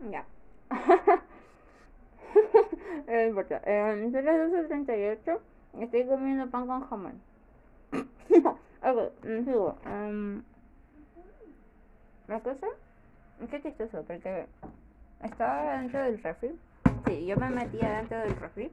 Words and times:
Ya. 0.00 0.24
importa. 3.28 3.60
Eh, 3.64 4.08
son 4.12 4.24
las 4.24 4.36
12.38. 4.68 5.38
Estoy 5.80 6.06
comiendo 6.06 6.50
pan 6.50 6.66
con 6.66 6.88
jamón. 6.88 7.20
ok, 7.92 9.12
sigo. 9.44 9.76
Um, 9.86 10.42
la 12.28 12.40
cosa 12.40 12.66
es 13.40 13.50
que 13.50 13.62
chistoso 13.62 14.02
porque 14.04 14.46
estaba 15.22 15.78
dentro 15.78 16.02
del 16.02 16.22
refri. 16.22 16.58
Sí, 17.06 17.26
yo 17.26 17.36
me 17.36 17.50
metía 17.50 17.96
dentro 17.96 18.18
del 18.18 18.36
refri. 18.36 18.72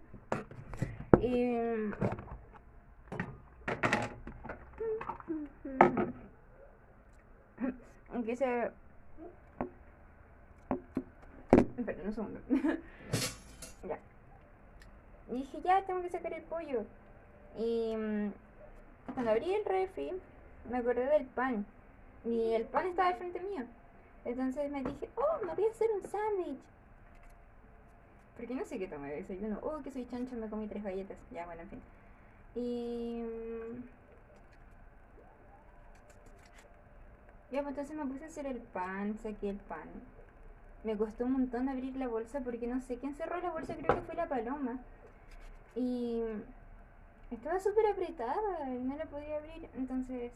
Y. 1.19 1.91
Quise. 8.25 8.71
Espera 11.77 12.03
un 12.03 12.13
segundo. 12.13 12.39
ya. 13.87 13.99
Dije, 15.29 15.61
ya 15.61 15.81
tengo 15.83 16.01
que 16.01 16.09
sacar 16.09 16.33
el 16.33 16.43
pollo. 16.43 16.83
Y 17.57 17.95
mm, 17.95 18.31
cuando 19.13 19.31
abrí 19.31 19.53
el 19.53 19.65
refri, 19.65 20.11
me 20.69 20.77
acordé 20.77 21.05
del 21.05 21.25
pan. 21.25 21.65
Y 22.25 22.53
el 22.53 22.63
pan 22.65 22.87
estaba 22.87 23.09
al 23.09 23.15
frente 23.15 23.39
mío. 23.39 23.63
Entonces 24.25 24.71
me 24.71 24.83
dije, 24.83 25.09
oh, 25.15 25.45
me 25.45 25.53
voy 25.53 25.65
a 25.65 25.71
hacer 25.71 25.89
un 25.91 26.09
sándwich. 26.09 26.59
Porque 28.37 28.55
no 28.55 28.65
sé 28.65 28.79
qué 28.79 28.87
tomé 28.87 29.09
de 29.09 29.15
desayuno. 29.17 29.59
Oh, 29.61 29.81
que 29.83 29.91
soy 29.91 30.07
chancho, 30.07 30.35
me 30.35 30.49
comí 30.49 30.67
tres 30.67 30.83
galletas. 30.83 31.17
Ya, 31.31 31.45
bueno, 31.45 31.61
en 31.61 31.69
fin. 31.69 31.81
Y. 32.55 33.21
mm, 33.23 33.83
Ya, 37.53 37.61
pues 37.61 37.77
entonces 37.77 37.95
me 37.95 38.11
puse 38.11 38.25
a 38.25 38.27
hacer 38.29 38.47
el 38.47 38.57
pan, 38.57 39.15
saqué 39.21 39.51
el 39.51 39.57
pan. 39.57 39.87
Me 40.83 40.97
costó 40.97 41.25
un 41.25 41.33
montón 41.33 41.69
abrir 41.69 41.95
la 41.95 42.07
bolsa 42.07 42.41
porque 42.41 42.67
no 42.67 42.81
sé 42.81 42.97
quién 42.97 43.15
cerró 43.15 43.39
la 43.41 43.51
bolsa, 43.51 43.75
creo 43.75 43.95
que 43.95 44.01
fue 44.01 44.15
la 44.15 44.27
paloma. 44.27 44.79
Y 45.75 46.21
estaba 47.31 47.59
súper 47.59 47.87
apretada 47.87 48.69
y 48.69 48.83
no 48.83 48.95
la 48.95 49.05
podía 49.05 49.37
abrir, 49.37 49.69
entonces 49.75 50.31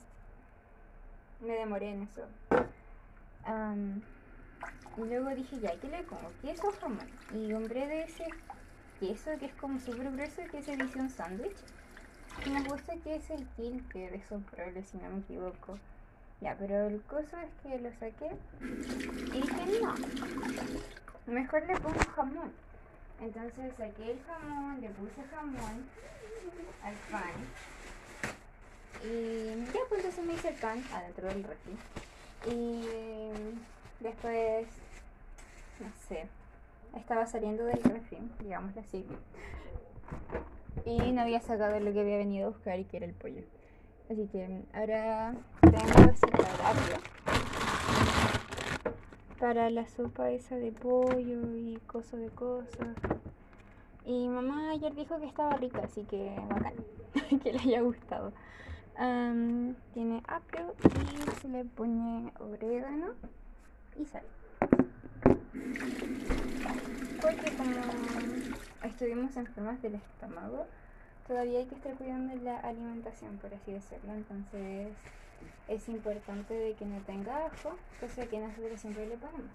me 1.42 1.54
demoré 1.54 1.92
en 1.92 2.04
eso. 2.04 2.24
Am, 3.46 4.02
y 4.98 5.02
luego 5.02 5.30
dije, 5.36 5.60
ya, 5.60 5.80
¿qué 5.80 5.90
le 5.90 6.04
pongo? 6.04 6.32
¿Queso 6.42 6.68
o 6.68 6.72
jamón? 6.72 7.08
Y 7.34 7.52
compré 7.52 7.88
de 7.88 8.04
ese 8.04 8.26
queso 9.00 9.32
que 9.40 9.46
es 9.46 9.54
como 9.56 9.80
súper 9.80 10.12
grueso, 10.12 10.42
que 10.50 10.58
es 10.58 10.68
edición 10.68 11.10
sándwich. 11.10 11.58
Me 12.52 12.64
gusta 12.64 12.96
que 13.04 13.16
es 13.16 13.30
el 13.30 13.48
Kilke 13.50 14.12
de 14.12 14.22
Soprole, 14.24 14.84
si 14.84 14.98
no 14.98 15.10
me 15.10 15.20
equivoco. 15.20 15.78
Ya, 16.40 16.56
pero 16.58 16.88
el 16.88 17.02
coso 17.04 17.36
es 17.38 17.52
que 17.64 17.80
lo 17.80 17.92
saqué 17.94 18.30
y 18.62 19.42
dije, 19.42 19.80
no, 19.82 19.96
mejor 21.26 21.66
le 21.66 21.76
pongo 21.80 22.00
jamón. 22.16 22.52
Entonces 23.20 23.74
saqué 23.76 24.12
el 24.12 24.20
jamón, 24.24 24.80
le 24.80 24.90
puse 24.90 25.24
jamón 25.32 25.86
al 26.84 26.94
pan. 27.12 27.32
Y 29.04 29.66
ya, 29.74 29.80
pues 29.90 30.04
entonces 30.04 30.26
me 30.26 30.34
hice 30.34 30.50
el 30.50 30.56
pan 30.56 30.84
adentro 30.94 31.28
del 31.28 31.44
refri. 31.44 31.78
Y 32.52 32.86
después, 34.00 34.68
no 35.80 35.92
sé, 36.08 36.28
estaba 36.96 37.26
saliendo 37.26 37.66
del 37.66 37.82
refri, 37.82 38.20
digámoslo 38.40 38.82
así. 38.82 39.08
Y 40.86 41.12
no 41.12 41.22
había 41.22 41.42
sacado 41.42 41.80
lo 41.80 41.92
que 41.92 42.00
había 42.00 42.18
venido 42.18 42.48
a 42.48 42.50
buscar 42.52 42.80
y 42.80 42.86
que 42.86 42.98
era 42.98 43.08
el 43.08 43.14
pollo. 43.14 43.42
Así 44.10 44.26
que 44.28 44.64
ahora 44.74 45.34
tengo 45.62 46.12
apio 46.64 46.98
para 49.40 49.70
la 49.70 49.86
sopa 49.88 50.32
esa 50.32 50.56
de 50.56 50.72
pollo 50.72 51.56
y 51.56 51.78
cosas 51.88 52.22
de 52.22 52.30
cosas. 52.30 52.96
Y 54.06 54.30
mamá 54.30 54.72
ayer 54.72 54.96
dijo 54.96 55.20
que 55.20 55.26
estaba 55.26 55.58
rica, 55.58 55.82
así 55.84 56.04
que 56.06 56.34
bacán, 56.50 56.74
que 57.44 57.52
le 57.52 57.60
haya 57.60 57.82
gustado. 57.82 58.32
Am, 58.96 59.76
tiene 59.94 60.24
apio 60.28 60.74
y 60.84 61.42
se 61.42 61.50
le 61.50 61.66
pone 61.66 62.32
orégano 62.40 63.08
y 64.00 64.06
sal. 64.06 64.24
Porque 67.22 67.52
como 67.58 67.74
estuvimos 68.84 69.36
enfermas 69.36 69.82
del 69.82 69.96
estómago, 69.96 70.66
todavía 71.28 71.60
hay 71.60 71.66
que 71.66 71.76
estar 71.76 71.94
cuidando 71.96 72.36
la 72.44 72.60
alimentación, 72.60 73.38
por 73.38 73.54
así 73.54 73.74
decirlo. 73.74 74.14
Entonces 74.14 74.94
es 75.68 75.90
importante 75.90 76.54
de 76.54 76.74
que 76.74 76.86
no 76.86 77.00
tenga 77.02 77.46
ajo, 77.46 77.76
cosa 78.00 78.26
que 78.26 78.40
nosotros 78.40 78.80
siempre 78.80 79.08
le 79.08 79.18
ponemos. 79.18 79.52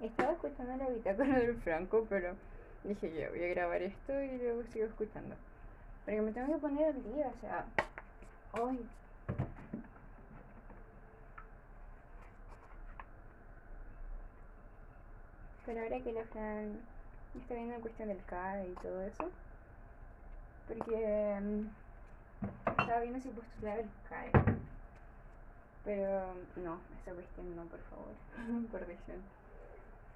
Estaba 0.00 0.32
escuchando 0.32 0.76
la 0.76 0.88
bitácora 0.88 1.38
del 1.40 1.56
Franco, 1.56 2.06
pero 2.08 2.34
dije 2.84 3.12
yo 3.12 3.30
voy 3.30 3.44
a 3.44 3.48
grabar 3.48 3.82
esto 3.82 4.22
y 4.22 4.38
luego 4.38 4.62
sigo 4.72 4.86
escuchando. 4.86 5.34
Porque 6.04 6.22
me 6.22 6.32
tengo 6.32 6.54
que 6.54 6.60
poner 6.60 6.86
al 6.86 7.02
día, 7.14 7.28
o 7.28 7.40
sea. 7.40 7.66
¡Ay! 8.52 8.78
Pero 15.70 15.82
ahora 15.82 16.00
que 16.00 16.12
la 16.12 16.24
Fran 16.24 16.80
está 17.38 17.54
viendo 17.54 17.76
la 17.76 17.80
cuestión 17.80 18.08
del 18.08 18.24
CAE 18.24 18.70
y 18.70 18.74
todo 18.82 19.02
eso, 19.02 19.30
porque 20.66 21.38
mm, 21.40 22.80
estaba 22.80 22.98
viendo 23.02 23.20
si 23.20 23.28
postular 23.28 23.78
el 23.78 23.88
CAE. 24.08 24.32
Pero 25.84 26.34
no, 26.56 26.80
esa 27.00 27.12
cuestión 27.12 27.54
no, 27.54 27.62
por 27.66 27.78
favor, 27.82 28.66
por 28.72 28.84
decisión. 28.84 29.18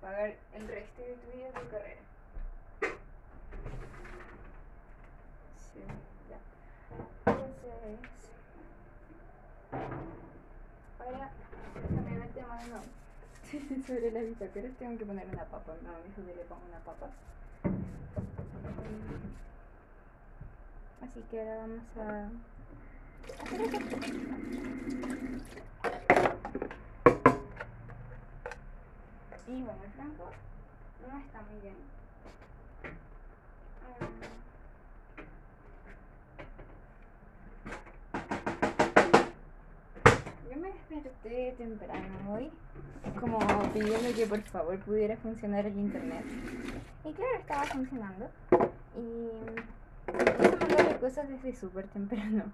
Pagar 0.01 0.35
el 0.55 0.67
resto 0.67 1.03
de 1.03 1.15
tu 1.15 1.39
vida 1.39 1.53
tu 1.53 1.71
carrera. 1.71 2.01
Sí, 5.73 5.85
ya. 6.29 7.31
Entonces, 7.31 8.01
ahora 10.99 11.31
cambiando 11.95 12.25
el 12.25 12.31
tema 12.33 12.61
de 12.61 12.67
nuevo. 12.71 13.04
Sobre 13.61 14.11
la 14.11 14.21
bitácora 14.21 14.69
tengo 14.79 14.99
que 14.99 15.07
poner 15.07 15.27
una 15.29 15.45
papa. 15.45 15.75
No, 15.83 15.93
me 15.93 16.05
dijo 16.09 16.27
que 16.27 16.35
le 16.35 16.45
pongo 16.45 16.63
una 16.69 16.81
papa. 16.81 17.11
Así 21.03 21.21
que 21.31 21.41
ahora 21.41 21.57
vamos 21.59 21.85
a. 21.99 22.31
Y 29.47 29.63
bueno, 29.63 29.85
el 29.85 29.91
franco 29.93 30.31
no 31.09 31.19
está 31.19 31.43
muy 31.43 31.61
bien. 31.61 31.77
Mm. 34.01 34.44
Desperté 40.89 41.55
temprano 41.57 42.33
hoy, 42.33 42.51
como 43.21 43.39
pidiendo 43.73 44.15
que 44.15 44.27
por 44.27 44.41
favor 44.43 44.79
pudiera 44.81 45.17
funcionar 45.17 45.67
el 45.67 45.79
internet. 45.79 46.25
Y 47.05 47.13
claro, 47.13 47.39
estaba 47.39 47.65
funcionando. 47.65 48.29
Y 48.97 49.29
empecé 50.07 50.47
a 50.47 50.59
mandarle 50.59 50.99
cosas 50.99 51.29
desde 51.29 51.55
súper 51.55 51.87
temprano. 51.89 52.45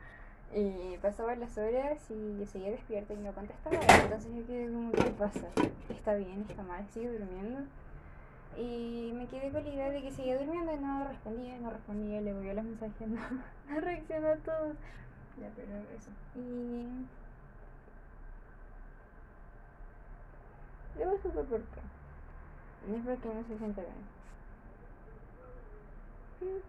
Y 0.55 0.97
pasaban 0.99 1.39
las 1.39 1.57
horas 1.59 1.99
y 2.11 2.39
yo 2.39 2.47
seguía 2.47 2.71
despierta 2.71 3.15
y 3.15 3.19
no 3.19 3.33
contestaba. 3.33 3.77
Entonces 4.03 4.35
yo 4.35 4.47
quedé 4.47 4.73
como, 4.73 4.91
¿qué 4.93 5.11
pasa? 5.11 5.47
¿Está 5.89 6.15
bien? 6.15 6.45
¿Está 6.49 6.63
mal? 6.63 6.85
¿Sigue 6.93 7.11
durmiendo? 7.11 7.61
Y 8.57 9.13
me 9.15 9.27
quedé 9.27 9.51
con 9.53 9.63
la 9.63 9.71
idea 9.71 9.91
de 9.91 10.03
que 10.03 10.11
seguía 10.11 10.37
durmiendo 10.37 10.75
y 10.75 10.79
no 10.79 11.05
respondía, 11.05 11.57
no 11.59 11.71
respondía, 11.71 12.21
le 12.21 12.33
volvió 12.33 12.55
los 12.55 12.65
mensajes, 12.65 13.09
no, 13.09 13.21
no 13.69 13.81
reaccionó 13.81 14.29
a 14.29 14.37
todos. 14.37 14.77
Ya, 15.41 15.49
pero 15.55 15.73
eso. 15.97 16.11
Y 16.35 16.87
luego 21.05 21.23
supe 21.23 21.43
por 21.45 21.61
qué. 21.61 21.81
No 22.89 22.97
es 22.97 23.05
porque 23.05 23.29
no 23.35 23.43
se 23.49 23.59
siente 23.59 23.83
bien. 23.83 23.95
Mm. 26.41 26.63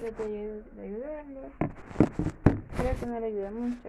Traté 0.00 0.28
de 0.28 0.62
de 0.62 0.82
ayudarle. 0.82 1.40
Creo 2.76 3.00
que 3.00 3.06
no 3.06 3.20
le 3.20 3.26
ayuda 3.26 3.50
mucho. 3.50 3.88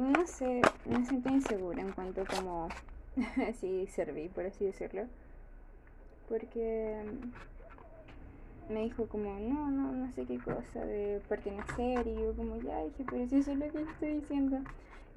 No 0.00 0.26
sé, 0.26 0.62
me 0.86 1.04
siento 1.06 1.28
insegura 1.28 1.80
en 1.80 1.92
cuanto 1.92 2.24
como 2.24 2.68
así 3.48 3.86
serví, 3.92 4.28
por 4.28 4.46
así 4.46 4.64
decirlo. 4.64 5.04
Porque 6.28 7.02
me 8.68 8.82
dijo 8.84 9.06
como, 9.06 9.38
no, 9.40 9.70
no, 9.70 9.92
no 9.92 10.12
sé 10.12 10.24
qué 10.24 10.38
cosa 10.38 10.84
de 10.84 11.20
pertenecer 11.28 12.06
y 12.06 12.14
yo 12.14 12.32
como, 12.34 12.56
ya 12.58 12.84
dije, 12.84 13.04
pero 13.10 13.28
si 13.28 13.38
eso 13.38 13.50
es 13.52 13.58
lo 13.58 13.70
que 13.70 13.82
estoy 13.82 14.14
diciendo. 14.14 14.58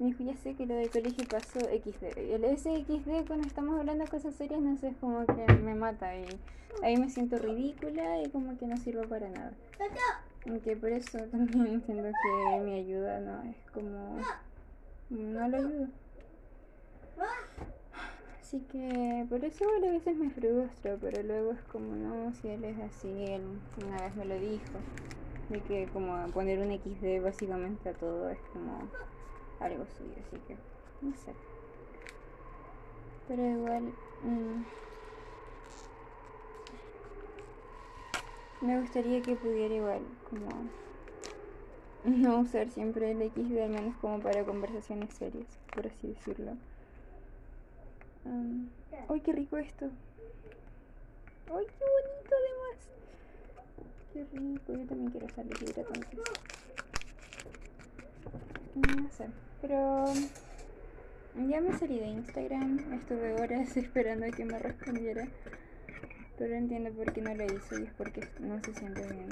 Me 0.00 0.06
dijo, 0.06 0.24
ya 0.24 0.36
sé 0.36 0.54
que 0.54 0.66
lo 0.66 0.74
del 0.74 0.90
colegio 0.90 1.24
pasó 1.30 1.60
XD. 1.60 2.18
Y 2.18 2.32
el 2.32 2.58
SXD 2.58 3.28
cuando 3.28 3.46
estamos 3.46 3.78
hablando 3.78 4.02
de 4.02 4.10
cosas 4.10 4.34
serias, 4.34 4.60
no 4.60 4.76
sé, 4.76 4.88
es 4.88 4.96
como 4.96 5.24
que 5.24 5.52
me 5.62 5.76
mata 5.76 6.16
y 6.16 6.26
ahí 6.82 6.96
me 6.96 7.08
siento 7.08 7.38
ridícula 7.38 8.20
y 8.20 8.28
como 8.30 8.58
que 8.58 8.66
no 8.66 8.76
sirvo 8.76 9.02
para 9.04 9.28
nada. 9.28 9.52
Aunque 10.46 10.76
por 10.76 10.90
eso 10.90 11.18
también 11.30 11.66
entiendo 11.66 12.10
que 12.22 12.60
mi 12.64 12.80
ayuda 12.80 13.20
no 13.20 13.42
es 13.44 13.56
como... 13.72 14.18
No 15.10 15.48
lo 15.48 15.56
ayudo. 15.56 15.88
Así 18.40 18.60
que 18.70 19.26
por 19.28 19.44
eso 19.44 19.64
a 19.64 19.80
veces 19.80 20.16
me 20.16 20.30
frustro, 20.30 20.98
pero 21.00 21.22
luego 21.22 21.52
es 21.52 21.62
como, 21.64 21.94
no, 21.94 22.32
si 22.34 22.48
él 22.48 22.64
es 22.64 22.78
así, 22.78 23.08
él 23.08 23.42
una 23.84 24.02
vez 24.02 24.14
me 24.16 24.24
lo 24.24 24.38
dijo, 24.38 24.78
de 25.48 25.60
que 25.62 25.88
como 25.92 26.26
poner 26.28 26.60
un 26.60 26.72
XD 26.72 27.22
básicamente 27.22 27.88
a 27.88 27.94
todo 27.94 28.28
es 28.30 28.38
como 28.52 28.78
algo 29.60 29.84
suyo, 29.86 30.14
así 30.26 30.36
que 30.46 30.56
no 31.00 31.14
sé. 31.16 31.32
Pero 33.28 33.42
igual... 33.42 33.92
Mm, 34.22 34.62
me 38.60 38.80
gustaría 38.80 39.20
que 39.20 39.36
pudiera 39.36 39.74
igual 39.74 40.02
como 40.30 40.48
no 42.04 42.40
usar 42.40 42.70
siempre 42.70 43.10
el 43.10 43.30
XD 43.30 43.62
al 43.62 43.70
menos 43.70 43.96
como 43.96 44.20
para 44.20 44.44
conversaciones 44.44 45.12
serias, 45.14 45.46
por 45.74 45.86
así 45.86 46.08
decirlo. 46.08 46.52
¡Ay, 49.08 49.20
qué 49.20 49.32
rico 49.32 49.56
esto! 49.56 49.86
¡Ay, 51.46 51.66
qué 51.66 51.84
bonito 51.84 52.34
además! 52.40 52.88
¡Qué 54.12 54.26
rico! 54.32 54.72
Yo 54.72 54.86
también 54.86 55.10
quiero 55.10 55.26
usar 55.26 55.46
hidratantes. 55.46 56.20
No 58.74 59.10
sé, 59.10 59.26
pero 59.60 60.04
ya 61.48 61.60
me 61.60 61.78
salí 61.78 61.98
de 61.98 62.06
Instagram. 62.06 62.92
Estuve 62.94 63.34
horas 63.34 63.76
esperando 63.76 64.26
a 64.26 64.30
que 64.30 64.44
me 64.44 64.58
respondiera. 64.58 65.28
Pero 66.38 66.54
entiendo 66.54 66.90
por 66.92 67.12
qué 67.12 67.20
no 67.20 67.34
lo 67.34 67.44
hice 67.44 67.80
y 67.80 67.84
es 67.84 67.92
porque 67.94 68.26
no 68.40 68.58
se 68.60 68.74
siente 68.74 69.02
bien. 69.06 69.28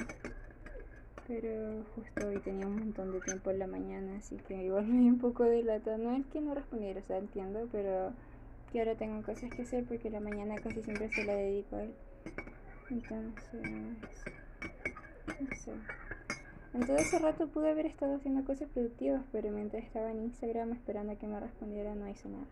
Pero 1.29 1.85
justo 1.95 2.29
hoy 2.29 2.39
tenía 2.39 2.67
un 2.67 2.77
montón 2.77 3.13
de 3.13 3.21
tiempo 3.21 3.51
en 3.51 3.59
la 3.61 3.67
mañana, 3.67 4.17
así 4.17 4.37
que 4.37 4.65
igual 4.65 4.87
me 4.89 5.11
un 5.11 5.19
poco 5.19 5.45
de 5.45 5.63
lata. 5.63 5.97
No 5.99 6.17
es 6.17 6.27
que 6.27 6.41
no 6.41 6.55
respondiera, 6.55 7.01
o 7.01 7.05
sea, 7.05 7.19
entiendo, 7.19 7.69
pero 7.71 8.13
que 8.73 8.81
ahora 8.81 8.97
tengo 8.97 9.23
cosas 9.23 9.51
que 9.51 9.63
hacer 9.63 9.85
porque 9.85 10.11
la 10.11 10.21
mañana 10.21 10.57
casi 10.57 10.83
siempre 10.83 11.09
se 11.13 11.25
la 11.25 11.35
dedico 11.35 11.77
a 11.77 11.83
él. 11.85 11.95
Entonces, 12.91 13.63
no 15.41 15.57
sé. 15.57 15.73
En 16.75 16.87
todo 16.87 16.97
ese 16.97 17.19
rato 17.19 17.49
pude 17.49 17.71
haber 17.71 17.85
estado 17.85 18.17
haciendo 18.17 18.45
cosas 18.45 18.69
productivas, 18.71 19.23
pero 19.31 19.51
mientras 19.51 19.85
estaba 19.85 20.11
en 20.11 20.23
Instagram 20.23 20.73
esperando 20.73 21.13
a 21.13 21.17
que 21.17 21.27
me 21.27 21.39
respondiera 21.39 21.95
no 21.95 22.09
hice 22.09 22.29
nada. 22.31 22.47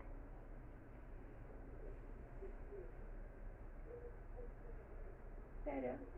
Pero... 5.65 6.10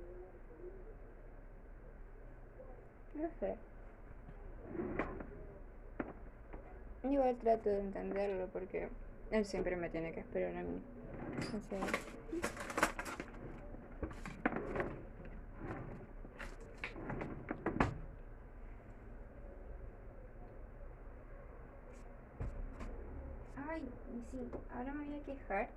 No 3.15 3.30
sé. 3.39 3.56
Igual 7.04 7.36
trato 7.36 7.69
de 7.69 7.80
entenderlo 7.80 8.48
porque 8.48 8.89
él 9.31 9.45
siempre 9.45 9.75
me 9.75 9.89
tiene 9.89 10.13
que 10.13 10.21
esperar 10.21 10.56
a 10.56 10.63
mí. 10.63 10.81
Ay, 23.68 23.81
sí, 24.31 24.50
ahora 24.75 24.94
me 24.94 25.06
voy 25.06 25.19
a 25.19 25.24
quejar 25.24 25.69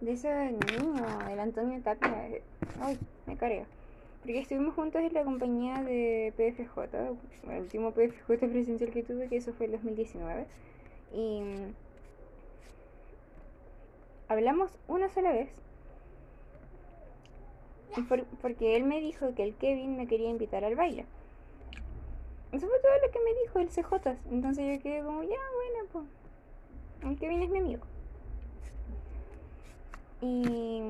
de 0.00 0.12
ese 0.12 0.52
niño, 0.52 1.28
el 1.28 1.40
Antonio 1.40 1.80
Tapia. 1.82 2.40
Ay, 2.80 2.98
me 3.26 3.36
carga. 3.36 3.66
Porque 4.20 4.40
estuvimos 4.40 4.74
juntos 4.74 5.00
en 5.00 5.14
la 5.14 5.24
compañía 5.24 5.82
de 5.82 6.32
PFJ, 6.36 6.78
el 7.50 7.60
último 7.60 7.92
PFJ 7.92 8.48
presencial 8.48 8.90
que 8.90 9.02
tuve, 9.02 9.28
que 9.28 9.38
eso 9.38 9.54
fue 9.54 9.66
el 9.66 9.72
2019. 9.72 10.46
Y 11.14 11.42
hablamos 14.28 14.70
una 14.88 15.08
sola 15.08 15.32
vez. 15.32 15.48
porque 18.42 18.76
él 18.76 18.84
me 18.84 19.00
dijo 19.00 19.34
que 19.34 19.42
el 19.42 19.54
Kevin 19.54 19.96
me 19.96 20.06
quería 20.06 20.28
invitar 20.28 20.64
al 20.64 20.76
baile. 20.76 21.06
Eso 22.52 22.66
fue 22.68 22.78
todo 22.80 22.92
lo 23.04 23.12
que 23.12 23.18
me 23.20 23.34
dijo 23.42 23.58
el 23.58 23.68
CJ. 23.68 24.18
Entonces 24.30 24.76
yo 24.76 24.82
quedé 24.82 25.02
como, 25.02 25.22
ya, 25.22 25.28
bueno, 25.28 25.88
pues. 25.92 26.04
El 27.02 27.18
Kevin 27.18 27.42
es 27.42 27.50
mi 27.50 27.58
amigo. 27.58 27.82
Y 30.20 30.82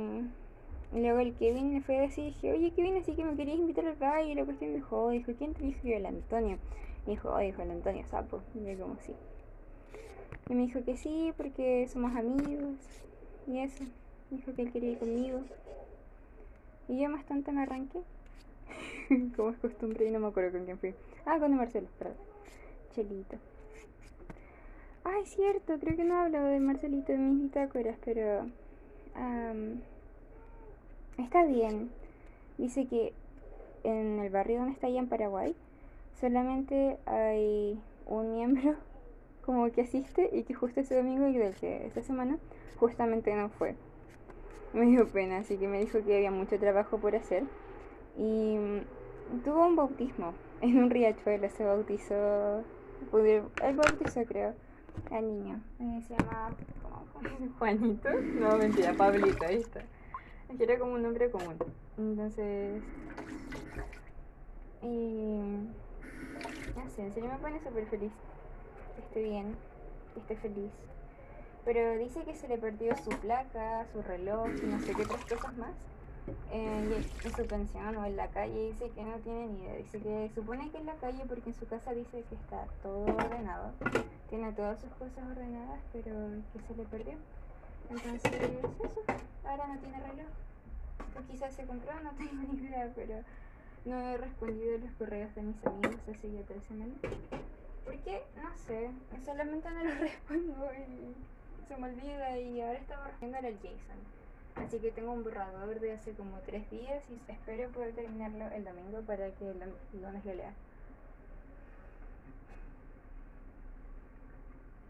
luego 0.92 1.20
el 1.20 1.34
Kevin 1.34 1.72
me 1.72 1.82
fue 1.82 1.98
a 1.98 2.02
decir, 2.02 2.24
dije, 2.24 2.52
oye 2.52 2.72
Kevin, 2.72 2.96
así 2.96 3.14
que 3.14 3.24
me 3.24 3.36
querías 3.36 3.58
invitar 3.58 3.86
al 3.86 3.96
baile. 3.96 4.32
Y 4.32 4.34
la 4.34 4.44
cuestión 4.44 4.70
me 4.70 4.76
dijo, 4.76 5.04
oh", 5.04 5.10
dijo, 5.10 5.32
¿quién 5.38 5.54
te 5.54 5.64
dijo? 5.64 5.80
yo, 5.84 5.96
el 5.96 6.06
Antonio. 6.06 6.58
Me 7.06 7.12
dijo, 7.12 7.30
oh, 7.30 7.38
dijo 7.38 7.62
el 7.62 7.70
Antonio 7.70 8.04
Sapo. 8.06 8.40
Y 8.54 8.64
yo 8.64 8.78
como, 8.82 8.96
sí. 9.00 9.14
Y 10.48 10.54
me 10.54 10.62
dijo 10.62 10.82
que 10.84 10.96
sí, 10.96 11.32
porque 11.36 11.88
somos 11.88 12.16
amigos. 12.16 12.76
Y 13.46 13.58
eso, 13.58 13.84
dijo 14.30 14.54
que 14.54 14.62
él 14.62 14.72
quería 14.72 14.90
ir 14.90 14.98
conmigo. 14.98 15.40
Y 16.88 17.00
yo 17.00 17.10
bastante 17.10 17.52
me 17.52 17.62
arranqué. 17.62 18.00
Como 19.36 19.50
es 19.50 19.58
costumbre 19.58 20.06
y 20.06 20.10
no 20.10 20.18
me 20.18 20.26
acuerdo 20.26 20.52
con 20.52 20.64
quién 20.64 20.78
fui. 20.78 20.94
Ah, 21.24 21.38
con 21.38 21.54
Marcelo, 21.56 21.86
perdón. 21.98 22.16
Chelito. 22.94 23.36
Ay, 25.04 25.24
cierto, 25.24 25.78
creo 25.78 25.96
que 25.96 26.04
no 26.04 26.26
he 26.26 26.30
de 26.30 26.60
Marcelito 26.60 27.12
en 27.12 27.30
mis 27.30 27.42
bitácoras, 27.44 27.96
pero... 28.04 28.46
está 31.20 31.44
bien. 31.44 31.90
Dice 32.58 32.86
que 32.86 33.12
en 33.84 34.18
el 34.18 34.30
barrio 34.30 34.58
donde 34.58 34.72
está 34.72 34.86
allá 34.86 34.98
en 34.98 35.08
Paraguay, 35.08 35.54
solamente 36.20 36.98
hay 37.06 37.80
un 38.06 38.32
miembro 38.32 38.74
como 39.44 39.70
que 39.70 39.82
asiste 39.82 40.28
y 40.32 40.42
que 40.42 40.54
justo 40.54 40.80
ese 40.80 40.96
domingo 40.96 41.26
y 41.28 41.36
del 41.36 41.54
que 41.54 41.86
esta 41.86 42.02
semana 42.02 42.38
justamente 42.78 43.34
no 43.34 43.48
fue. 43.48 43.74
Me 44.72 44.86
dio 44.86 45.08
pena, 45.08 45.38
así 45.38 45.56
que 45.56 45.66
me 45.66 45.80
dijo 45.80 46.04
que 46.04 46.16
había 46.16 46.30
mucho 46.30 46.58
trabajo 46.58 46.98
por 46.98 47.16
hacer. 47.16 47.44
Y 48.16 48.56
tuvo 49.44 49.66
un 49.66 49.76
bautismo 49.76 50.34
en 50.60 50.78
un 50.78 50.90
riachuelo, 50.90 51.48
se 51.50 51.64
bautizó, 51.64 52.62
el 53.12 53.76
bautizó 53.76 54.24
creo, 54.24 54.54
al 55.10 55.26
niño. 55.26 55.60
Eh, 55.80 56.02
se 56.06 56.14
llama 56.14 56.50
Juanito. 57.58 58.08
No, 58.38 58.56
mentira, 58.56 58.92
Pablito, 58.92 59.44
ahí 59.46 59.56
está. 59.56 59.82
Era 60.58 60.78
como 60.78 60.94
un 60.94 61.02
nombre 61.02 61.30
común. 61.30 61.56
Entonces... 61.96 62.82
Y... 64.82 65.40
No 66.76 66.88
sé, 66.88 67.02
en 67.02 67.12
serio 67.12 67.30
me 67.30 67.38
pone 67.38 67.60
súper 67.60 67.86
feliz. 67.86 68.12
Esté 68.98 69.22
bien, 69.22 69.56
esté 70.16 70.36
feliz. 70.36 70.70
Pero 71.64 71.98
dice 71.98 72.24
que 72.24 72.34
se 72.34 72.48
le 72.48 72.58
perdió 72.58 72.96
su 72.96 73.10
placa, 73.10 73.86
su 73.92 74.02
reloj 74.02 74.48
y 74.62 74.66
no 74.66 74.80
sé 74.80 74.94
qué 74.94 75.02
otras 75.02 75.24
cosas 75.24 75.56
más. 75.56 75.72
Eh, 76.52 77.02
en 77.24 77.32
su 77.34 77.46
pensión 77.46 77.96
o 77.96 78.04
en 78.04 78.16
la 78.16 78.28
calle 78.28 78.68
dice 78.68 78.90
que 78.90 79.02
no 79.02 79.16
tiene 79.18 79.46
ni 79.46 79.62
idea. 79.62 79.76
Dice 79.76 79.98
que 80.00 80.30
supone 80.34 80.70
que 80.70 80.78
en 80.78 80.86
la 80.86 80.94
calle 80.94 81.24
porque 81.28 81.50
en 81.50 81.54
su 81.54 81.66
casa 81.66 81.92
dice 81.92 82.24
que 82.28 82.34
está 82.34 82.66
todo 82.82 83.04
ordenado. 83.04 83.72
Tiene 84.28 84.52
todas 84.52 84.80
sus 84.80 84.90
cosas 84.90 85.24
ordenadas, 85.30 85.80
pero 85.92 86.14
que 86.52 86.60
se 86.66 86.74
le 86.74 86.84
perdió. 86.84 87.14
Entonces, 87.90 88.32
eso. 88.84 89.02
Ahora 89.44 89.66
no 89.66 89.78
tiene 89.80 89.98
reloj. 89.98 90.28
O 91.18 91.26
quizás 91.26 91.52
se 91.54 91.64
compró, 91.66 91.92
no 92.00 92.10
tengo 92.12 92.42
ni 92.52 92.60
idea, 92.60 92.90
pero 92.94 93.16
no 93.84 94.00
he 94.00 94.16
respondido 94.16 94.78
los 94.78 94.92
correos 94.92 95.34
de 95.34 95.42
mis 95.42 95.66
amigos 95.66 95.96
hace 96.08 96.30
ya 96.30 96.42
tres 96.42 96.62
semanas. 96.64 96.96
Porque, 97.84 98.22
no 98.40 98.56
sé, 98.56 98.90
solamente 99.24 99.68
no 99.70 99.84
los 99.84 99.98
respondo 100.00 100.70
y 100.72 101.66
se 101.66 101.76
me 101.76 101.88
olvida 101.88 102.38
y 102.38 102.60
ahora 102.60 102.78
estaba 102.78 103.08
respondiendo 103.08 103.48
al 103.48 103.56
Jason. 103.56 104.20
Así 104.54 104.78
que 104.78 104.92
tengo 104.92 105.12
un 105.12 105.24
borrador 105.24 105.80
de 105.80 105.92
hace 105.92 106.12
como 106.12 106.38
tres 106.40 106.70
días 106.70 107.02
y 107.10 107.32
espero 107.32 107.70
poder 107.70 107.94
terminarlo 107.94 108.46
el 108.52 108.64
domingo 108.64 109.00
para 109.02 109.30
que 109.32 109.50
el 109.50 109.58
lunes 109.58 110.24
lo 110.24 110.34
lea. 110.34 110.52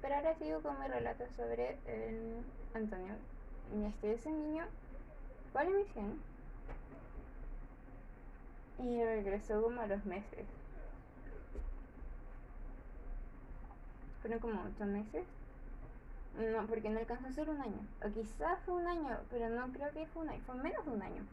Pero 0.01 0.15
ahora 0.15 0.35
sigo 0.35 0.61
con 0.61 0.81
mi 0.81 0.87
relato 0.87 1.25
sobre 1.37 1.79
el 1.87 2.45
Antonio. 2.75 3.15
Y 3.77 3.85
es 3.85 3.95
que 3.97 4.15
ese 4.15 4.31
niño 4.31 4.67
y 8.79 9.05
regresó 9.05 9.63
como 9.63 9.81
a 9.81 9.87
los 9.87 10.05
meses. 10.05 10.47
fueron 14.21 14.39
como 14.39 14.63
ocho 14.63 14.85
meses. 14.85 15.25
No, 16.39 16.67
porque 16.67 16.91
no 16.91 16.99
alcanzó 16.99 17.27
a 17.27 17.33
ser 17.33 17.51
un 17.51 17.61
año. 17.61 17.87
O 18.05 18.11
quizás 18.11 18.59
fue 18.65 18.75
un 18.75 18.87
año, 18.87 19.19
pero 19.31 19.49
no 19.49 19.73
creo 19.73 19.91
que 19.93 20.07
fue 20.07 20.23
un 20.23 20.31
año. 20.31 20.43
Fue 20.47 20.55
menos 20.57 20.85
de 20.85 20.91
un 20.91 21.03
año. 21.03 21.27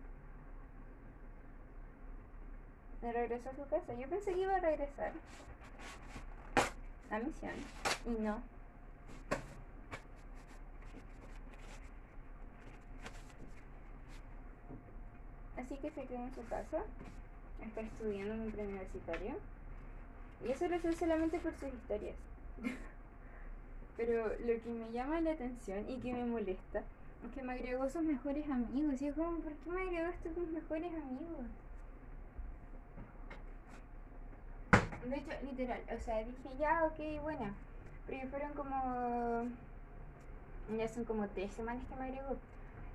Me 3.02 3.12
regresó 3.14 3.50
a 3.50 3.56
su 3.56 3.68
casa. 3.68 3.94
Yo 3.94 4.08
pensé 4.10 4.34
que 4.34 4.42
iba 4.42 4.56
a 4.56 4.60
regresar 4.60 5.12
a 7.12 7.20
misión. 7.20 7.54
Y 8.06 8.22
no. 8.22 8.42
Así 15.58 15.76
que 15.78 15.92
se 15.92 16.06
quedó 16.06 16.24
en 16.24 16.34
su 16.34 16.46
casa. 16.48 16.84
Está 17.62 17.82
estudiando 17.82 18.34
en 18.36 18.42
un 18.42 18.52
preuniversitario. 18.52 19.36
Y 20.46 20.52
eso 20.52 20.68
lo 20.68 20.76
hace 20.76 20.94
solamente 20.94 21.40
por 21.40 21.54
sus 21.56 21.74
historias. 21.74 22.16
Pero 23.98 24.28
lo 24.28 24.62
que 24.62 24.70
me 24.70 24.92
llama 24.92 25.20
la 25.22 25.32
atención 25.32 25.90
y 25.90 25.98
que 25.98 26.14
me 26.14 26.26
molesta 26.26 26.84
es 27.26 27.32
que 27.34 27.42
me 27.42 27.54
agregó 27.54 27.90
sus 27.90 28.04
mejores 28.04 28.48
amigos. 28.50 29.02
Y 29.02 29.08
es 29.08 29.16
como, 29.16 29.40
¿por 29.40 29.54
qué 29.54 29.70
me 29.72 29.82
agregó 29.82 30.10
estos 30.10 30.36
tus 30.36 30.48
mejores 30.50 30.94
amigos? 30.94 31.48
De 35.10 35.16
hecho, 35.16 35.32
literal, 35.44 35.82
o 35.96 36.00
sea, 36.04 36.20
dije, 36.20 36.50
ya, 36.60 36.84
ok, 36.86 37.24
bueno. 37.24 37.54
Pero 38.06 38.28
fueron 38.30 38.54
como. 38.54 39.46
Ya 40.78 40.88
son 40.88 41.06
como 41.06 41.28
tres 41.30 41.52
semanas 41.54 41.84
que 41.88 41.96
me 41.96 42.06
agregó. 42.06 42.38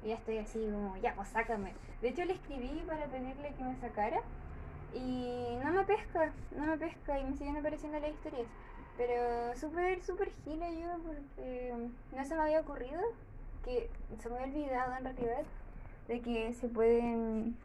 Y 0.02 0.08
ya 0.08 0.14
estoy 0.14 0.38
así 0.38 0.58
como, 0.58 0.96
ya, 0.98 1.14
pues 1.14 1.28
sácame. 1.28 1.72
De 2.00 2.08
hecho, 2.08 2.24
le 2.24 2.34
escribí 2.34 2.82
para 2.86 3.06
pedirle 3.06 3.54
que 3.56 3.64
me 3.64 3.76
sacara. 3.76 4.20
Y 4.94 5.56
no 5.64 5.72
me 5.72 5.84
pesca, 5.84 6.32
no 6.56 6.66
me 6.66 6.76
pesca 6.76 7.18
y 7.18 7.24
me 7.24 7.36
siguen 7.36 7.56
apareciendo 7.56 7.98
las 7.98 8.10
historias. 8.10 8.46
Pero 8.96 9.56
súper, 9.56 10.02
súper 10.02 10.30
gila 10.44 10.70
yo 10.70 10.98
porque 11.02 11.74
no 12.14 12.24
se 12.24 12.34
me 12.34 12.42
había 12.42 12.60
ocurrido, 12.60 13.00
que 13.64 13.88
se 14.20 14.28
me 14.28 14.36
había 14.36 14.46
olvidado 14.48 14.96
en 14.96 15.04
realidad, 15.04 15.44
de 16.08 16.20
que 16.20 16.52
se 16.52 16.68
pueden 16.68 17.56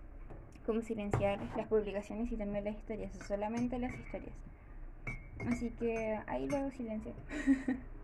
como 0.65 0.81
silenciar 0.81 1.39
las 1.55 1.67
publicaciones 1.67 2.31
y 2.31 2.35
también 2.37 2.63
las 2.65 2.75
historias, 2.75 3.11
solamente 3.27 3.77
las 3.79 3.93
historias. 3.93 4.33
Así 5.47 5.69
que 5.71 6.19
ahí 6.27 6.47
luego 6.47 6.71
silencio. 6.71 7.13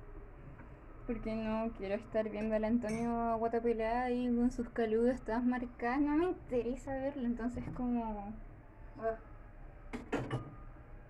Porque 1.05 1.35
no 1.35 1.69
quiero 1.77 1.95
estar 1.95 2.29
viendo 2.29 2.55
al 2.55 2.63
Antonio 2.63 3.37
Guatapelá 3.37 4.03
ahí 4.03 4.33
con 4.33 4.51
sus 4.51 4.69
caludas 4.69 5.21
todas 5.21 5.43
marcadas. 5.43 5.99
No 5.99 6.15
me 6.15 6.25
interesa 6.25 6.93
verlo, 6.93 7.25
entonces 7.25 7.63
como... 7.75 8.31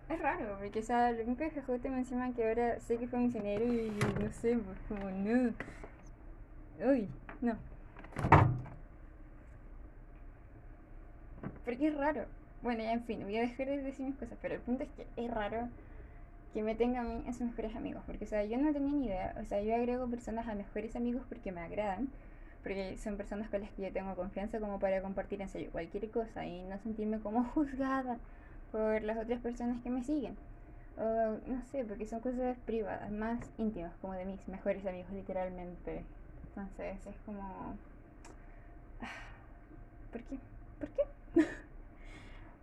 Es 0.09 0.19
raro, 0.19 0.57
porque 0.59 0.79
o 0.79 0.83
sea, 0.83 1.09
el 1.09 1.35
PFJ 1.35 1.89
me 1.89 1.99
encima 1.99 2.33
que 2.33 2.47
ahora 2.47 2.79
sé 2.79 2.97
que 2.97 3.07
fue 3.07 3.19
misionero 3.19 3.65
y 3.65 3.91
no 4.19 4.31
sé, 4.31 4.57
pues 4.57 4.77
como 4.87 5.09
no. 5.09 5.53
Uy, 6.85 7.07
no. 7.41 7.55
Porque 11.65 11.87
es 11.87 11.97
raro. 11.97 12.25
Bueno, 12.61 12.83
ya 12.83 12.93
en 12.93 13.03
fin, 13.03 13.23
voy 13.23 13.37
a 13.37 13.41
dejar 13.41 13.67
de 13.67 13.81
decir 13.81 14.05
mis 14.05 14.15
cosas, 14.15 14.37
pero 14.41 14.55
el 14.55 14.61
punto 14.61 14.83
es 14.83 14.89
que 14.91 15.05
es 15.15 15.31
raro 15.31 15.69
que 16.53 16.63
me 16.63 16.75
tenga 16.75 17.01
a 17.01 17.03
mí 17.03 17.23
en 17.25 17.33
sus 17.33 17.47
mejores 17.47 17.75
amigos, 17.75 18.03
porque 18.05 18.25
o 18.25 18.27
sea, 18.27 18.45
yo 18.45 18.57
no 18.57 18.71
tenía 18.71 18.93
ni 18.93 19.07
idea, 19.07 19.35
o 19.41 19.45
sea, 19.45 19.61
yo 19.61 19.75
agrego 19.75 20.07
personas 20.07 20.47
a 20.47 20.55
mejores 20.55 20.95
amigos 20.95 21.23
porque 21.27 21.51
me 21.51 21.61
agradan, 21.61 22.09
porque 22.61 22.97
son 22.97 23.17
personas 23.17 23.49
con 23.49 23.61
las 23.61 23.71
que 23.71 23.81
yo 23.81 23.91
tengo 23.91 24.15
confianza 24.15 24.59
como 24.59 24.79
para 24.79 25.01
compartir 25.01 25.41
en 25.41 25.49
serio 25.49 25.69
cualquier 25.71 26.09
cosa 26.11 26.45
y 26.45 26.61
no 26.63 26.77
sentirme 26.79 27.19
como 27.19 27.43
juzgada 27.53 28.17
por 28.71 29.01
las 29.03 29.17
otras 29.17 29.39
personas 29.41 29.81
que 29.81 29.89
me 29.89 30.03
siguen. 30.03 30.35
O 30.97 31.39
no 31.47 31.65
sé, 31.71 31.83
porque 31.83 32.05
son 32.05 32.19
cosas 32.19 32.55
privadas, 32.65 33.11
más 33.11 33.39
íntimas, 33.57 33.93
como 33.99 34.13
de 34.13 34.25
mis 34.25 34.47
mejores 34.47 34.85
amigos, 34.85 35.11
literalmente. 35.11 36.03
Entonces 36.49 37.05
es 37.07 37.15
como... 37.25 37.75
Ah, 39.01 39.07
¿Por 40.11 40.21
qué? 40.21 40.37
¿Por 40.79 40.89
qué? 40.89 41.01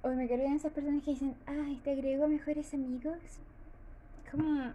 o 0.02 0.09
me 0.11 0.28
cargan 0.28 0.54
esas 0.54 0.73
personas 0.73 1.02
que 1.02 1.11
dicen, 1.11 1.35
ay, 1.47 1.80
te 1.82 1.90
agrego 1.90 2.28
mejores 2.28 2.73
amigos. 2.73 3.40
Como... 4.31 4.73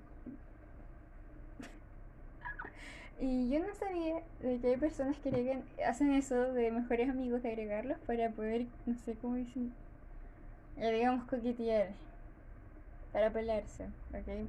y 3.20 3.50
yo 3.50 3.60
no 3.60 3.74
sabía 3.76 4.22
de 4.42 4.60
que 4.60 4.68
hay 4.68 4.78
personas 4.78 5.18
que 5.20 5.64
hacen 5.86 6.14
eso 6.14 6.36
de 6.54 6.72
mejores 6.72 7.10
amigos, 7.10 7.44
de 7.44 7.50
agregarlos 7.50 7.98
para 8.00 8.30
poder, 8.32 8.66
no 8.86 8.96
sé 9.00 9.16
cómo 9.16 9.36
dicen, 9.36 9.74
ya 10.78 10.90
digamos 10.90 11.24
coquetear 11.26 11.90
para 13.14 13.32
pelarse, 13.32 13.86
¿ok? 14.14 14.48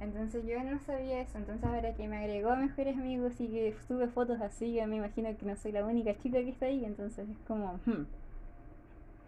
Entonces 0.00 0.46
yo 0.46 0.62
no 0.64 0.78
sabía 0.80 1.20
eso, 1.20 1.36
entonces 1.36 1.62
ahora 1.62 1.94
que 1.94 2.08
me 2.08 2.16
agregó 2.16 2.50
a 2.50 2.56
mejores 2.56 2.96
amigos 2.96 3.38
y 3.38 3.48
que 3.48 3.76
sube 3.86 4.08
fotos 4.08 4.40
así, 4.40 4.72
yo 4.72 4.86
me 4.86 4.96
imagino 4.96 5.36
que 5.36 5.44
no 5.44 5.54
soy 5.56 5.72
la 5.72 5.84
única 5.84 6.16
chica 6.16 6.38
que 6.38 6.48
está 6.48 6.66
ahí, 6.66 6.86
entonces 6.86 7.28
es 7.28 7.36
como, 7.46 7.78
hmm, 7.84 8.06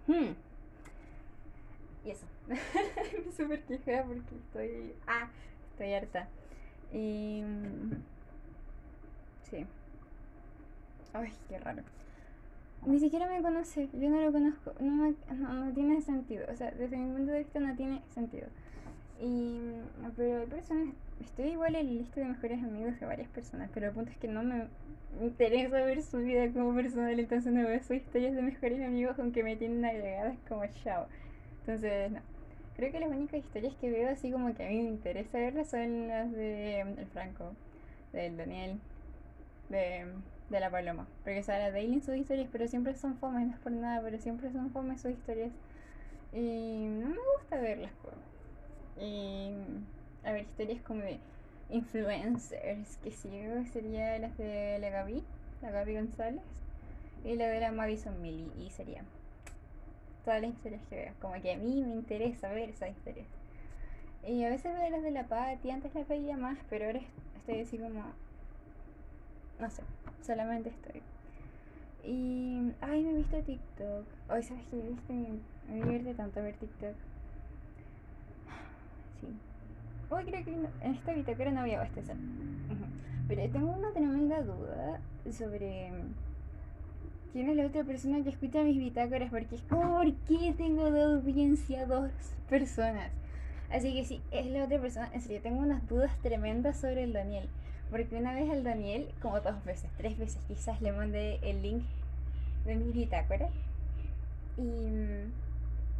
hmm. 0.06 0.34
Y 2.06 2.10
eso, 2.10 2.24
me 3.26 3.32
súper 3.32 3.62
quejada 3.62 4.04
porque 4.04 4.36
estoy, 4.36 4.94
ah, 5.06 5.28
estoy 5.70 5.92
harta. 5.94 6.28
Y, 6.92 7.42
sí. 9.50 9.66
Ay, 11.14 11.32
qué 11.48 11.58
raro 11.58 11.82
ni 12.86 12.98
siquiera 12.98 13.28
me 13.28 13.40
conoce, 13.42 13.88
yo 13.92 14.10
no 14.10 14.20
lo 14.20 14.32
conozco, 14.32 14.72
no, 14.80 15.14
no, 15.30 15.72
tiene 15.72 16.00
sentido, 16.00 16.46
o 16.52 16.56
sea, 16.56 16.72
desde 16.72 16.96
mi 16.96 17.12
punto 17.12 17.32
de 17.32 17.38
vista 17.38 17.60
no 17.60 17.76
tiene 17.76 18.02
sentido. 18.12 18.46
Y, 19.20 19.60
pero 20.16 20.40
hay 20.40 20.46
personas, 20.46 20.94
estoy 21.20 21.50
igual 21.50 21.76
en 21.76 21.86
la 21.86 21.92
lista 21.92 22.20
de 22.20 22.26
mejores 22.26 22.62
amigos 22.62 22.98
de 22.98 23.06
varias 23.06 23.28
personas, 23.28 23.70
pero 23.72 23.86
el 23.86 23.92
punto 23.92 24.10
es 24.10 24.16
que 24.16 24.26
no 24.26 24.42
me 24.42 24.66
interesa 25.20 25.76
ver 25.76 26.02
su 26.02 26.18
vida 26.18 26.50
como 26.52 26.74
personal, 26.74 27.18
entonces 27.18 27.52
no 27.52 27.62
veo 27.62 27.78
sus 27.80 27.96
historias 27.96 28.34
de 28.34 28.42
mejores 28.42 28.82
amigos 28.84 29.16
aunque 29.18 29.44
me 29.44 29.54
tienen 29.56 29.84
agregadas 29.84 30.36
como 30.48 30.66
chao. 30.82 31.06
Entonces, 31.60 32.10
no. 32.10 32.31
Creo 32.76 32.90
que 32.90 33.00
las 33.00 33.10
únicas 33.10 33.40
historias 33.40 33.74
que 33.80 33.90
veo 33.90 34.10
así 34.10 34.30
como 34.30 34.54
que 34.54 34.64
a 34.64 34.68
mí 34.68 34.82
me 34.82 34.88
interesa 34.88 35.38
verlas 35.38 35.70
son 35.70 36.08
las 36.08 36.32
de 36.32 36.80
El 36.80 37.06
Franco, 37.06 37.52
del 38.12 38.36
Daniel, 38.36 38.78
de 39.68 40.06
de 40.52 40.60
la 40.60 40.70
paloma. 40.70 41.08
Porque 41.24 41.42
sale 41.42 41.72
Daily 41.72 41.94
en 41.94 42.02
sus 42.02 42.14
historias, 42.14 42.48
pero 42.52 42.68
siempre 42.68 42.94
son 42.94 43.16
fomes, 43.16 43.48
no 43.48 43.54
es 43.54 43.58
por 43.60 43.72
nada, 43.72 44.00
pero 44.02 44.18
siempre 44.18 44.52
son 44.52 44.70
fomes 44.70 45.00
sus 45.00 45.10
historias. 45.10 45.50
Y 46.32 46.86
no 46.86 47.08
me 47.08 47.16
gusta 47.38 47.56
verlas. 47.56 47.90
Y 49.00 49.50
a 50.24 50.32
ver, 50.32 50.42
historias 50.42 50.80
como 50.82 51.00
de 51.00 51.18
influencers, 51.70 52.98
que 52.98 53.10
sigo 53.10 53.64
sería 53.72 54.18
las 54.18 54.36
de 54.38 54.78
la 54.78 54.90
Gaby, 54.90 55.24
la 55.62 55.70
Gaby 55.70 55.94
González, 55.94 56.42
y 57.24 57.34
la 57.34 57.48
de 57.48 57.60
la 57.60 57.72
Madison 57.72 58.20
Millie, 58.20 58.52
y 58.60 58.70
sería 58.70 59.02
todas 60.24 60.40
las 60.40 60.50
historias 60.50 60.82
que 60.88 60.96
veo. 60.96 61.12
Como 61.20 61.34
que 61.40 61.52
a 61.52 61.56
mí 61.56 61.82
me 61.82 61.94
interesa 61.94 62.48
ver 62.48 62.70
esas 62.70 62.90
historias. 62.90 63.26
Y 64.26 64.44
a 64.44 64.50
veces 64.50 64.72
veo 64.78 64.90
las 64.90 65.02
de 65.02 65.10
la 65.10 65.24
Patti, 65.24 65.70
antes 65.70 65.94
las 65.94 66.06
veía 66.06 66.36
más, 66.36 66.58
pero 66.70 66.86
ahora 66.86 67.00
estoy 67.38 67.60
así 67.60 67.78
como. 67.78 68.02
No 69.58 69.70
sé, 69.70 69.82
solamente 70.24 70.70
estoy. 70.70 71.02
Y. 72.04 72.72
Ay, 72.80 73.02
me 73.02 73.10
he 73.10 73.14
visto 73.14 73.42
TikTok. 73.42 74.06
Hoy 74.30 74.42
sabes 74.42 74.64
que 74.66 74.76
viste, 74.76 75.12
me, 75.12 75.74
divierte 75.74 76.14
tanto 76.14 76.42
ver 76.42 76.56
TikTok. 76.56 76.94
Sí. 79.20 79.28
Hoy 80.10 80.24
creo 80.24 80.44
que 80.44 80.52
en 80.52 80.94
esta 80.94 81.12
bitácora 81.12 81.52
no 81.52 81.60
voy 81.60 81.72
a 81.72 81.78
abastecer. 81.78 82.16
Pero 83.28 83.50
tengo 83.50 83.70
una 83.70 83.92
tremenda 83.92 84.42
duda 84.42 85.00
sobre. 85.30 85.92
¿Quién 87.32 87.48
es 87.48 87.56
la 87.56 87.64
otra 87.64 87.82
persona 87.82 88.22
que 88.22 88.28
escucha 88.28 88.62
mis 88.62 88.76
bitácoras? 88.76 89.30
Porque 89.30 89.54
es 89.54 89.62
como, 89.62 89.96
¿por 89.96 90.12
qué 90.28 90.52
tengo 90.54 90.90
de 90.90 91.02
audiencia 91.02 91.86
dos 91.86 92.10
personas? 92.50 93.10
Así 93.70 93.94
que 93.94 94.04
sí, 94.04 94.20
es 94.30 94.44
la 94.46 94.64
otra 94.64 94.78
persona. 94.78 95.10
En 95.14 95.22
serio, 95.22 95.40
tengo 95.40 95.60
unas 95.60 95.88
dudas 95.88 96.12
tremendas 96.20 96.78
sobre 96.78 97.04
el 97.04 97.14
Daniel. 97.14 97.48
Porque 97.90 98.16
una 98.16 98.34
vez 98.34 98.50
al 98.50 98.64
Daniel, 98.64 99.08
como 99.22 99.40
dos 99.40 99.64
veces, 99.64 99.90
tres 99.96 100.18
veces 100.18 100.42
quizás, 100.46 100.82
le 100.82 100.92
mandé 100.92 101.38
el 101.42 101.62
link 101.62 101.82
de 102.66 102.76
mi 102.76 102.92
bitácora. 102.92 103.48
Y. 104.58 105.30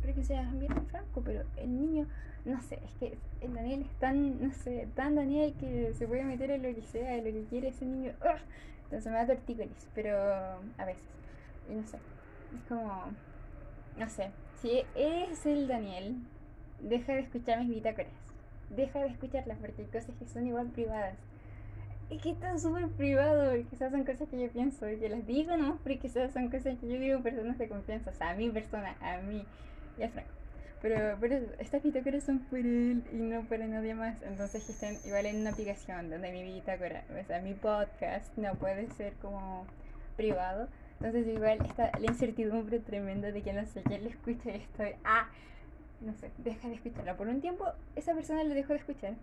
Creo 0.03 0.15
que 0.17 0.25
sea 0.25 0.43
bien 0.53 0.87
franco, 0.89 1.23
pero 1.25 1.45
el 1.57 1.81
niño, 1.81 2.09
no 2.45 2.61
sé, 2.61 2.75
es 2.85 2.93
que 2.99 3.17
el 3.41 3.55
Daniel 3.55 3.83
es 3.83 4.01
tan, 4.01 4.43
no 4.43 4.53
sé, 4.53 4.89
tan 4.97 5.15
Daniel 5.15 5.55
que 5.61 5.95
se 5.95 6.09
puede 6.09 6.25
meter 6.25 6.51
en 6.51 6.65
lo 6.65 6.75
que 6.75 6.83
sea, 6.83 7.17
en 7.17 7.25
lo 7.25 7.31
que 7.31 7.45
quiere 7.45 7.69
ese 7.69 7.87
niño. 7.87 8.11
Entonces 8.85 9.13
me 9.13 9.19
da 9.19 9.27
tortícolis, 9.27 9.89
pero 9.95 10.19
a 10.77 10.85
veces. 10.85 11.22
Y 11.71 11.75
no 11.75 11.87
sé, 11.87 11.97
es 11.97 12.63
como. 12.69 13.11
No 13.99 14.09
sé, 14.09 14.31
si 14.61 14.83
eres 14.95 15.45
el 15.47 15.69
Daniel, 15.69 16.17
deja 16.81 17.13
de 17.13 17.21
escuchar 17.21 17.61
mis 17.61 17.69
bitácoras. 17.69 18.13
Deja 18.71 19.01
de 19.01 19.09
escucharlas 19.09 19.59
porque 19.59 19.83
hay 19.83 19.89
cosas 19.89 20.15
que 20.19 20.27
son 20.27 20.47
igual 20.47 20.69
privadas 20.69 21.17
es 22.13 22.23
que 22.23 22.31
están 22.31 22.61
súper 22.61 22.89
privado 22.89 23.57
y 23.57 23.65
quizás 23.65 23.91
son 23.91 24.05
cosas 24.05 24.29
que 24.29 24.41
yo 24.41 24.51
pienso 24.51 24.89
y 24.91 24.99
que 24.99 25.09
las 25.09 25.27
digo 25.27 25.57
nomás 25.57 25.79
porque 25.83 25.99
quizás 25.99 26.33
son 26.33 26.51
cosas 26.51 26.79
que 26.79 26.89
yo 26.89 26.99
digo 26.99 27.23
personas 27.23 27.59
de 27.59 27.69
confianza, 27.69 28.11
o 28.11 28.15
sea, 28.15 28.31
a 28.31 28.35
mi 28.35 28.51
persona, 28.51 28.95
a 29.01 29.19
mí, 29.19 29.45
ya 29.99 30.09
franco. 30.11 30.31
Pero, 30.83 31.17
pero 31.21 31.37
estas 31.59 31.83
bitácoras 31.83 32.25
son 32.25 32.41
por 32.41 32.59
él 32.59 33.05
y 33.13 33.17
no 33.17 33.43
para 33.43 33.67
nadie 33.67 33.95
más. 33.95 34.21
Entonces 34.23 34.65
que 34.65 34.73
estén 34.73 34.97
igual 35.07 35.27
en 35.27 35.41
una 35.41 35.51
aplicación 35.51 36.11
donde 36.11 36.33
mi 36.33 36.43
bitácora, 36.43 37.05
o 37.19 37.27
sea, 37.27 37.41
mi 37.41 37.55
podcast 37.55 38.37
no 38.37 38.55
puede 38.57 38.89
ser 38.91 39.13
como 39.15 39.65
privado. 40.17 40.69
Entonces 41.03 41.27
igual 41.35 41.59
está 41.67 41.91
la 41.99 42.07
incertidumbre 42.07 42.79
tremenda 42.79 43.33
de 43.33 43.43
que 43.43 43.53
no 43.53 43.67
sé 43.67 43.83
quién 43.83 44.05
le 44.05 44.11
escuche 44.11 44.55
esto. 44.55 44.85
Ah, 45.03 45.27
no 46.01 46.15
sé, 46.15 46.31
deja 46.39 46.69
de 46.69 46.75
escucharla. 46.75 47.17
Por 47.17 47.27
un 47.27 47.41
tiempo 47.41 47.65
esa 47.97 48.15
persona 48.15 48.45
lo 48.45 48.55
dejó 48.55 48.73
de 48.73 48.79
escuchar. 48.79 49.15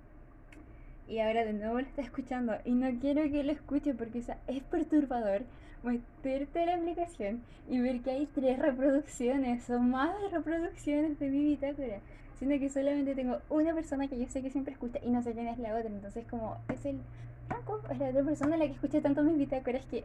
Y 1.08 1.20
ahora 1.20 1.46
de 1.46 1.54
nuevo 1.54 1.76
lo 1.80 1.88
está 1.88 2.02
escuchando. 2.02 2.58
Y 2.66 2.74
no 2.74 3.00
quiero 3.00 3.24
que 3.32 3.46
lo 3.46 3.54
escuche 3.54 3.94
porque 3.94 4.20
es 4.20 4.64
perturbador 4.64 5.44
meterte 5.82 6.64
a 6.64 6.66
la 6.66 6.76
aplicación 6.76 7.44
y 7.70 7.80
ver 7.80 8.02
que 8.02 8.12
hay 8.12 8.26
tres 8.26 8.60
reproducciones 8.60 9.70
o 9.70 9.80
más 9.80 10.12
reproducciones 10.34 11.18
de 11.18 11.30
mi 11.30 11.46
bitácora. 11.46 12.00
Siendo 12.40 12.60
que 12.60 12.70
solamente 12.70 13.16
tengo 13.16 13.38
una 13.50 13.74
persona 13.74 14.10
que 14.10 14.20
yo 14.20 14.28
sé 14.28 14.42
que 14.42 14.50
siempre 14.50 14.74
escucha 14.74 15.00
y 15.02 15.10
no 15.12 15.24
sé 15.24 15.32
quién 15.32 15.48
es 15.48 15.58
la 15.60 15.78
otra. 15.78 15.88
Entonces 15.88 16.26
como 16.30 16.58
es 16.74 16.86
el 16.86 17.00
Franco, 17.48 17.80
es 17.90 17.98
la 18.00 18.10
otra 18.10 18.24
persona 18.24 18.58
la 18.58 18.66
que 18.66 18.74
escucha 18.74 19.00
tanto 19.00 19.24
mis 19.24 19.38
bitácoras 19.38 19.86
que... 19.86 20.04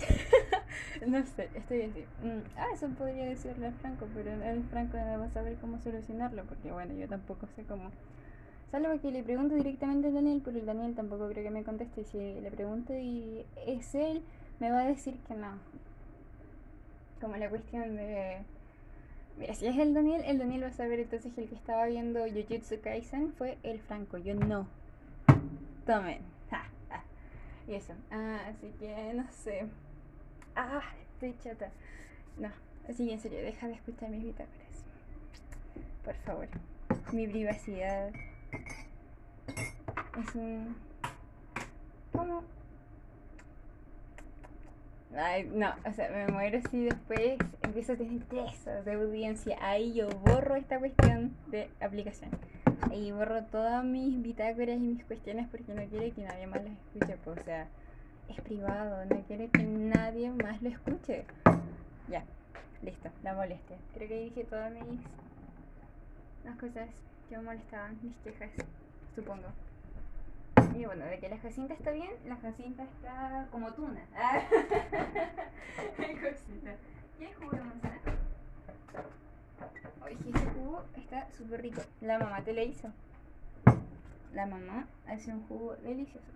no 1.06 1.24
sé, 1.24 1.48
estoy 1.54 1.82
así. 1.82 2.04
Mm, 2.22 2.42
ah, 2.56 2.66
eso 2.72 2.88
podría 2.90 3.24
decirle 3.24 3.68
a 3.68 3.72
Franco, 3.72 4.06
pero 4.14 4.32
el 4.32 4.64
Franco 4.64 4.96
no 4.96 5.18
va 5.18 5.26
a 5.26 5.30
saber 5.30 5.56
cómo 5.60 5.78
solucionarlo 5.78 6.44
porque 6.44 6.70
bueno, 6.70 6.94
yo 6.94 7.08
tampoco 7.08 7.46
sé 7.56 7.64
cómo... 7.64 7.90
Salvo 8.70 9.00
que 9.00 9.10
le 9.10 9.24
pregunto 9.24 9.56
directamente 9.56 10.08
a 10.08 10.12
Daniel, 10.12 10.42
pero 10.44 10.58
el 10.58 10.66
Daniel 10.66 10.94
tampoco 10.94 11.28
creo 11.28 11.42
que 11.42 11.50
me 11.50 11.64
conteste. 11.64 12.04
Si 12.04 12.18
le 12.18 12.50
pregunto 12.52 12.92
y 12.96 13.44
es 13.66 13.94
él, 13.96 14.22
me 14.60 14.70
va 14.70 14.82
a 14.82 14.86
decir 14.86 15.18
que 15.26 15.34
no. 15.34 15.58
Como 17.20 17.36
la 17.36 17.50
cuestión 17.50 17.96
de... 17.96 18.38
Mira, 19.38 19.54
si 19.54 19.66
es 19.66 19.76
el 19.76 19.92
Daniel, 19.92 20.22
el 20.24 20.38
Daniel 20.38 20.62
va 20.62 20.68
a 20.68 20.72
saber 20.72 21.00
entonces 21.00 21.32
que 21.34 21.42
el 21.42 21.48
que 21.48 21.56
estaba 21.56 21.86
viendo 21.86 22.20
Jujutsu 22.20 22.80
Kaisen 22.80 23.32
fue 23.32 23.58
el 23.64 23.80
Franco, 23.80 24.18
yo 24.18 24.34
no. 24.34 24.68
Tomen. 25.84 26.20
Y 27.70 27.74
eso. 27.74 27.92
Ah, 28.10 28.40
así 28.48 28.72
que 28.80 29.12
no 29.14 29.24
sé. 29.30 29.64
Ah, 30.62 30.82
estoy 31.14 31.34
chata. 31.42 31.70
No, 32.36 32.50
así 32.86 33.10
en 33.10 33.18
serio, 33.18 33.40
deja 33.40 33.66
de 33.66 33.72
escuchar 33.72 34.10
mis 34.10 34.22
bitácoras. 34.22 34.84
Por 36.04 36.14
favor. 36.16 36.48
Mi 37.12 37.26
privacidad 37.26 38.12
es 40.18 40.34
un. 40.34 40.76
¿Cómo? 42.12 42.44
Ay, 45.16 45.50
no, 45.50 45.72
o 45.86 45.92
sea, 45.94 46.10
me 46.10 46.26
muero 46.28 46.60
si 46.70 46.84
después 46.84 47.38
empiezo 47.62 47.94
a 47.94 47.96
tener 47.96 48.22
tres 48.24 48.84
de 48.84 48.92
audiencia. 48.92 49.56
Ahí 49.62 49.94
yo 49.94 50.10
borro 50.10 50.56
esta 50.56 50.78
cuestión 50.78 51.34
de 51.46 51.70
aplicación. 51.80 52.30
Ahí 52.90 53.12
borro 53.12 53.44
todas 53.44 53.82
mis 53.82 54.20
bitácoras 54.20 54.76
y 54.76 54.88
mis 54.88 55.04
cuestiones 55.04 55.48
porque 55.50 55.72
no 55.72 55.82
quiero 55.86 56.14
que 56.14 56.22
nadie 56.22 56.46
más 56.46 56.62
las 56.62 56.72
escuche. 56.72 57.16
Pues, 57.24 57.40
o 57.40 57.44
sea, 57.44 57.66
es 58.30 58.40
privado, 58.42 59.04
no 59.06 59.22
quiero 59.26 59.50
que 59.50 59.62
nadie 59.62 60.30
más 60.30 60.62
lo 60.62 60.68
escuche. 60.68 61.24
Ya, 62.08 62.24
listo, 62.82 63.10
la 63.22 63.34
molestia. 63.34 63.76
Creo 63.94 64.08
que 64.08 64.24
dije 64.24 64.44
todas 64.44 64.72
mis 64.72 65.00
las 66.44 66.56
cosas 66.56 66.88
que 67.28 67.36
me 67.36 67.42
molestaban, 67.42 67.98
mis 68.02 68.16
quejas, 68.18 68.50
supongo. 69.14 69.48
Y 70.74 70.84
bueno, 70.84 71.04
de 71.04 71.18
que 71.18 71.28
la 71.28 71.38
Jacinta 71.38 71.74
está 71.74 71.90
bien, 71.90 72.10
la 72.26 72.36
Jacinta 72.36 72.84
está 72.84 73.48
como 73.50 73.72
tuna. 73.72 74.00
Qué 75.96 76.12
cosita. 76.14 76.74
¿Quieres 77.18 77.36
jugo 77.36 77.50
de 77.50 77.60
manzana? 77.62 78.00
Oye, 80.04 80.16
ese 80.34 80.46
jugo 80.50 80.82
está 80.96 81.30
súper 81.32 81.62
rico. 81.62 81.82
La 82.00 82.18
mamá 82.18 82.42
te 82.42 82.52
lo 82.52 82.62
hizo. 82.62 82.88
La 84.32 84.46
mamá 84.46 84.86
hace 85.06 85.32
un 85.32 85.46
jugo 85.48 85.74
delicioso. 85.76 86.32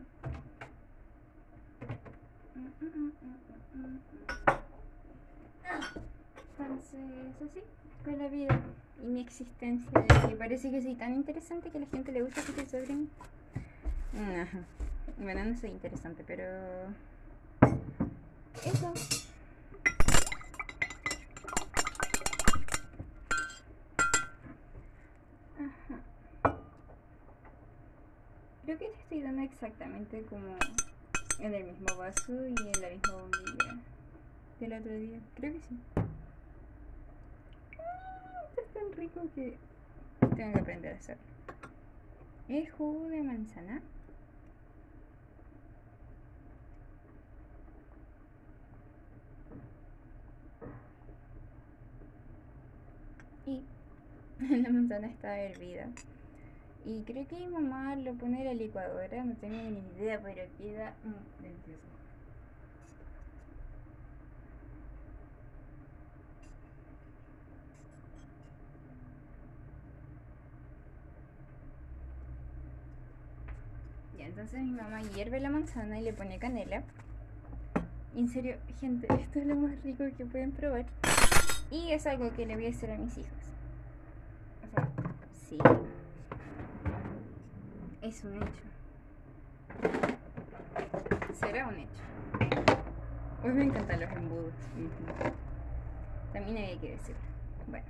Entonces, 6.59 7.01
así 7.45 7.63
fue 8.05 8.17
la 8.17 8.29
vida 8.29 8.61
y 9.03 9.07
mi 9.07 9.21
existencia. 9.21 10.05
Y 10.31 10.35
parece 10.35 10.71
que 10.71 10.83
soy 10.83 10.95
tan 10.95 11.15
interesante 11.15 11.71
que 11.71 11.79
a 11.79 11.81
la 11.81 11.87
gente 11.87 12.13
le 12.13 12.23
gusta 12.23 12.43
que 12.43 12.53
te 12.53 12.67
sobren 12.67 13.09
bueno, 15.19 15.45
no 15.45 15.57
soy 15.57 15.71
interesante, 15.71 16.25
pero. 16.27 16.45
Eso. 18.65 18.93
Ajá. 25.59 26.55
Creo 28.65 28.79
que 28.79 28.87
te 28.87 29.01
estoy 29.01 29.23
dando 29.23 29.43
exactamente 29.43 30.23
como 30.23 30.57
en 31.39 31.55
el 31.55 31.65
mismo 31.65 31.97
vaso 31.97 32.33
y 32.47 32.55
en 32.55 32.83
la 32.83 32.89
misma 32.91 33.13
bombilla 33.13 33.77
del 34.61 34.73
otro 34.73 34.93
día. 34.93 35.19
Creo 35.37 35.53
que 35.53 35.61
sí. 35.61 35.79
Ah, 37.79 38.45
tan 38.73 38.93
rico 38.93 39.23
que 39.35 39.57
tengo 40.21 40.53
que 40.53 40.59
aprender 40.59 40.95
a 40.95 40.97
hacerlo. 40.97 41.23
Es 42.49 42.73
jugo 42.73 43.09
de 43.09 43.23
manzana. 43.23 43.83
y 53.47 53.63
la 54.63 54.71
manzana 54.71 55.07
está 55.07 55.39
hervida. 55.39 55.89
Y 56.87 57.03
creo 57.05 57.27
que 57.27 57.37
mi 57.37 57.47
mamá 57.47 57.97
lo 57.97 58.13
pone 58.15 58.41
en 58.41 58.45
la 58.45 58.55
licuadora, 58.55 59.25
no 59.25 59.35
tengo 59.37 59.57
ni 59.57 59.81
idea, 59.97 60.21
pero 60.23 60.43
queda 60.59 60.93
mm, 61.03 61.43
delicioso. 61.43 61.83
Y 74.19 74.23
entonces 74.23 74.61
mi 74.61 74.73
mamá 74.73 75.01
hierve 75.15 75.41
la 75.41 75.49
manzana 75.49 75.99
y 75.99 76.03
le 76.03 76.13
pone 76.13 76.39
canela. 76.39 76.83
Y 78.15 78.21
en 78.21 78.29
serio, 78.29 78.57
gente, 78.79 79.07
esto 79.15 79.39
es 79.39 79.47
lo 79.47 79.57
más 79.57 79.83
rico 79.83 80.05
que 80.19 80.27
pueden 80.27 80.53
probar. 80.53 80.85
Y 81.71 81.93
es 81.93 82.07
algo 82.07 82.31
que 82.35 82.45
le 82.45 82.57
voy 82.57 82.67
a 82.67 82.71
hacer 82.71 82.91
a 82.91 82.99
mis 82.99 83.17
hijos. 83.17 83.33
O 84.63 84.71
sea, 84.71 84.89
sí. 85.49 85.59
Es 88.05 88.23
un 88.23 88.35
hecho. 88.35 88.63
Será 91.33 91.69
un 91.69 91.79
hecho. 91.79 92.03
Hoy 93.43 93.51
me 93.53 93.65
encantan 93.65 93.99
los 93.99 94.13
embudos. 94.13 94.53
También 96.35 96.59
había 96.59 96.81
que 96.83 96.91
decirlo. 96.91 97.23
Bueno, 97.67 97.87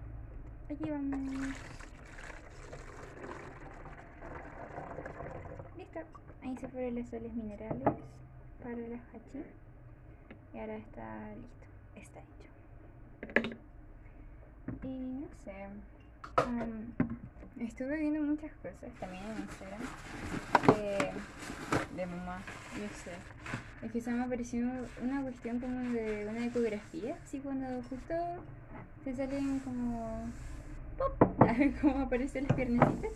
aquí 0.71 0.89
vamos. 0.89 1.19
Listo. 5.77 5.99
Ahí 6.45 6.57
se 6.59 6.69
fueron 6.69 6.95
los 6.95 7.09
soles 7.09 7.35
minerales 7.35 7.89
para 8.63 8.77
la 8.77 9.01
hachi. 9.13 9.43
Y 10.55 10.59
ahora 10.61 10.77
está 10.77 11.35
listo. 11.35 11.67
Está 11.97 12.21
hecho. 12.21 12.51
Y 14.85 14.97
no 14.97 15.27
sé. 15.45 15.67
Estuve 17.61 17.97
viendo 17.97 18.21
muchas 18.23 18.53
cosas 18.55 18.93
también 18.99 19.23
en 19.25 19.43
Instagram 19.43 19.81
de, 20.77 21.97
de 21.97 22.07
mamá. 22.07 22.43
No 22.75 22.89
sé. 22.97 23.13
Es 23.85 23.93
que 23.93 24.01
se 24.01 24.11
me 24.11 24.25
apareció 24.25 24.67
una 25.03 25.23
cuestión 25.23 25.61
como 25.61 25.79
de 25.91 26.27
una 26.29 26.47
ecografía, 26.47 27.17
así 27.23 27.39
cuando 27.41 27.67
justo 27.89 28.15
se 29.05 29.15
salen 29.15 29.61
como. 29.61 30.31
¡Pop! 30.99 31.39
como 31.81 32.05
aparecen 32.05 32.45
las 32.45 32.57
piernecitas 32.57 33.13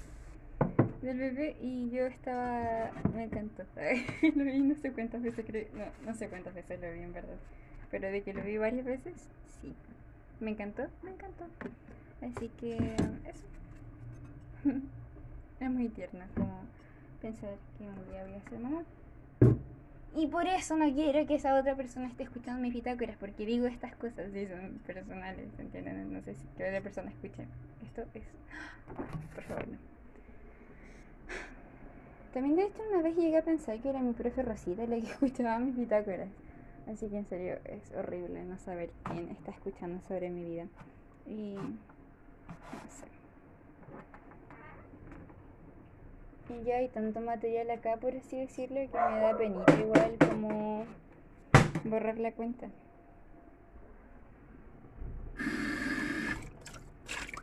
del 1.02 1.18
bebé 1.18 1.56
y 1.60 1.90
yo 1.90 2.06
estaba. 2.06 2.90
Me 3.14 3.24
encantó. 3.24 3.64
lo 4.36 4.44
vi 4.44 4.60
no 4.60 4.74
sé 4.74 4.92
cuántas 4.92 5.22
veces, 5.22 5.44
creo. 5.46 5.66
No, 5.74 5.84
no 6.10 6.14
sé 6.14 6.28
cuántas 6.28 6.54
veces 6.54 6.80
lo 6.80 6.92
vi 6.92 7.00
en 7.00 7.12
verdad. 7.12 7.38
Pero 7.90 8.10
de 8.10 8.22
que 8.22 8.34
lo 8.34 8.42
vi 8.42 8.58
varias 8.58 8.84
veces, 8.84 9.14
sí. 9.60 9.74
Me 10.40 10.50
encantó, 10.50 10.86
me 11.02 11.10
encantó. 11.10 11.46
Así 12.20 12.50
que 12.60 12.76
eso. 13.24 13.46
es 15.60 15.70
muy 15.70 15.88
tierno 15.88 16.24
como 16.34 16.60
pensar 17.20 17.54
que 17.76 17.84
un 17.84 18.10
día 18.10 18.24
voy 18.24 18.34
a 18.34 18.48
ser 18.48 18.58
mamá. 18.58 18.84
Y 20.16 20.26
por 20.26 20.46
eso 20.46 20.76
no 20.76 20.92
quiero 20.92 21.26
que 21.26 21.34
esa 21.34 21.54
otra 21.54 21.76
persona 21.76 22.08
esté 22.08 22.24
escuchando 22.24 22.60
mis 22.60 22.72
bitácoras, 22.72 23.16
porque 23.18 23.44
digo 23.44 23.66
estas 23.66 23.94
cosas, 23.96 24.32
sí, 24.32 24.46
son 24.46 24.80
personales, 24.86 25.48
¿entienden? 25.58 26.12
No 26.12 26.22
sé 26.22 26.34
si 26.34 26.46
que 26.56 26.66
otra 26.66 26.80
persona 26.80 27.10
escuche. 27.10 27.46
Esto 27.84 28.02
es... 28.14 28.24
Por 29.34 29.44
favor, 29.44 29.68
no. 29.68 29.78
También 32.32 32.56
de 32.56 32.64
hecho 32.64 32.82
una 32.90 33.02
vez 33.02 33.16
llegué 33.16 33.38
a 33.38 33.42
pensar 33.42 33.78
que 33.80 33.88
era 33.88 34.00
mi 34.00 34.12
profe 34.12 34.42
Rosita 34.42 34.86
la 34.86 34.96
que 34.96 35.06
escuchaba 35.10 35.58
mis 35.58 35.76
bitácoras. 35.76 36.28
Así 36.86 37.08
que 37.08 37.18
en 37.18 37.26
serio 37.26 37.58
es 37.64 37.92
horrible 37.92 38.44
no 38.44 38.58
saber 38.58 38.90
quién 39.04 39.28
está 39.28 39.50
escuchando 39.50 40.00
sobre 40.08 40.30
mi 40.30 40.44
vida. 40.44 40.66
Y 41.26 41.54
No 41.54 41.72
sé. 42.88 43.17
Y 46.48 46.64
ya 46.64 46.76
hay 46.76 46.88
tanto 46.88 47.20
material 47.20 47.70
acá, 47.70 47.98
por 47.98 48.14
así 48.14 48.38
decirlo, 48.38 48.80
que 48.80 48.98
me 48.98 49.20
da 49.20 49.36
penita 49.36 49.74
igual 49.78 50.16
como 50.18 50.86
borrar 51.84 52.18
la 52.18 52.32
cuenta. 52.32 52.68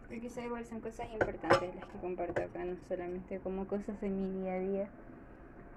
Porque 0.01 0.21
quizá 0.21 0.43
igual 0.43 0.65
son 0.65 0.81
cosas 0.81 1.07
importantes 1.13 1.75
las 1.75 1.85
que 1.85 1.99
comparto 1.99 2.41
acá, 2.41 2.65
no 2.65 2.77
solamente 2.87 3.39
como 3.39 3.67
cosas 3.67 3.99
de 4.01 4.09
mi 4.09 4.41
día 4.41 4.53
a 4.53 4.59
día. 4.59 4.89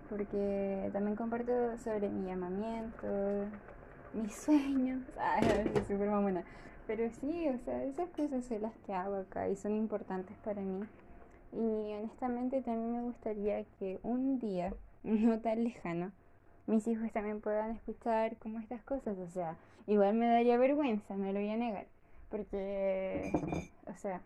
Porque 0.09 0.89
también 0.93 1.17
comparto 1.17 1.77
sobre 1.79 2.09
mi 2.09 2.27
llamamiento, 2.27 3.07
mis 4.15 4.35
sueños. 4.35 5.03
Ay, 5.19 5.71
es 5.75 5.87
súper 5.87 6.09
mamona. 6.09 6.45
Pero 6.87 7.11
sí, 7.11 7.47
o 7.49 7.59
sea, 7.59 7.85
esas 7.85 8.09
cosas 8.11 8.47
son 8.47 8.63
las 8.63 8.73
que 8.87 8.95
hago 8.95 9.17
acá 9.17 9.51
y 9.51 9.57
son 9.57 9.73
importantes 9.73 10.35
para 10.39 10.63
mí. 10.63 10.81
Y 11.53 11.95
honestamente 11.95 12.61
también 12.63 12.93
me 12.93 13.03
gustaría 13.03 13.65
que 13.79 13.99
un 14.03 14.39
día, 14.39 14.75
no 15.03 15.41
tan 15.41 15.65
lejano, 15.65 16.13
mis 16.67 16.87
hijos 16.87 17.11
también 17.13 17.41
puedan 17.41 17.71
escuchar 17.71 18.37
como 18.37 18.61
estas 18.61 18.83
cosas. 18.83 19.17
O 19.19 19.29
sea, 19.29 19.57
igual 19.87 20.15
me 20.15 20.27
daría 20.27 20.59
vergüenza, 20.59 21.17
no 21.17 21.27
lo 21.33 21.41
voy 21.41 21.51
a 21.51 21.57
negar. 21.57 21.87
Porque, 22.31 23.33
o 23.87 23.95
sea, 23.95 24.21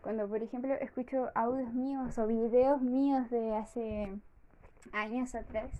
cuando 0.00 0.28
por 0.28 0.42
ejemplo 0.42 0.74
escucho 0.74 1.30
audios 1.34 1.72
míos 1.74 2.18
o 2.18 2.26
videos 2.26 2.80
míos 2.80 3.30
de 3.30 3.54
hace 3.54 4.12
años 4.92 5.34
atrás, 5.34 5.70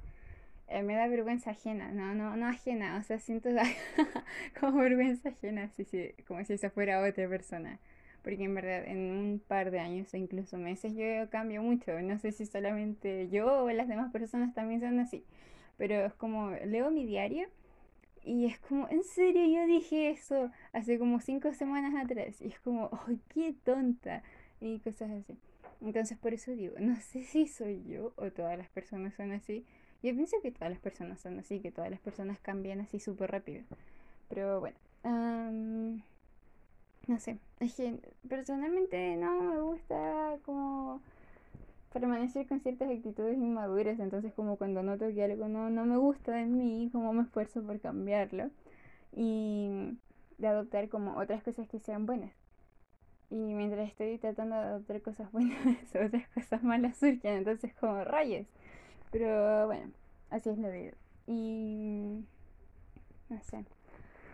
eh, 0.69 0.83
me 0.83 0.95
da 0.95 1.09
vergüenza 1.09 1.51
ajena, 1.51 1.91
no, 1.93 2.15
no, 2.15 2.37
no 2.37 2.47
ajena, 2.47 2.99
o 2.99 3.03
sea, 3.03 3.19
siento 3.19 3.49
como 4.61 4.79
vergüenza 4.81 5.31
ajena, 5.31 5.65
así, 5.65 5.85
sí, 5.85 6.15
como 6.27 6.45
si 6.45 6.55
eso 6.55 6.71
fuera 6.71 7.03
otra 7.07 7.29
persona. 7.29 7.79
Porque 8.23 8.45
en 8.45 8.55
verdad 8.55 8.87
en 8.87 8.99
un 9.11 9.43
par 9.47 9.71
de 9.71 9.81
años 9.81 10.13
o 10.15 10.17
incluso 10.17 10.57
meses 10.59 10.95
yo 10.95 11.29
cambio 11.31 11.63
mucho. 11.63 12.01
No 12.01 12.19
sé 12.19 12.33
si 12.33 12.47
solamente 12.47 13.29
yo 13.31 13.65
o 13.65 13.71
las 13.71 13.89
demás 13.89 14.13
personas 14.13 14.55
también 14.55 14.81
son 14.81 14.99
así. 15.01 15.25
Pero 15.77 15.95
es 16.07 16.15
como, 16.15 16.51
leo 16.65 16.91
mi 16.91 17.07
diario 17.07 17.49
y 18.25 18.47
es 18.47 18.59
como, 18.61 18.89
en 18.89 19.03
serio, 19.03 19.45
yo 19.47 19.67
dije 19.67 20.11
eso 20.11 20.51
hace 20.73 20.99
como 20.99 21.21
cinco 21.21 21.53
semanas 21.53 21.95
atrás. 21.95 22.41
Y 22.41 22.49
es 22.49 22.61
como, 22.61 22.91
¡ay, 23.07 23.21
qué 23.29 23.55
tonta! 23.65 24.23
Y 24.61 24.79
cosas 24.79 25.11
así. 25.11 25.37
Entonces, 25.81 26.17
por 26.19 26.33
eso 26.33 26.53
digo, 26.53 26.75
no 26.79 26.95
sé 26.97 27.25
si 27.25 27.49
soy 27.49 27.83
yo 27.85 28.13
o 28.17 28.31
todas 28.31 28.57
las 28.57 28.69
personas 28.69 29.15
son 29.15 29.33
así. 29.33 29.65
Yo 30.03 30.15
pienso 30.15 30.37
que 30.41 30.53
todas 30.53 30.71
las 30.71 30.81
personas 30.81 31.21
son 31.21 31.39
así, 31.39 31.61
que 31.61 31.73
todas 31.73 31.91
las 31.91 32.01
personas 32.01 32.39
cambian 32.41 32.81
así 32.81 33.01
súper 33.01 33.31
rápido. 33.33 33.65
Pero 34.29 34.61
bueno, 34.61 34.77
no 37.07 37.19
sé. 37.19 37.39
Es 37.61 37.75
que 37.75 37.99
personalmente 38.29 39.17
no 39.17 39.41
me 39.43 39.61
gusta 39.61 40.39
como 40.45 41.01
permanecer 41.93 42.47
con 42.47 42.61
ciertas 42.61 42.91
actitudes 42.91 43.37
inmaduras, 43.37 44.01
entonces 44.01 44.33
como 44.33 44.57
cuando 44.57 44.83
noto 44.83 45.07
que 45.13 45.23
algo 45.23 45.49
no, 45.49 45.71
no 45.71 45.85
me 45.85 45.97
gusta 45.97 46.33
de 46.33 46.47
mí, 46.47 46.89
como 46.93 47.13
me 47.13 47.23
esfuerzo 47.23 47.63
por 47.63 47.81
cambiarlo 47.81 48.51
y 49.15 49.97
de 50.39 50.47
adoptar 50.47 50.89
como 50.89 51.17
otras 51.19 51.43
cosas 51.43 51.69
que 51.69 51.79
sean 51.81 52.07
buenas. 52.07 52.33
Y 53.31 53.55
mientras 53.55 53.89
estoy 53.89 54.19
tratando 54.19 54.57
de 54.57 54.63
adoptar 54.63 55.03
cosas 55.03 55.31
buenas, 55.33 55.57
otras 55.95 56.29
cosas 56.29 56.63
malas 56.63 56.99
surgen, 56.99 57.35
entonces 57.39 57.75
como 57.75 58.05
rayos. 58.05 58.47
Pero 59.11 59.67
bueno, 59.67 59.91
así 60.31 60.51
es 60.51 60.59
la 60.59 60.71
vida. 60.71 60.93
Y 61.27 62.25
no 63.29 63.41
sé. 63.43 63.65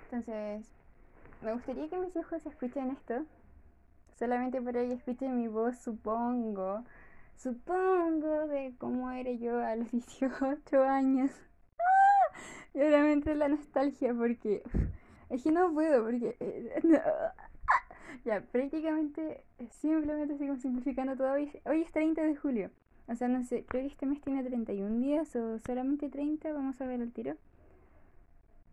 Entonces, 0.05 0.67
me 1.43 1.53
gustaría 1.53 1.89
que 1.89 1.99
mis 1.99 2.15
hijos 2.17 2.45
escuchen 2.47 2.91
esto. 2.91 3.25
Solamente 4.19 4.61
para 4.61 4.81
que 4.81 4.93
escuchen 4.93 5.37
mi 5.37 5.49
voz, 5.49 5.79
supongo 5.79 6.85
supongo, 7.39 8.49
de 8.49 8.75
cómo 8.79 9.11
era 9.11 9.31
yo 9.33 9.59
a 9.61 9.77
los 9.77 9.91
18 9.93 10.83
años. 10.83 11.31
Y 12.75 12.81
obviamente 12.81 13.35
la 13.35 13.49
nostalgia 13.49 14.13
porque 14.15 14.63
es 15.31 15.43
que 15.43 15.53
no 15.53 15.73
puedo, 15.73 16.05
porque... 16.05 16.37
Eh, 16.41 16.83
ya, 18.25 18.41
prácticamente, 18.41 19.45
simplemente 19.71 20.37
sigo 20.37 20.57
simplificando 20.57 21.17
todo. 21.17 21.33
Hoy, 21.33 21.51
hoy 21.65 21.83
es 21.83 21.93
30 21.93 22.23
de 22.23 22.37
julio. 22.37 22.71
O 23.07 23.15
sea, 23.15 23.29
no 23.29 23.43
sé, 23.45 23.65
creo 23.65 23.83
que 23.83 23.89
este 23.89 24.07
mes 24.07 24.21
tiene 24.21 24.45
31 24.45 25.01
días 25.01 25.35
o 25.37 25.59
solamente 25.61 26.11
30, 26.11 26.53
vamos 26.53 26.81
a 26.81 26.87
ver 26.87 27.01
el 27.01 27.13
tiro. 27.13 27.37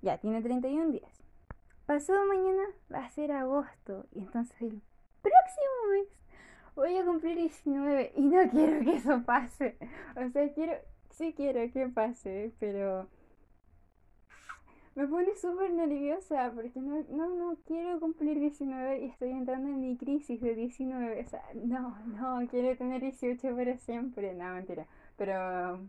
Ya, 0.02 0.18
tiene 0.18 0.42
31 0.42 0.92
días. 0.92 1.25
Pasado 1.86 2.26
mañana 2.26 2.64
va 2.92 3.06
a 3.06 3.10
ser 3.12 3.32
agosto 3.32 4.08
y 4.12 4.20
entonces 4.20 4.60
el 4.60 4.82
próximo 5.22 5.92
mes 5.92 6.08
voy 6.76 6.98
a 6.98 7.06
cumplir 7.06 7.38
19 7.38 8.14
y 8.16 8.22
no 8.22 8.50
quiero 8.50 8.80
que 8.84 8.96
eso 8.96 9.22
pase. 9.24 9.78
O 10.16 10.30
sea, 10.32 10.52
quiero, 10.54 10.74
sí 11.12 11.34
quiero 11.36 11.72
que 11.72 11.88
pase, 11.90 12.54
pero 12.60 13.08
me 14.96 15.08
pone 15.08 15.36
súper 15.36 15.72
nerviosa 15.74 16.52
porque 16.56 16.80
no, 16.80 17.04
no, 17.10 17.36
no 17.36 17.58
quiero 17.68 18.00
cumplir 18.00 18.40
19 18.40 19.02
y 19.02 19.06
estoy 19.06 19.30
entrando 19.30 19.70
en 19.70 19.82
mi 19.82 19.96
crisis 19.96 20.42
de 20.42 20.56
19. 20.56 21.22
O 21.22 21.30
sea, 21.30 21.44
no, 21.54 21.98
no, 22.06 22.48
quiero 22.48 22.76
tener 22.78 23.02
18 23.02 23.56
para 23.56 23.78
siempre. 23.78 24.34
No, 24.34 24.56
mentira. 24.56 24.88
Pero 25.18 25.88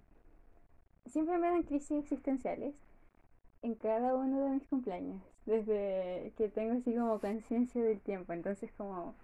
siempre 1.06 1.38
me 1.38 1.48
dan 1.48 1.62
crisis 1.62 2.02
existenciales 2.02 2.74
en 3.62 3.76
cada 3.76 4.14
uno 4.14 4.44
de 4.44 4.50
mis 4.50 4.66
cumpleaños. 4.66 5.35
Desde 5.46 6.32
que 6.36 6.48
tengo 6.48 6.78
así 6.78 6.94
como 6.94 7.20
conciencia 7.20 7.82
del 7.82 8.00
tiempo. 8.00 8.32
Entonces 8.32 8.70
como 8.76 9.14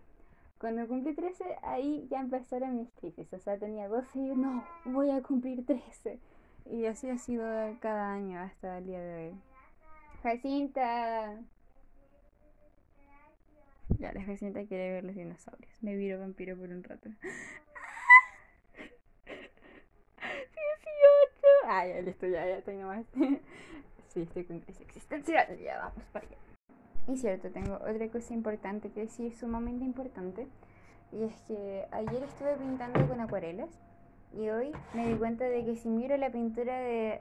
cuando 0.63 0.87
cumplí 0.87 1.13
13, 1.13 1.45
ahí 1.63 2.07
ya 2.09 2.21
empezaron 2.21 2.79
mis 2.79 2.91
crisis. 2.93 3.33
O 3.33 3.39
sea, 3.41 3.59
tenía 3.59 3.89
12 3.89 4.17
y 4.17 4.29
yo, 4.29 4.37
no, 4.37 4.65
voy 4.85 5.11
a 5.11 5.21
cumplir 5.21 5.67
13. 5.67 6.21
Y 6.67 6.87
así 6.87 7.11
ha 7.11 7.19
sido 7.19 7.45
cada 7.81 8.13
año 8.13 8.39
hasta 8.39 8.79
el 8.79 8.87
día 8.87 9.01
de 9.01 9.31
hoy. 9.31 9.35
Jacinta. 10.23 11.37
Ya, 13.99 14.13
la 14.13 14.23
Jacinta 14.23 14.65
quiere 14.65 14.93
ver 14.93 15.05
los 15.05 15.17
dinosaurios. 15.17 15.83
Me 15.83 15.97
viro 15.97 16.21
vampiro 16.21 16.57
por 16.57 16.69
un 16.69 16.85
rato. 16.85 17.11
18. 17.19 17.23
Ay, 21.67 21.91
ya 21.91 22.03
listo, 22.03 22.27
ya, 22.29 22.47
ya 22.47 22.59
estoy 22.59 22.77
nomás. 22.77 23.05
sí, 24.13 24.23
estoy 24.23 24.45
con 24.45 24.61
crisis 24.61 24.83
existencial. 24.83 25.59
Ya 25.59 25.79
vamos 25.79 26.05
para 26.13 26.27
allá. 26.27 26.37
Y 27.09 27.17
cierto, 27.17 27.51
tengo 27.51 27.75
otra 27.75 28.09
cosa 28.09 28.33
importante 28.33 28.91
que 28.91 29.01
decir, 29.01 29.35
sumamente 29.35 29.85
importante, 29.85 30.47
y 31.11 31.25
es 31.25 31.35
que 31.43 31.87
ayer 31.91 32.23
estuve 32.23 32.55
pintando 32.57 33.07
con 33.09 33.21
acuarelas 33.21 33.69
y 34.33 34.49
hoy 34.49 34.73
me 34.95 35.09
di 35.09 35.15
cuenta 35.17 35.45
de 35.45 35.65
que 35.65 35.77
si 35.77 35.89
miro 35.89 36.17
la 36.17 36.31
pintura 36.31 36.79
de 36.79 37.21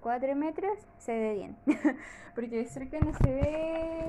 4 0.00 0.34
metros 0.34 0.78
se 0.98 1.12
ve 1.12 1.34
bien, 1.34 1.56
porque 2.34 2.56
de 2.56 2.64
cerca 2.64 2.98
no 2.98 3.12
se 3.12 3.30
ve, 3.30 4.06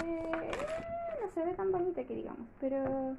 no 1.22 1.32
se 1.34 1.44
ve 1.44 1.54
tan 1.56 1.72
bonita 1.72 2.06
que 2.06 2.16
digamos, 2.16 2.48
pero 2.62 3.18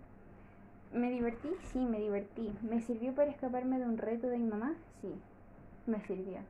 me 0.93 1.11
divertí, 1.11 1.51
sí, 1.73 1.79
me 1.79 2.01
divertí. 2.01 2.53
¿Me 2.63 2.81
sirvió 2.81 3.15
para 3.15 3.31
escaparme 3.31 3.79
de 3.79 3.85
un 3.85 3.99
reto 3.99 4.29
de 4.29 4.39
mi 4.39 4.47
mamá? 4.47 4.75
Sí, 5.03 5.15
me 5.87 6.01
sirvió. 6.01 6.41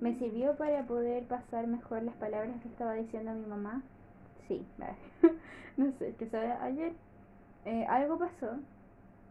¿Me 0.00 0.14
sirvió 0.18 0.56
para 0.56 0.82
poder 0.86 1.24
pasar 1.24 1.66
mejor 1.66 2.02
las 2.02 2.14
palabras 2.16 2.60
que 2.62 2.68
estaba 2.68 2.94
diciendo 2.94 3.30
a 3.30 3.34
mi 3.34 3.46
mamá? 3.46 3.82
sí, 4.48 4.64
no 5.76 5.92
sé, 5.98 6.14
que 6.16 6.36
ayer 6.36 6.92
eh, 7.64 7.86
algo 7.88 8.18
pasó 8.18 8.58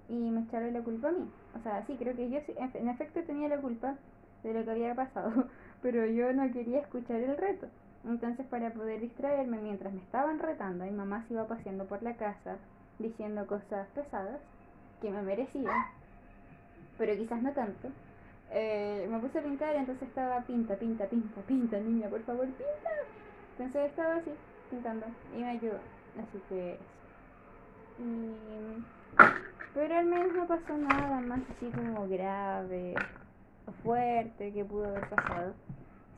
y 0.10 0.14
me 0.14 0.42
echaron 0.42 0.74
la 0.74 0.82
culpa 0.82 1.10
a 1.10 1.12
mí. 1.12 1.28
O 1.56 1.60
sea, 1.64 1.86
sí, 1.88 1.96
creo 1.98 2.16
que 2.16 2.30
yo 2.30 2.40
en 2.58 2.90
efecto 2.90 3.22
tenía 3.24 3.48
la 3.50 3.58
culpa 3.58 3.96
de 4.44 4.54
lo 4.54 4.64
que 4.64 4.72
había 4.72 4.96
pasado, 4.96 5.48
pero 5.82 6.06
yo 6.06 6.32
no 6.34 6.52
quería 6.52 6.80
escuchar 6.80 7.18
el 7.18 7.38
reto. 7.38 7.68
Entonces, 8.04 8.46
para 8.48 8.72
poder 8.72 9.02
distraerme 9.02 9.58
mientras 9.58 9.94
me 9.94 10.02
estaban 10.02 10.40
retando, 10.40 10.86
mi 10.86 10.92
mamá 10.92 11.26
se 11.28 11.34
iba 11.34 11.48
paseando 11.48 11.86
por 11.86 12.04
la 12.04 12.16
casa 12.16 12.58
diciendo 13.00 13.48
cosas 13.48 13.88
pesadas 13.96 14.40
que 15.02 15.10
me 15.10 15.22
merecían, 15.22 15.86
pero 16.98 17.16
quizás 17.18 17.42
no 17.42 17.52
tanto. 17.54 17.90
Eh, 18.52 19.08
me 19.10 19.20
puse 19.20 19.40
a 19.40 19.44
pintar, 19.44 19.76
entonces 19.76 20.08
estaba 20.08 20.42
pinta, 20.42 20.76
pinta, 20.76 21.08
pinta, 21.08 21.42
pinta, 21.42 21.80
niña, 21.80 22.10
por 22.10 22.24
favor, 22.24 22.46
pinta. 22.46 22.90
Entonces 23.58 23.90
estaba 23.90 24.16
así, 24.16 24.32
pintando 24.70 25.06
y 25.36 25.40
me 25.40 25.50
ayudó. 25.50 25.80
Así 26.18 26.42
que 26.50 26.78
pero 29.74 29.98
al 29.98 30.06
menos 30.06 30.34
no 30.34 30.48
pasó 30.48 30.78
nada 30.78 31.22
más 31.22 31.42
así 31.50 31.70
como 31.72 32.08
grave 32.08 32.96
o 33.68 33.72
fuerte 33.84 34.52
que 34.52 34.66
pudo 34.66 34.88
haber 34.88 35.10
pasado. 35.10 35.54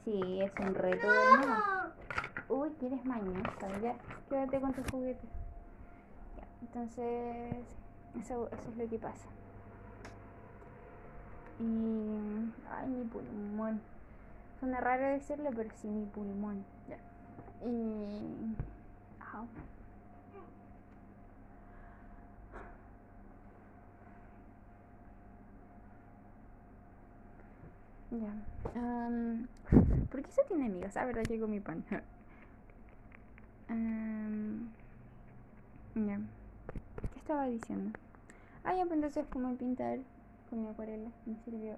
Sí, 0.05 0.41
es 0.41 0.51
un 0.59 0.73
reto 0.73 1.11
de 1.11 1.37
nuevo. 1.37 1.53
Uy, 2.49 2.69
quieres 2.79 3.03
mañosa, 3.05 3.79
ya, 3.81 3.95
quédate 4.29 4.61
con 4.61 4.73
tus 4.73 4.89
juguetes. 4.89 5.29
entonces, 6.61 7.55
eso, 8.19 8.47
eso 8.47 8.69
es 8.71 8.77
lo 8.77 8.89
que 8.89 8.99
pasa. 8.99 9.27
Y. 11.59 12.53
Ay, 12.69 12.87
mi 12.87 13.03
pulmón. 13.05 13.81
Suena 14.59 14.79
raro 14.79 15.07
decirlo, 15.07 15.49
pero 15.55 15.69
sí, 15.75 15.87
mi 15.87 16.05
pulmón. 16.05 16.63
Ya. 16.87 16.97
Y. 17.67 18.55
Ajá. 19.19 19.45
Ya. 28.11 28.33
Um, 28.79 29.47
¿Por 30.09 30.21
qué 30.21 30.31
se 30.31 30.43
tiene 30.43 30.69
migas? 30.69 30.95
Ah, 30.97 31.05
verdad, 31.05 31.23
llegó 31.23 31.47
mi 31.47 31.59
pan. 31.59 31.83
um, 33.69 34.69
ya. 35.95 36.19
¿Qué 37.13 37.19
estaba 37.19 37.45
diciendo? 37.45 37.97
ay 38.63 38.77
ya, 38.77 38.85
pues 38.85 38.95
entonces, 38.95 39.25
pintar 39.57 39.99
con 40.49 40.63
mi 40.63 40.69
acuarela 40.69 41.09
me 41.25 41.35
sirvió 41.43 41.75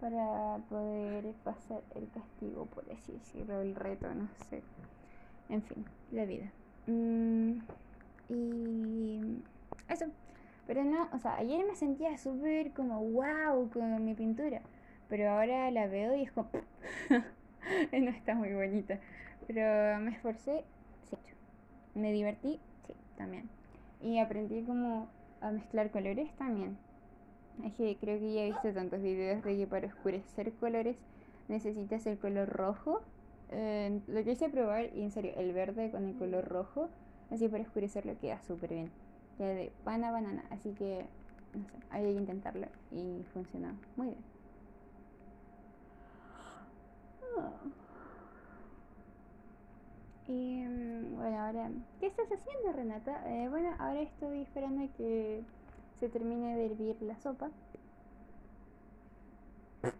para 0.00 0.58
poder 0.68 1.32
pasar 1.44 1.82
el 1.94 2.08
castigo, 2.10 2.66
por 2.66 2.84
así 2.90 3.12
decirlo, 3.12 3.60
el 3.60 3.74
reto, 3.74 4.12
no 4.14 4.28
sé. 4.48 4.62
En 5.48 5.62
fin, 5.62 5.84
la 6.10 6.24
vida. 6.24 6.50
Mm, 6.86 7.58
y 8.28 9.42
eso. 9.88 10.06
Pero 10.66 10.84
no, 10.84 11.08
o 11.12 11.18
sea, 11.18 11.36
ayer 11.36 11.66
me 11.66 11.74
sentía 11.74 12.16
súper 12.16 12.72
como 12.72 13.00
wow 13.00 13.68
con 13.70 14.04
mi 14.04 14.14
pintura. 14.14 14.62
Pero 15.08 15.30
ahora 15.30 15.70
la 15.70 15.88
veo 15.88 16.14
y 16.14 16.22
es 16.22 16.32
como... 16.32 16.48
no 17.92 18.10
está 18.10 18.34
muy 18.34 18.54
bonita. 18.54 19.00
Pero 19.46 20.00
me 20.00 20.12
esforcé, 20.12 20.64
sí. 21.08 21.16
Me 21.94 22.12
divertí, 22.12 22.60
sí, 22.86 22.94
también. 23.16 23.48
Y 24.00 24.18
aprendí 24.18 24.62
como 24.62 25.08
a 25.40 25.50
mezclar 25.50 25.90
colores 25.90 26.32
también. 26.36 26.78
Es 27.64 27.74
que 27.74 27.96
creo 28.00 28.18
que 28.18 28.32
ya 28.32 28.42
he 28.42 28.46
visto 28.46 28.72
tantos 28.72 29.02
videos 29.02 29.42
de 29.44 29.56
que 29.56 29.66
para 29.66 29.86
oscurecer 29.86 30.52
colores 30.54 30.96
necesitas 31.48 32.06
el 32.06 32.18
color 32.18 32.48
rojo. 32.48 33.02
Eh, 33.50 34.00
lo 34.06 34.24
que 34.24 34.32
hice 34.32 34.48
probar, 34.48 34.94
y 34.94 35.02
en 35.02 35.10
serio, 35.10 35.32
el 35.36 35.52
verde 35.52 35.90
con 35.90 36.04
el 36.06 36.14
color 36.16 36.46
rojo, 36.48 36.88
así 37.30 37.48
para 37.48 37.64
oscurecerlo 37.64 38.18
queda 38.20 38.40
súper 38.42 38.70
bien. 38.70 38.90
Queda 39.36 39.48
de 39.48 39.72
pan 39.84 40.04
a 40.04 40.12
banana, 40.12 40.44
así 40.50 40.72
que, 40.72 41.04
no 41.54 41.64
sé, 41.64 41.78
hay 41.90 42.04
que 42.04 42.12
intentarlo 42.12 42.66
y 42.92 43.24
funcionó 43.34 43.72
muy 43.96 44.08
bien. 44.08 44.40
Y 50.28 50.62
mm, 50.62 51.16
bueno, 51.16 51.40
ahora, 51.40 51.70
¿qué 51.98 52.06
estás 52.06 52.26
haciendo, 52.30 52.72
Renata? 52.72 53.22
Eh, 53.26 53.48
bueno, 53.48 53.70
ahora 53.80 54.00
estoy 54.02 54.42
esperando 54.42 54.88
que 54.96 55.42
se 56.00 56.08
termine 56.08 56.56
de 56.56 56.66
hervir 56.66 56.96
la 57.02 57.16
sopa. 57.18 57.50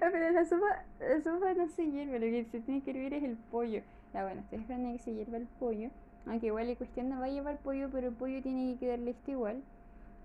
Ah, 0.00 0.08
Pero 0.10 0.30
la 0.30 0.44
sopa, 0.44 0.84
la 1.00 1.22
sopa 1.22 1.54
no 1.54 1.68
se 1.68 1.90
hierve, 1.90 2.18
lo 2.18 2.26
que 2.26 2.44
se 2.50 2.60
tiene 2.60 2.82
que 2.82 2.90
hervir 2.90 3.14
es 3.14 3.22
el 3.22 3.36
pollo. 3.36 3.82
Ya 4.12 4.24
bueno, 4.24 4.40
estoy 4.40 4.58
esperando 4.60 4.92
que 4.92 4.98
se 4.98 5.14
hierva 5.14 5.36
el 5.36 5.46
pollo. 5.46 5.90
Aunque 6.26 6.46
igual 6.46 6.68
la 6.68 6.76
cuestión 6.76 7.08
no 7.08 7.20
va 7.20 7.26
a 7.26 7.28
llevar 7.28 7.58
pollo, 7.58 7.88
pero 7.90 8.08
el 8.08 8.14
pollo 8.14 8.42
tiene 8.42 8.72
que 8.72 8.80
quedar 8.80 8.98
listo 8.98 9.30
igual. 9.30 9.62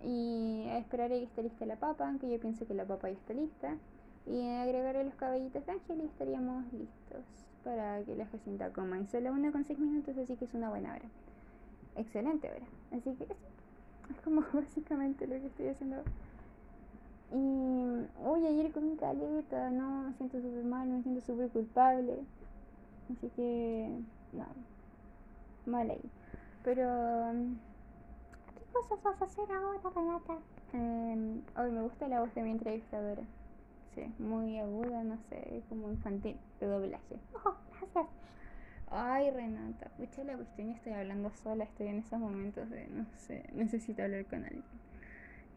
Y 0.03 0.65
a 0.69 0.77
esperar 0.77 1.12
a 1.12 1.15
que 1.15 1.23
esté 1.23 1.43
lista 1.43 1.65
la 1.65 1.75
papa, 1.75 2.07
aunque 2.07 2.29
yo 2.29 2.39
pienso 2.39 2.65
que 2.65 2.73
la 2.73 2.85
papa 2.85 3.09
ya 3.09 3.15
está 3.15 3.33
lista. 3.33 3.77
Y 4.25 4.47
agregarle 4.49 5.03
los 5.05 5.15
caballitos 5.15 5.65
de 5.65 5.71
ángel 5.71 6.01
y 6.01 6.05
estaríamos 6.05 6.71
listos 6.73 7.23
para 7.63 8.03
que 8.03 8.15
la 8.15 8.25
Jacinta 8.27 8.71
coma. 8.71 8.99
Y 8.99 9.07
solo 9.07 9.31
una 9.31 9.51
con 9.51 9.65
6 9.65 9.79
minutos, 9.79 10.17
así 10.17 10.35
que 10.35 10.45
es 10.45 10.53
una 10.53 10.69
buena 10.69 10.93
hora. 10.93 11.09
Excelente 11.95 12.49
hora. 12.49 12.65
Así 12.91 13.13
que 13.15 13.23
eso 13.25 13.35
es 14.10 14.22
como 14.24 14.43
básicamente 14.54 15.28
lo 15.28 15.36
que 15.36 15.48
estoy 15.48 15.67
haciendo. 15.67 16.04
Y 17.32 18.08
hoy 18.26 18.45
ayer 18.48 18.72
comí 18.72 18.95
caleta, 18.95 19.69
no, 19.69 20.04
me 20.04 20.13
siento 20.13 20.41
súper 20.41 20.63
mal, 20.63 20.88
me 20.88 21.04
siento 21.04 21.22
súper 21.22 21.50
culpable. 21.50 22.15
Así 23.12 23.30
que, 23.36 23.89
no, 24.34 24.45
mal 25.65 25.89
ahí. 25.89 26.02
Pero, 26.63 26.84
¿qué 28.56 28.63
cosas 28.74 29.04
vas 29.04 29.22
a 29.22 29.26
hacer 29.26 29.45
ahora, 29.52 29.80
Renata? 29.95 30.38
Eh, 30.74 31.41
hoy 31.58 31.72
me 31.72 31.82
gusta 31.82 32.08
la 32.08 32.22
voz 32.22 32.34
de 32.34 32.41
mi 32.41 32.52
entrevistadora. 32.52 33.22
Sí, 33.95 34.04
muy 34.19 34.60
aguda, 34.60 35.04
no 35.04 35.17
sé, 35.30 35.63
como 35.69 35.89
infantil, 35.89 36.38
de 36.60 36.67
doblaje. 36.67 37.19
Oh, 37.45 37.56
gracias. 37.80 38.08
Ay, 38.91 39.30
Renata, 39.30 39.89
pucha 39.97 40.23
la 40.23 40.36
cuestión, 40.36 40.71
estoy 40.71 40.93
hablando 40.93 41.32
sola, 41.32 41.63
estoy 41.63 41.88
en 41.88 41.99
esos 41.99 42.19
momentos 42.19 42.69
de, 42.71 42.88
no 42.88 43.06
sé, 43.17 43.43
necesito 43.54 44.02
hablar 44.02 44.25
con 44.25 44.43
alguien. 44.43 44.63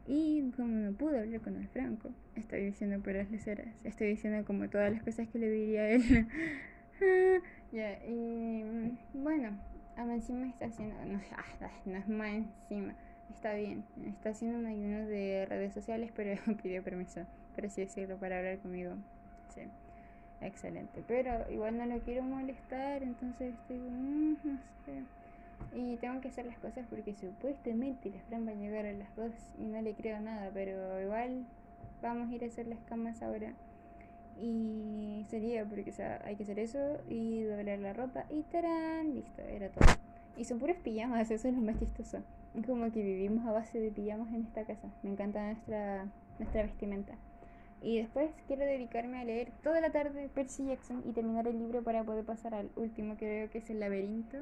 Y 0.07 0.51
como 0.51 0.69
no 0.69 0.93
pude 0.93 1.21
hablar 1.21 1.41
con 1.41 1.57
el 1.57 1.67
Franco, 1.69 2.11
estoy 2.35 2.65
diciendo 2.65 3.01
puras 3.03 3.31
leceras, 3.31 3.69
estoy 3.85 4.09
diciendo 4.09 4.45
como 4.45 4.69
todas 4.69 4.93
las 4.93 5.03
cosas 5.03 5.29
que 5.29 5.39
le 5.39 5.49
diría 5.49 5.83
a 5.83 5.89
él. 5.89 6.03
ya, 7.73 8.05
y 8.05 8.65
mm, 8.65 9.23
bueno, 9.23 9.59
encima 9.97 10.47
está 10.49 10.67
haciendo, 10.67 10.95
no, 11.07 11.21
ah, 11.37 11.71
es 11.87 12.09
más 12.09 12.35
encima, 12.35 12.95
está 13.31 13.55
bien, 13.55 13.85
está 14.07 14.31
haciendo 14.31 14.59
un 14.59 14.67
ayuno 14.67 15.07
de 15.07 15.47
redes 15.49 15.73
sociales, 15.73 16.11
pero 16.15 16.39
pidió 16.63 16.83
permiso, 16.83 17.23
por 17.55 17.65
así 17.65 17.81
decirlo, 17.81 18.19
para 18.19 18.39
hablar 18.39 18.59
conmigo. 18.59 18.95
Sí, 19.55 19.63
excelente, 20.47 21.03
pero 21.07 21.51
igual 21.51 21.79
no 21.79 21.87
lo 21.87 21.99
quiero 22.01 22.23
molestar, 22.23 23.03
entonces 23.03 23.55
estoy, 23.55 23.79
mm, 23.79 24.37
no 24.45 24.59
sé. 24.85 25.03
Y 25.75 25.97
tengo 25.97 26.21
que 26.21 26.29
hacer 26.29 26.47
las 26.47 26.59
cosas 26.59 26.85
porque 26.91 27.15
supuestamente 27.15 28.11
la 28.11 28.21
Fran 28.23 28.47
va 28.47 28.51
a 28.51 28.55
llegar 28.55 28.85
a 28.85 28.93
las 28.93 29.15
2 29.17 29.33
y 29.59 29.65
no 29.65 29.81
le 29.81 29.95
creo 29.95 30.21
nada, 30.21 30.51
pero 30.53 31.01
igual 31.01 31.47
vamos 32.03 32.31
a 32.31 32.35
ir 32.35 32.45
a 32.45 32.49
hacer 32.49 32.67
las 32.67 32.81
camas 32.81 33.23
ahora. 33.23 33.53
Y 34.41 35.25
sería 35.29 35.65
porque 35.65 35.91
o 35.91 35.93
sea, 35.93 36.21
hay 36.25 36.37
que 36.37 36.43
hacer 36.43 36.59
eso 36.59 36.99
y 37.09 37.43
doblar 37.43 37.79
la 37.79 37.93
ropa 37.93 38.25
y 38.31 38.43
tarán, 38.43 39.15
listo, 39.15 39.43
era 39.43 39.69
todo. 39.71 39.87
Y 40.37 40.45
son 40.45 40.59
puras 40.59 40.77
pijamas, 40.79 41.31
eso 41.31 41.49
es 41.49 41.55
lo 41.55 41.61
más 41.61 41.79
chistoso. 41.79 42.23
Es 42.55 42.67
como 42.67 42.91
que 42.91 43.03
vivimos 43.03 43.47
a 43.47 43.53
base 43.53 43.79
de 43.79 43.91
pijamas 43.91 44.33
en 44.33 44.43
esta 44.43 44.65
casa. 44.65 44.89
Me 45.03 45.11
encanta 45.11 45.45
nuestra, 45.45 46.07
nuestra 46.39 46.63
vestimenta. 46.63 47.15
Y 47.83 47.99
después 47.99 48.31
quiero 48.47 48.65
dedicarme 48.65 49.21
a 49.21 49.25
leer 49.25 49.51
toda 49.63 49.81
la 49.81 49.91
tarde 49.91 50.29
Percy 50.33 50.67
Jackson 50.67 51.03
y 51.05 51.13
terminar 51.13 51.49
el 51.49 51.59
libro 51.59 51.83
para 51.83 52.05
poder 52.05 52.25
pasar 52.25 52.55
al 52.55 52.71
último 52.77 53.17
que 53.17 53.27
veo 53.27 53.51
que 53.51 53.59
es 53.59 53.71
el 53.71 53.81
laberinto. 53.81 54.39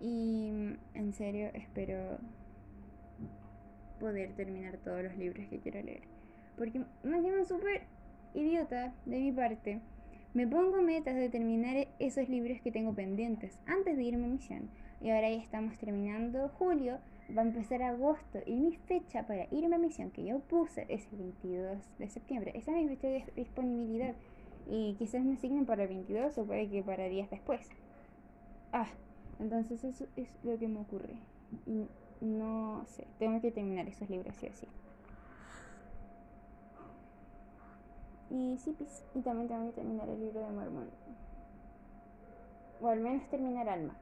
Y 0.00 0.48
en 0.94 1.12
serio 1.12 1.50
espero 1.54 2.18
poder 4.00 4.32
terminar 4.32 4.78
todos 4.78 5.04
los 5.04 5.16
libros 5.16 5.46
que 5.48 5.60
quiero 5.60 5.80
leer. 5.82 6.02
Porque 6.56 6.84
me 7.04 7.18
encima 7.18 7.44
súper 7.44 7.82
idiota 8.34 8.92
de 9.06 9.18
mi 9.20 9.30
parte. 9.30 9.80
Me 10.34 10.46
pongo 10.46 10.82
metas 10.82 11.14
de 11.14 11.28
terminar 11.28 11.88
esos 11.98 12.28
libros 12.28 12.60
que 12.62 12.72
tengo 12.72 12.94
pendientes 12.94 13.58
antes 13.66 13.96
de 13.96 14.02
irme 14.02 14.24
a 14.24 14.28
misión. 14.28 14.70
Y 15.00 15.10
ahora 15.10 15.30
ya 15.30 15.42
estamos 15.42 15.76
terminando 15.78 16.48
julio, 16.50 16.98
va 17.36 17.42
a 17.42 17.44
empezar 17.44 17.82
agosto. 17.82 18.38
Y 18.46 18.56
mi 18.56 18.76
fecha 18.76 19.26
para 19.26 19.46
irme 19.50 19.76
a 19.76 19.78
misión 19.78 20.10
que 20.10 20.24
yo 20.24 20.40
puse 20.40 20.86
es 20.88 21.06
el 21.12 21.18
22 21.18 21.78
de 21.98 22.08
septiembre. 22.08 22.52
Esa 22.54 22.72
es 22.72 22.76
mi 22.76 22.88
fecha 22.88 23.08
de 23.08 23.24
disponibilidad. 23.36 24.14
Y 24.66 24.94
quizás 24.94 25.24
me 25.24 25.34
asignen 25.34 25.66
para 25.66 25.82
el 25.82 25.88
22 25.88 26.36
o 26.38 26.44
puede 26.44 26.68
que 26.68 26.82
para 26.82 27.08
días 27.08 27.30
después. 27.30 27.68
Ah, 28.72 28.88
entonces 29.38 29.82
eso 29.84 30.06
es 30.16 30.28
lo 30.44 30.58
que 30.58 30.68
me 30.68 30.80
ocurre. 30.80 31.16
No 32.20 32.84
sé, 32.86 33.06
tengo 33.18 33.40
que 33.40 33.50
terminar 33.50 33.88
esos 33.88 34.08
libros 34.10 34.36
sí 34.36 34.46
o 34.46 34.52
sí. 34.54 34.66
Y 38.30 38.58
sí, 38.58 38.72
pues, 38.78 39.02
y 39.14 39.20
también 39.22 39.48
tengo 39.48 39.66
que 39.66 39.72
terminar 39.72 40.08
el 40.08 40.20
libro 40.20 40.40
de 40.40 40.50
Mormón. 40.50 40.88
O 42.80 42.88
al 42.88 43.00
menos 43.00 43.28
terminar 43.28 43.68
Alma. 43.68 43.94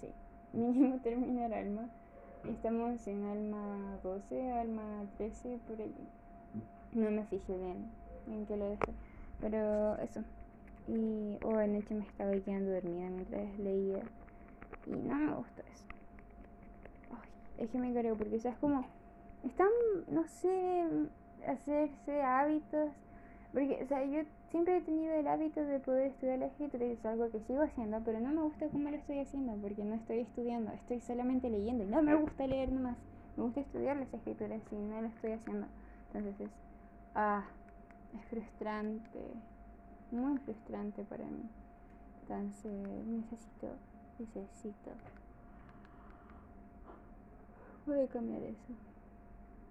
Sí, 0.00 0.08
mínimo 0.52 0.98
terminar 1.02 1.54
Alma. 1.54 1.88
Estamos 2.48 3.04
en 3.08 3.24
Alma 3.24 3.98
12, 4.04 4.52
Alma 4.52 5.04
13, 5.16 5.58
por 5.66 5.80
allí. 5.80 6.08
No 6.92 7.10
me 7.10 7.24
fijé 7.24 7.56
bien 7.56 7.90
en 8.28 8.46
qué 8.46 8.56
lo 8.56 8.68
dejé. 8.68 8.92
Pero 9.40 9.96
eso. 9.96 10.22
Y 10.86 11.38
o 11.42 11.56
anoche 11.58 11.94
me 11.94 12.04
estaba 12.04 12.32
quedando 12.32 12.70
dormida 12.70 13.10
mientras 13.10 13.58
leía. 13.58 14.02
Y 14.86 14.90
no 14.90 15.14
me 15.16 15.34
gusta 15.34 15.62
eso. 15.72 15.84
Ay, 17.10 17.64
es 17.64 17.70
que 17.70 17.78
me 17.78 17.92
cargo 17.92 18.16
porque, 18.16 18.38
¿sabes? 18.38 18.58
Como. 18.58 18.86
Están, 19.44 19.68
no 20.08 20.24
sé, 20.28 20.84
hacerse 21.48 22.22
hábitos. 22.22 22.92
Porque, 23.52 23.82
o 23.82 23.86
sea, 23.88 24.04
yo 24.04 24.22
siempre 24.50 24.76
he 24.76 24.80
tenido 24.80 25.14
el 25.14 25.26
hábito 25.26 25.64
de 25.64 25.80
poder 25.80 26.06
estudiar 26.06 26.38
la 26.38 26.46
escritura 26.46 26.84
y 26.86 26.92
es 26.92 27.04
algo 27.04 27.30
que 27.30 27.40
sigo 27.40 27.62
haciendo, 27.62 28.00
pero 28.04 28.20
no 28.20 28.30
me 28.30 28.42
gusta 28.42 28.68
cómo 28.68 28.90
lo 28.90 28.96
estoy 28.96 29.20
haciendo 29.20 29.54
porque 29.56 29.84
no 29.84 29.94
estoy 29.94 30.20
estudiando, 30.20 30.72
estoy 30.72 31.00
solamente 31.00 31.50
leyendo 31.50 31.84
y 31.84 31.88
no 31.88 32.02
me 32.02 32.14
gusta 32.14 32.46
leer 32.46 32.72
nomás. 32.72 32.96
Me 33.36 33.44
gusta 33.44 33.60
estudiar 33.60 33.96
las 33.96 34.12
escrituras 34.14 34.60
y 34.70 34.76
no 34.76 35.02
lo 35.02 35.08
estoy 35.08 35.32
haciendo. 35.32 35.66
Entonces 36.12 36.40
es. 36.40 36.50
Ah, 37.14 37.44
es 38.14 38.24
frustrante 38.26 39.20
muy 40.10 40.38
frustrante 40.38 41.02
para 41.04 41.24
mí. 41.24 41.48
Entonces 42.22 43.06
necesito, 43.06 43.68
necesito. 44.18 44.90
Voy 47.86 48.00
a 48.00 48.08
cambiar 48.08 48.42
eso. 48.42 48.72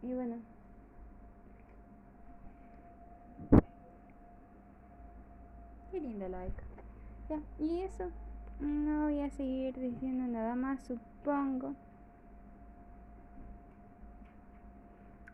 Y 0.03 0.13
bueno. 0.13 0.54
Qué 5.95 6.01
linda 6.01 6.27
like. 6.27 6.61
Ya, 7.29 7.39
y 7.57 7.79
eso. 7.83 8.11
No 8.59 9.03
voy 9.03 9.21
a 9.21 9.29
seguir 9.29 9.79
diciendo 9.79 10.27
nada 10.27 10.53
más, 10.53 10.83
supongo. 10.83 11.73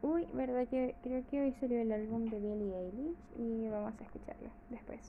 Uy, 0.03 0.27
verdad 0.35 0.67
que 0.67 0.93
creo 1.01 1.25
que 1.25 1.41
hoy 1.41 1.53
salió 1.53 1.81
el 1.81 1.91
álbum 1.91 2.25
de 2.25 2.39
Billie 2.39 2.77
Eilish 2.77 3.17
y 3.39 3.69
vamos 3.69 3.99
a 3.99 4.03
escucharlo 4.03 4.51
después. 4.69 4.99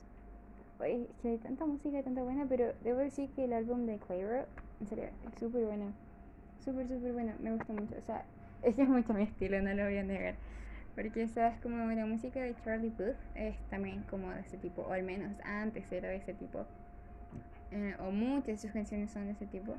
Oye, 0.79 1.07
que 1.21 1.27
hay 1.27 1.37
tanta 1.37 1.67
música, 1.67 2.01
tanta 2.01 2.23
buena, 2.23 2.47
pero 2.49 2.73
debo 2.83 3.01
decir 3.01 3.29
que 3.35 3.45
el 3.45 3.53
álbum 3.53 3.85
de 3.85 3.99
Clairo, 3.99 4.47
en 4.81 4.87
serio, 4.87 5.05
es 5.27 5.39
súper 5.39 5.65
bueno. 5.65 5.93
Súper, 6.65 6.87
súper 6.87 7.13
bueno, 7.13 7.33
me 7.39 7.51
gusta 7.51 7.73
mucho. 7.73 7.93
O 7.95 8.05
sea, 8.07 8.25
es 8.63 8.73
que 8.73 8.81
es 8.81 8.89
mucho 8.89 9.13
mi 9.13 9.21
estilo, 9.21 9.61
no 9.61 9.71
lo 9.75 9.83
voy 9.83 9.99
a 9.99 10.03
negar. 10.03 10.33
Porque, 10.95 11.27
sabes, 11.27 11.59
como 11.61 11.91
la 11.91 12.05
música 12.05 12.39
de 12.41 12.55
Charlie 12.63 12.91
Puth 12.91 13.15
es 13.35 13.57
también 13.69 14.03
como 14.03 14.29
de 14.31 14.41
ese 14.41 14.57
tipo, 14.57 14.83
o 14.83 14.93
al 14.93 15.03
menos 15.03 15.31
antes 15.43 15.91
era 15.91 16.09
de 16.09 16.17
ese 16.17 16.33
tipo. 16.33 16.65
Eh, 17.71 17.95
o 17.99 18.11
muchas 18.11 18.47
de 18.47 18.57
sus 18.57 18.71
canciones 18.71 19.09
son 19.09 19.25
de 19.25 19.31
ese 19.31 19.47
tipo. 19.47 19.75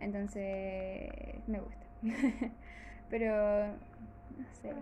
Entonces, 0.00 1.10
me 1.48 1.58
gusta. 1.58 1.86
Pero, 3.10 3.66
no 3.66 4.54
sé. 4.62 4.72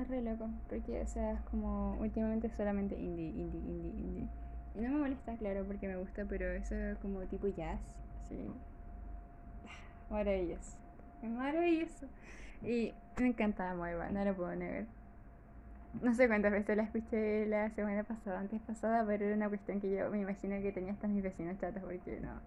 Es 0.00 0.08
re 0.08 0.22
loco, 0.22 0.48
porque, 0.68 1.02
o 1.02 1.50
como 1.50 1.96
últimamente 2.00 2.48
solamente 2.50 2.94
indie, 2.96 3.30
indie, 3.30 3.60
indie, 3.60 3.90
indie. 3.90 4.28
Y 4.76 4.80
no 4.80 4.90
me 4.90 4.98
molesta, 4.98 5.36
claro, 5.36 5.64
porque 5.66 5.88
me 5.88 5.96
gusta, 5.96 6.24
pero 6.26 6.48
eso 6.52 6.76
es 6.76 6.98
como 6.98 7.20
tipo 7.22 7.48
jazz, 7.48 7.80
así. 8.24 8.46
Maravilloso. 10.10 10.76
Maravilloso. 11.22 12.06
Y 12.62 12.92
me 13.18 13.28
encanta 13.28 13.74
Moeva, 13.74 14.10
no 14.10 14.24
lo 14.24 14.34
puedo 14.34 14.54
negar. 14.54 14.86
No 16.02 16.14
sé 16.14 16.28
cuántas 16.28 16.52
veces 16.52 16.76
la 16.76 16.84
escuché 16.84 17.46
la 17.46 17.70
semana 17.70 18.04
pasada, 18.04 18.38
antes 18.38 18.60
pasada, 18.60 19.04
pero 19.06 19.24
era 19.24 19.34
una 19.34 19.48
cuestión 19.48 19.80
que 19.80 19.90
yo 19.90 20.10
me 20.10 20.20
imagino 20.20 20.60
que 20.60 20.72
tenía 20.72 20.92
hasta 20.92 21.08
mis 21.08 21.22
vecinos 21.22 21.58
chatos, 21.58 21.82
porque 21.82 22.20
no. 22.20 22.40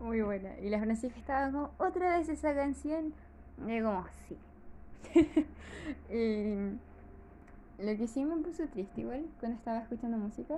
Muy 0.04 0.20
buena. 0.22 0.58
Y 0.58 0.70
la 0.70 0.80
Francisca 0.80 1.18
estaba 1.18 1.50
como, 1.52 1.70
otra 1.78 2.18
vez 2.18 2.28
esa 2.28 2.54
canción. 2.54 3.14
Y 3.66 3.80
como, 3.80 4.04
sí. 4.28 4.38
y 6.12 6.78
lo 7.82 7.96
que 7.96 8.06
sí 8.08 8.24
me 8.24 8.36
puso 8.36 8.66
triste 8.68 9.02
igual 9.02 9.26
cuando 9.38 9.56
estaba 9.58 9.78
escuchando 9.78 10.16
música 10.16 10.56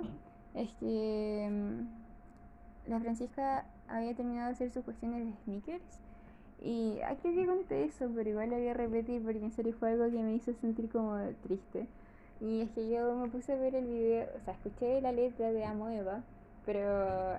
es 0.55 0.71
que 0.73 1.47
mm, 1.51 2.89
la 2.89 2.99
Francisca 2.99 3.65
había 3.87 4.15
terminado 4.15 4.47
de 4.47 4.53
hacer 4.53 4.71
sus 4.71 4.83
cuestiones 4.83 5.25
de 5.25 5.33
sneakers 5.43 5.99
y 6.61 6.99
ah, 7.05 7.15
creo 7.21 7.35
que 7.35 7.45
conté 7.45 7.83
eso, 7.85 8.09
pero 8.15 8.29
igual 8.29 8.49
lo 8.49 8.57
voy 8.57 8.67
a 8.67 8.73
repetir 8.73 9.21
porque 9.23 9.39
en 9.39 9.51
serio 9.51 9.73
fue 9.79 9.91
algo 9.91 10.05
que 10.09 10.23
me 10.23 10.33
hizo 10.33 10.53
sentir 10.53 10.89
como 10.89 11.17
triste. 11.43 11.87
Y 12.39 12.61
es 12.61 12.69
que 12.71 12.89
yo 12.89 13.15
me 13.15 13.29
puse 13.29 13.53
a 13.53 13.55
ver 13.55 13.75
el 13.75 13.85
video, 13.85 14.27
o 14.35 14.43
sea, 14.43 14.53
escuché 14.53 15.01
la 15.01 15.11
letra 15.11 15.51
de 15.51 15.65
Amo 15.65 15.89
Eva, 15.89 16.21
pero 16.65 16.81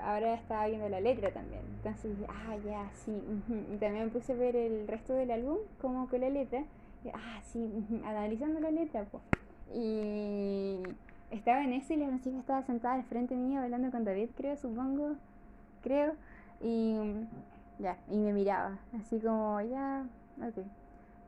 ahora 0.02 0.34
estaba 0.34 0.66
viendo 0.66 0.88
la 0.88 1.00
letra 1.00 1.32
también. 1.32 1.62
Entonces, 1.76 2.16
ah, 2.28 2.56
ya, 2.64 2.90
sí. 2.94 3.12
También 3.80 4.04
me 4.04 4.08
puse 4.08 4.32
a 4.32 4.36
ver 4.36 4.56
el 4.56 4.88
resto 4.88 5.14
del 5.14 5.30
álbum, 5.30 5.58
como 5.80 6.08
con 6.08 6.20
la 6.20 6.30
letra. 6.30 6.64
Ah, 7.12 7.40
sí, 7.44 7.70
analizando 8.04 8.60
la 8.60 8.70
letra, 8.70 9.04
pues. 9.04 9.22
Y 9.74 10.80
estaba 11.30 11.62
en 11.62 11.74
eso 11.74 11.92
y 11.92 11.96
la 11.96 12.06
música 12.06 12.38
estaba 12.38 12.62
sentada 12.62 12.94
al 12.94 13.04
frente 13.04 13.36
mío 13.36 13.60
hablando 13.60 13.90
con 13.90 14.04
David, 14.04 14.30
creo, 14.36 14.56
supongo. 14.56 15.16
Creo. 15.82 16.14
Y 16.60 16.98
ya, 17.78 17.96
y 18.10 18.16
me 18.16 18.32
miraba, 18.32 18.78
así 18.98 19.20
como, 19.20 19.60
ya, 19.60 20.06
ok. 20.42 20.64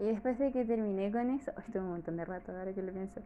Y 0.01 0.05
después 0.05 0.39
de 0.39 0.51
que 0.51 0.65
terminé 0.65 1.13
con 1.13 1.31
eso, 1.31 1.53
oh, 1.75 1.79
un 1.79 1.91
montón 1.91 2.17
de 2.17 2.25
rato 2.25 2.53
ahora 2.53 2.73
que 2.73 2.83
lo 2.83 2.93
pienso. 2.93 3.21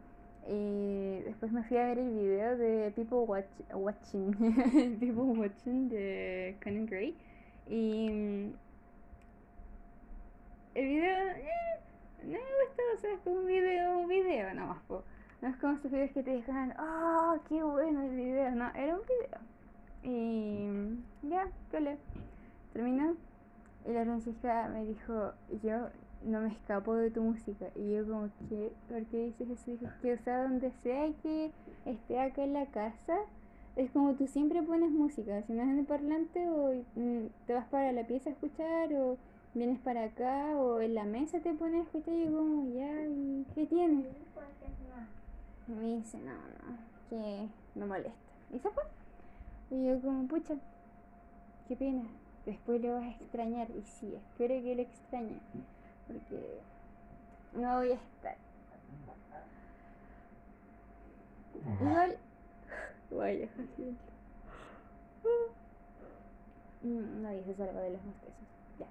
Y 0.47 1.21
después 1.21 1.51
me 1.51 1.63
fui 1.63 1.77
a 1.77 1.87
ver 1.87 1.97
el 1.97 2.11
video 2.11 2.57
de 2.57 2.91
People 2.95 3.19
Watch, 3.19 3.49
Watching, 3.73 4.33
People 4.99 5.23
Watching 5.23 5.89
de 5.89 6.55
Conan 6.63 6.85
Gray. 6.85 7.15
Y 7.67 8.51
el 10.75 10.87
video, 10.87 11.29
eh, 11.31 11.79
no 12.23 12.33
me 12.33 12.37
gustó, 12.37 12.83
o 12.93 12.97
sea, 12.99 13.13
es 13.13 13.19
como 13.21 13.37
un 13.37 13.45
video, 13.47 13.99
un 13.99 14.07
video 14.07 14.53
nomás, 14.53 14.77
po. 14.87 15.03
No 15.41 15.47
es 15.47 15.55
como 15.57 15.73
esos 15.73 15.91
videos 15.91 16.11
que 16.11 16.23
te 16.23 16.31
dejan, 16.31 16.75
oh, 16.79 17.37
qué 17.49 17.63
bueno 17.63 18.03
el 18.03 18.15
video, 18.15 18.51
no, 18.51 18.69
era 18.75 18.95
un 18.95 19.01
video. 19.01 19.54
Y 20.05 20.69
ya, 21.23 21.49
le 21.79 21.97
terminó 22.73 23.15
y 23.87 23.91
la 23.91 24.03
Francisca 24.03 24.69
me 24.71 24.85
dijo, 24.85 25.33
yo 25.63 25.89
no 26.23 26.41
me 26.41 26.49
escapo 26.49 26.93
de 26.95 27.09
tu 27.09 27.23
música. 27.23 27.67
Y 27.75 27.93
yo 27.93 28.05
como, 28.05 28.29
¿qué? 28.49 28.71
¿Por 28.87 29.03
qué 29.05 29.25
dices 29.25 29.49
eso? 29.49 29.71
Dijo, 29.71 29.87
que 30.01 30.13
o 30.13 30.17
sea, 30.19 30.43
donde 30.43 30.71
sea 30.83 31.11
que 31.23 31.51
esté 31.85 32.19
acá 32.19 32.43
en 32.43 32.53
la 32.53 32.67
casa, 32.67 33.17
es 33.75 33.89
como 33.91 34.13
tú 34.13 34.27
siempre 34.27 34.61
pones 34.61 34.91
música. 34.91 35.41
Si 35.43 35.53
no 35.53 35.63
es 35.63 35.69
en 35.69 35.79
el 35.79 35.85
parlante 35.85 36.47
o 36.49 36.73
mm, 36.95 37.25
te 37.47 37.53
vas 37.53 37.65
para 37.67 37.91
la 37.91 38.05
pieza 38.05 38.29
a 38.29 38.33
escuchar 38.33 38.93
o 38.93 39.17
vienes 39.55 39.79
para 39.79 40.03
acá 40.03 40.55
o 40.57 40.81
en 40.81 40.93
la 40.93 41.05
mesa 41.05 41.39
te 41.39 41.53
pones 41.53 41.81
a 41.81 41.83
escuchar 41.83 42.13
y 42.13 42.25
yo 42.25 42.37
como, 42.37 42.73
ya, 42.73 43.07
¿y 43.07 43.45
qué 43.55 43.65
tienes? 43.65 44.05
Y 45.67 45.71
me 45.71 45.95
dice, 45.97 46.19
no, 46.19 46.33
no, 46.33 46.77
que 47.09 47.47
me 47.73 47.85
molesta. 47.85 48.11
Y 48.53 48.59
se 48.59 48.69
fue. 48.69 48.83
Y 49.71 49.87
yo 49.87 49.99
como, 50.01 50.27
pucha, 50.27 50.55
qué 51.67 51.75
pena 51.75 52.03
después 52.45 52.81
lo 52.81 52.93
vas 52.93 53.03
a 53.03 53.11
extrañar 53.11 53.67
y 53.71 53.81
sí, 53.81 54.13
espero 54.15 54.61
que 54.61 54.75
lo 54.75 54.81
extrañe 54.81 55.39
porque 56.07 56.59
no 57.53 57.77
voy 57.77 57.91
a 57.91 57.95
estar. 57.95 58.37
Igual, 61.81 62.17
vaya, 63.11 63.47
mm, 66.83 67.21
no 67.23 67.31
dice 67.31 67.63
algo 67.63 67.79
de 67.79 67.89
los 67.91 68.03
mostezos, 68.03 68.35
ya. 68.79 68.87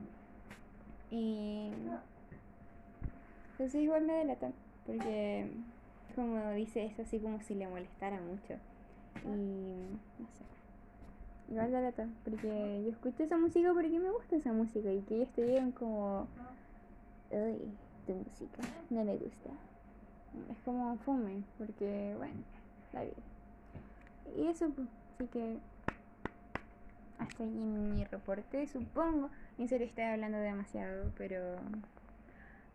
Y 1.11 1.71
entonces 3.53 3.81
igual 3.81 4.05
me 4.05 4.15
delatan 4.15 4.53
porque 4.85 5.49
como 6.17 6.51
dice 6.51 6.87
es 6.87 6.99
así 6.99 7.21
como 7.21 7.41
si 7.41 7.55
le 7.55 7.69
molestara 7.69 8.21
mucho. 8.21 8.55
Y 9.25 9.29
no 9.29 10.27
sé 10.37 10.54
igual 11.51 11.73
la 11.73 11.81
lata, 11.81 12.09
porque 12.25 12.83
yo 12.85 12.91
escucho 12.91 13.23
esa 13.23 13.37
música 13.37 13.73
porque 13.73 13.99
me 13.99 14.11
gusta 14.11 14.37
esa 14.37 14.53
música 14.53 14.93
y 14.93 15.03
que 15.03 15.17
ellos 15.17 15.29
te 15.35 15.45
digan 15.45 15.73
como, 15.73 16.27
ay, 17.31 17.73
tu 18.07 18.15
música 18.15 18.63
no 18.91 19.05
me 19.05 19.17
gusta. 19.17 19.51
Es 20.51 20.59
como 20.65 20.97
fome, 20.99 21.43
porque 21.59 22.15
bueno, 22.17 22.35
la 22.93 23.03
vida. 23.03 23.13
Y 24.37 24.49
eso, 24.49 24.69
pues, 24.71 24.89
así 25.15 25.29
que 25.29 25.59
hasta 27.19 27.45
ahí 27.45 27.51
mi 27.51 28.05
reporte, 28.05 28.67
supongo. 28.67 29.31
En 29.59 29.69
serio 29.69 29.87
estoy 29.87 30.05
hablando 30.05 30.39
demasiado, 30.39 31.13
pero 31.17 31.57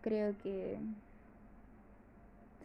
creo 0.02 0.38
que 0.38 0.80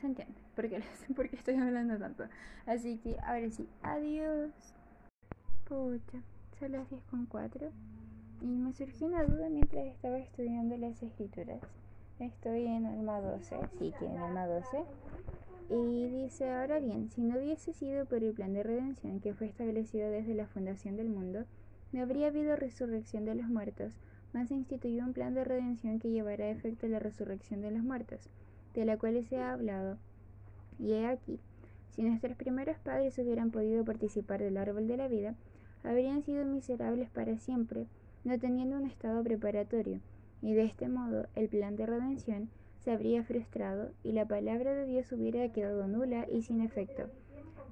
se 0.01 0.07
entiende 0.07 0.45
porque, 0.55 0.83
porque 1.17 1.37
estoy 1.37 1.57
hablando 1.57 1.99
tanto. 1.99 2.25
Así 2.67 2.99
que 2.99 3.17
ahora 3.21 3.51
sí, 3.51 3.69
adiós. 3.83 4.51
Pucha, 5.65 6.23
son 6.59 6.73
las 6.73 6.91
10 6.91 7.03
con 7.05 7.25
4 7.25 7.71
y 8.43 8.47
me 8.47 8.75
surgió 8.75 9.07
una 9.07 9.25
duda 9.25 9.49
mientras 9.49 9.87
estaba 9.87 10.19
estudiando 10.19 10.77
las 10.77 11.03
escrituras. 11.03 11.59
Estoy 12.19 12.67
en 12.67 12.85
Alma 12.85 13.19
12, 13.23 13.57
sí 13.79 13.95
que 13.99 14.05
en 14.05 14.19
Alma 14.19 14.47
12. 14.47 14.85
Y 15.71 16.09
dice, 16.09 16.53
ahora 16.53 16.81
bien, 16.81 17.11
si 17.11 17.23
no 17.23 17.39
hubiese 17.39 17.73
sido 17.73 18.05
por 18.05 18.23
el 18.23 18.35
plan 18.35 18.53
de 18.53 18.63
redención 18.63 19.21
que 19.21 19.33
fue 19.33 19.47
establecido 19.47 20.11
desde 20.11 20.35
la 20.35 20.47
fundación 20.47 20.97
del 20.97 21.09
mundo, 21.09 21.47
no 21.93 22.03
habría 22.03 22.27
habido 22.27 22.57
resurrección 22.57 23.25
de 23.25 23.35
los 23.35 23.49
muertos, 23.49 23.95
más 24.35 24.49
se 24.49 24.55
instituyó 24.55 25.03
un 25.03 25.15
plan 25.15 25.33
de 25.33 25.45
redención 25.45 25.99
que 25.99 26.11
llevará 26.11 26.45
a 26.45 26.51
efecto 26.51 26.87
la 26.89 26.99
resurrección 26.99 27.63
de 27.63 27.71
los 27.71 27.83
muertos, 27.83 28.29
de 28.75 28.85
la 28.85 28.99
cual 28.99 29.25
se 29.25 29.39
ha 29.39 29.55
hablado. 29.55 29.97
Y 30.79 30.93
he 30.93 31.07
aquí, 31.07 31.41
si 31.89 32.03
nuestros 32.03 32.37
primeros 32.37 32.77
padres 32.81 33.17
hubieran 33.19 33.51
podido 33.51 33.83
participar 33.85 34.43
del 34.43 34.59
árbol 34.59 34.87
de 34.87 34.97
la 34.99 35.09
vida, 35.09 35.35
habrían 35.85 36.23
sido 36.23 36.45
miserables 36.45 37.11
para 37.11 37.39
siempre, 37.39 37.87
no 38.25 38.39
teniendo 38.39 38.77
un 38.77 38.87
estado 38.87 39.23
preparatorio, 39.23 40.01
y 40.43 40.55
de 40.55 40.65
este 40.65 40.89
modo 40.89 41.27
el 41.35 41.49
plan 41.49 41.77
de 41.77 41.87
redención 41.87 42.49
se 42.81 42.91
habría 42.91 43.23
frustrado 43.23 43.91
y 44.03 44.13
la 44.13 44.27
palabra 44.27 44.75
de 44.75 44.87
Dios 44.87 45.11
hubiera 45.13 45.51
quedado 45.53 45.87
nula 45.87 46.27
y 46.31 46.43
sin 46.43 46.61
efecto. 46.61 47.05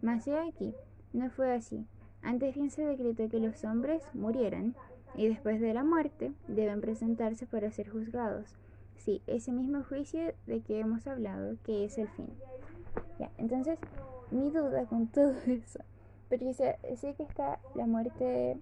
Mas 0.01 0.27
he 0.27 0.39
aquí, 0.39 0.75
no 1.13 1.31
fue 1.31 1.53
así. 1.53 1.87
Antes 2.23 2.55
bien 2.55 2.71
se 2.71 2.85
decretó 2.85 3.29
que 3.29 3.41
los 3.41 3.65
hombres 3.65 4.03
murieran, 4.15 4.75
y 5.15 5.29
después 5.29 5.61
de 5.61 5.75
la 5.75 5.85
muerte 5.85 6.33
deben 6.49 6.81
presentarse 6.81 7.47
para 7.47 7.71
ser 7.71 7.91
juzgados. 7.91 8.55
Sí, 8.97 9.21
ese 9.27 9.53
mismo 9.53 9.83
juicio 9.83 10.33
de 10.47 10.61
que 10.61 10.79
hemos 10.79 11.07
hablado, 11.07 11.57
que 11.65 11.85
es 11.85 11.99
el 11.99 12.09
fin. 12.09 12.29
Ya, 13.19 13.31
entonces, 13.37 13.79
mi 14.31 14.51
duda 14.51 14.87
con 14.87 15.09
todo 15.09 15.35
eso 15.47 15.81
pero 16.33 16.55
sé, 16.55 16.79
que 17.15 17.23
está 17.25 17.59
la 17.75 17.85
muerte 17.85 18.57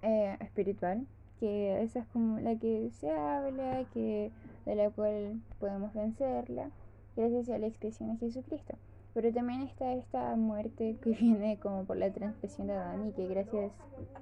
eh, 0.00 0.36
espiritual, 0.40 1.06
que 1.38 1.82
esa 1.82 1.98
es 1.98 2.06
como 2.06 2.40
la 2.40 2.56
que 2.56 2.88
se 2.90 3.10
habla, 3.10 3.84
que 3.92 4.30
de 4.64 4.74
la 4.74 4.88
cual 4.88 5.42
podemos 5.60 5.92
vencerla, 5.92 6.70
gracias 7.16 7.50
a 7.50 7.58
la 7.58 7.66
expresión 7.66 8.14
de 8.14 8.16
Jesucristo. 8.16 8.76
Pero 9.12 9.30
también 9.30 9.60
está 9.60 9.92
esta 9.92 10.34
muerte 10.36 10.96
que 11.02 11.10
viene 11.20 11.58
como 11.58 11.84
por 11.84 11.98
la 11.98 12.10
transgresión 12.10 12.68
de 12.68 12.72
Adán 12.72 13.08
y 13.08 13.12
que 13.12 13.28
gracias, 13.28 13.70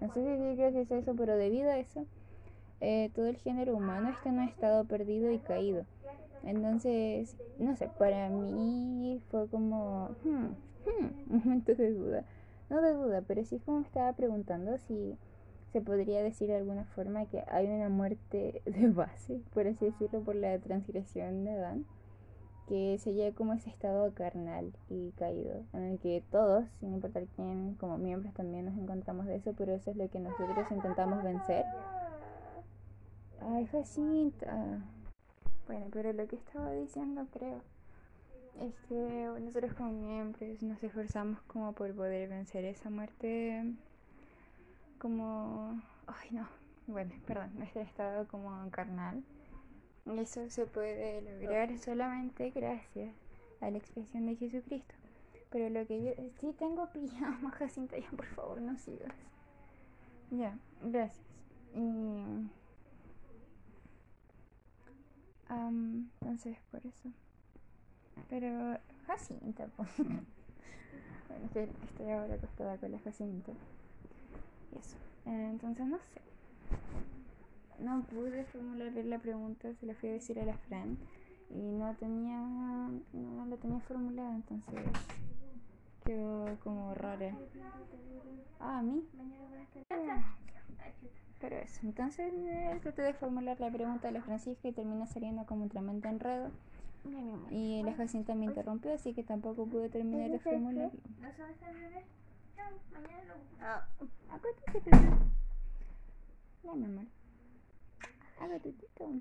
no 0.01 0.12
sé 0.12 0.24
si 0.24 0.57
gracias 0.57 0.90
a 0.90 0.97
eso, 0.97 1.14
pero 1.16 1.36
debido 1.36 1.70
a 1.70 1.78
eso, 1.78 2.07
eh, 2.80 3.12
todo 3.14 3.26
el 3.26 3.36
género 3.36 3.76
humano 3.76 4.11
está 4.11 4.30
en 4.30 4.40
un 4.40 4.49
estado 4.49 4.84
perdido 4.84 5.30
y 5.30 5.38
caído. 5.38 5.84
Entonces, 6.43 7.36
no 7.61 7.76
sé, 7.76 7.88
para 8.01 8.28
mí 8.30 9.22
fue 9.30 9.47
como 9.47 10.16
hmm, 10.24 10.71
hmm, 10.85 11.33
momento 11.45 11.74
de 11.74 11.93
duda. 11.93 12.24
No 12.70 12.80
de 12.80 12.93
duda, 12.93 13.22
pero 13.26 13.45
sí 13.45 13.59
como 13.59 13.80
estaba 13.80 14.12
preguntando 14.14 14.78
si 14.78 15.16
se 15.72 15.80
podría 15.80 16.22
decir 16.22 16.49
de 16.49 16.57
alguna 16.57 16.85
forma 16.85 17.26
que 17.26 17.43
hay 17.49 17.66
una 17.66 17.89
muerte 17.89 18.62
de 18.66 18.89
base, 18.89 19.41
por 19.55 19.66
así 19.66 19.87
decirlo, 19.87 20.20
por 20.22 20.37
la 20.37 20.59
transgresión 20.59 21.45
de 21.45 21.53
Adán, 21.53 21.87
que 22.68 22.99
sería 22.99 23.33
como 23.33 23.55
ese 23.55 23.70
estado 23.70 24.12
carnal 24.14 24.72
y 24.89 25.11
caído, 25.12 25.64
en 25.72 25.83
el 25.83 25.99
que 25.99 26.22
todos, 26.30 26.64
sin 26.78 26.95
importar 26.95 27.24
quién, 27.37 27.74
como 27.74 27.99
miembros 27.99 28.33
también 28.35 28.66
nos 28.66 28.76
encontramos 28.76 29.26
de 29.26 29.37
eso, 29.37 29.53
pero 29.57 29.72
eso 29.72 29.91
es 29.91 29.97
lo 29.97 30.09
que 30.09 30.20
nosotros 30.20 30.70
intentamos 30.70 31.22
vencer. 31.22 31.64
Ay, 33.41 33.66
Jacinta. 33.66 34.85
Bueno, 35.66 35.87
pero 35.93 36.12
lo 36.12 36.26
que 36.28 36.37
estaba 36.37 36.70
diciendo 36.72 37.26
creo 37.33 37.61
es 38.61 38.74
que 38.88 39.40
nosotros 39.40 39.72
como 39.74 39.92
miembros 39.92 40.62
nos 40.62 40.82
esforzamos 40.82 41.40
como 41.42 41.72
por 41.72 41.94
poder 41.94 42.28
vencer 42.28 42.64
esa 42.64 42.90
muerte 42.90 43.64
como... 44.98 45.80
Ay, 46.07 46.30
no. 46.30 46.48
Bueno, 46.86 47.12
perdón, 47.26 47.50
nuestro 47.59 47.82
estado 47.82 48.26
como 48.28 48.70
carnal. 48.70 49.22
Eso 50.16 50.48
se 50.50 50.66
puede 50.66 51.22
lograr 51.22 51.76
solamente 51.78 52.50
gracias 52.50 53.14
a 53.61 53.70
la 53.70 53.78
expresión 53.78 54.26
de 54.26 54.36
Jesucristo. 54.36 54.94
Pero 55.50 55.68
lo 55.68 55.86
que 55.86 56.03
yo... 56.03 56.12
Sí 56.40 56.55
tengo 56.59 56.88
pijama, 56.92 57.50
Jacinta, 57.59 57.98
ya 57.98 58.11
por 58.11 58.26
favor 58.26 58.61
no 58.61 58.76
sigas. 58.78 59.14
Ya, 60.30 60.59
gracias. 60.82 61.24
Y... 61.74 62.48
entonces, 66.20 66.57
por 66.70 66.84
eso. 66.86 67.11
Pero 68.28 68.78
Jacinta, 69.06 69.66
pues. 69.76 69.88
bueno, 69.98 71.68
estoy 71.82 72.10
ahora 72.10 72.34
acostada 72.34 72.76
con 72.78 72.92
la 72.92 72.98
Jacinta. 72.98 73.52
Y 74.72 74.78
eso. 74.78 74.96
entonces, 75.26 75.86
no 75.86 75.98
sé. 75.98 76.20
No 77.78 78.02
pude 78.04 78.44
formular 78.44 78.92
la 78.92 79.18
pregunta, 79.18 79.74
se 79.74 79.86
la 79.86 79.94
fui 79.94 80.08
a 80.08 80.12
decir 80.12 80.38
a 80.38 80.44
la 80.44 80.54
Fran. 80.54 80.96
Y 81.50 81.58
no 81.58 81.94
tenía. 81.94 82.38
No 83.12 83.46
la 83.46 83.56
tenía 83.56 83.80
formulada, 83.80 84.34
entonces. 84.34 84.80
Quedó 86.04 86.58
como 86.62 86.94
rara. 86.94 87.36
Ah, 88.60 88.78
a 88.78 88.82
mí. 88.82 89.04
Pero 91.40 91.56
eso, 91.56 91.80
entonces 91.82 92.32
eh, 92.32 92.78
traté 92.82 93.02
de 93.02 93.14
formular 93.14 93.58
la 93.58 93.68
pregunta 93.68 94.06
de 94.06 94.14
la 94.14 94.22
Francisca 94.22 94.68
y 94.68 94.72
terminó 94.72 95.06
saliendo 95.06 95.44
como 95.44 95.64
un 95.64 95.68
tremendo 95.68 96.08
enredo. 96.08 96.52
Y 97.50 97.82
la 97.82 97.94
Jacinta 97.94 98.34
me 98.34 98.46
interrumpió, 98.46 98.94
así 98.94 99.12
que 99.12 99.22
tampoco 99.22 99.66
pude 99.66 99.88
terminar 99.88 100.30
de 100.30 100.38
formularlo. 100.38 101.00
Ah, 103.61 103.86
acuérdate, 104.30 104.80
bebé. 104.80 105.09
Ya, 106.64 106.74
mi 106.74 106.84
amor. 106.84 107.07
Hago 108.40 108.61
tutito. 108.61 109.12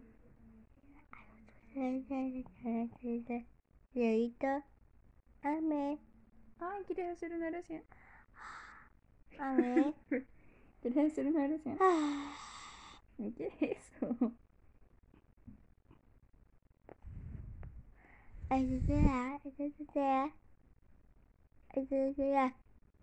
Dedito. 3.94 4.64
Ame. 5.44 6.00
Ay, 6.60 6.84
¿quieres 6.86 7.14
hacer 7.14 7.34
una 7.34 7.48
oración? 7.48 7.84
Ame. 9.40 9.94
¿Quieres 10.82 11.12
hacer 11.12 11.28
una 11.28 11.44
oración? 11.46 11.78
¿Qué 13.38 13.48
es 13.60 13.78
eso? 13.78 14.34
Ayuda, 18.52 19.40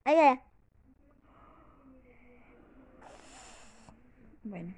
ayuda. 0.05 0.43
Bueno. 4.45 4.75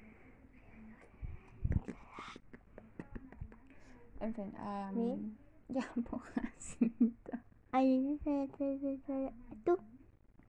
En 4.21 4.33
fin, 4.35 4.53
um, 4.61 5.37
ya, 5.69 5.83
pobrecita. 6.09 7.43
Ayuda, 7.73 8.47
tú. 9.65 9.77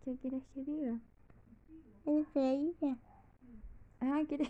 ¿Qué 0.05 0.15
quieres 0.17 0.43
que 0.53 0.61
diga? 0.61 0.99
Ah, 4.01 4.21
¿quieres? 4.27 4.49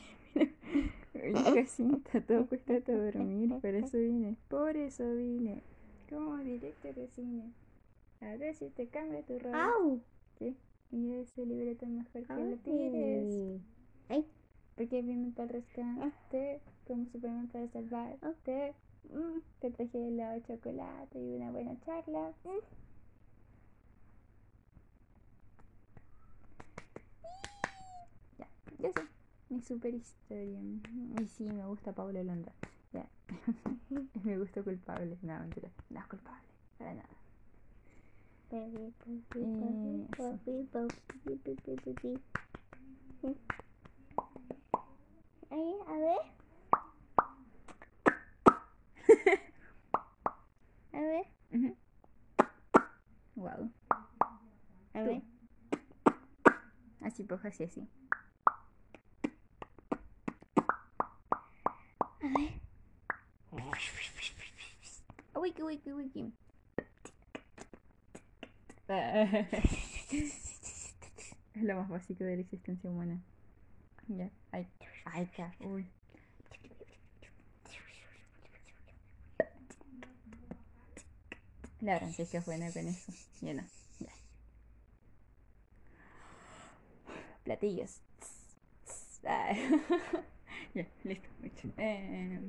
Jacinta, 1.13 2.21
todo 2.21 2.45
cuesta 2.47 2.79
dormir, 2.79 3.49
por 3.61 3.75
eso 3.75 3.97
vine, 3.97 4.37
por 4.47 4.77
eso 4.77 5.13
vine, 5.13 5.61
como 6.09 6.37
director 6.37 6.95
de 6.95 7.07
cine. 7.09 7.51
A 8.21 8.35
ver 8.37 8.55
si 8.55 8.69
te 8.69 8.87
cambia 8.87 9.21
tu 9.23 9.39
rol. 9.39 9.53
¡Au! 9.53 10.01
¿Qué? 10.37 10.53
Y 10.91 11.13
ese 11.15 11.45
libreto 11.45 11.85
mejor 11.85 12.23
que 12.27 12.33
lo 12.33 12.57
tires. 12.57 13.61
Ay. 14.09 14.25
Porque 14.75 15.01
vine 15.01 15.31
para 15.35 15.51
restaurante, 15.51 16.61
como 16.87 17.05
Superman 17.07 17.47
para 17.47 17.67
salvarte. 17.69 18.73
Mm, 19.09 19.39
te 19.59 19.71
traje 19.71 20.07
helado 20.07 20.33
de 20.33 20.43
chocolate 20.43 21.19
y 21.19 21.35
una 21.35 21.51
buena 21.51 21.79
charla. 21.81 22.33
Mm. 22.43 22.59
Ya, 28.37 28.47
ya 28.79 28.91
sé 28.93 29.20
mi 29.51 29.61
super 29.61 29.93
historia. 29.93 30.59
Y 31.19 31.27
sí, 31.27 31.43
me 31.43 31.65
gusta 31.65 31.91
Pablo 31.91 32.23
Londra. 32.23 32.53
Ya. 32.93 33.05
es 34.15 34.25
mi 34.25 34.35
gusto 34.37 34.63
culpable. 34.63 35.17
No, 35.21 35.39
mentira. 35.39 35.69
No 35.89 35.99
es 35.99 36.07
culpable. 36.07 36.47
Para 36.77 36.93
nada. 36.93 37.09
Ahí, 45.49 45.75
a 45.87 45.97
ver. 45.97 46.17
a 50.93 50.99
ver. 51.01 51.25
Wow. 53.35 53.71
A 54.93 55.01
ver. 55.01 55.21
Así, 57.01 57.23
pues 57.23 57.43
así, 57.45 57.63
así. 57.63 57.87
A 62.23 62.27
ver. 62.27 62.51
Wiki, 65.33 65.63
wiki, 65.63 65.91
wiki. 65.91 66.33
es 71.55 71.63
lo 71.63 71.75
más 71.75 71.89
básico 71.89 72.23
de 72.23 72.35
la 72.35 72.41
existencia 72.41 72.89
humana. 72.89 73.19
Ya, 74.07 74.29
ay, 74.51 74.67
ay, 75.05 75.31
ya, 75.37 75.55
uy. 75.61 75.87
La 81.79 81.97
Francisca 81.97 82.37
es 82.37 82.45
buena 82.45 82.71
con 82.71 82.87
eso. 82.87 83.11
Ya 83.41 83.53
no, 83.55 83.63
ya. 83.99 84.11
Platillos. 87.43 88.01
Ya, 90.73 90.87
listo. 91.03 91.27
Mucho. 91.41 91.67
Eh, 91.77 92.39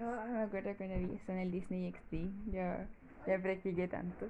oh, 0.00 0.32
me 0.32 0.42
acuerdo 0.42 0.74
cuando 0.76 0.98
vi 0.98 1.14
eso 1.14 1.32
en 1.32 1.38
el 1.38 1.50
Disney 1.50 1.92
XD. 1.92 2.52
Yo 2.52 2.62
ya 3.26 3.38
practiqué 3.42 3.88
tanto. 3.88 4.28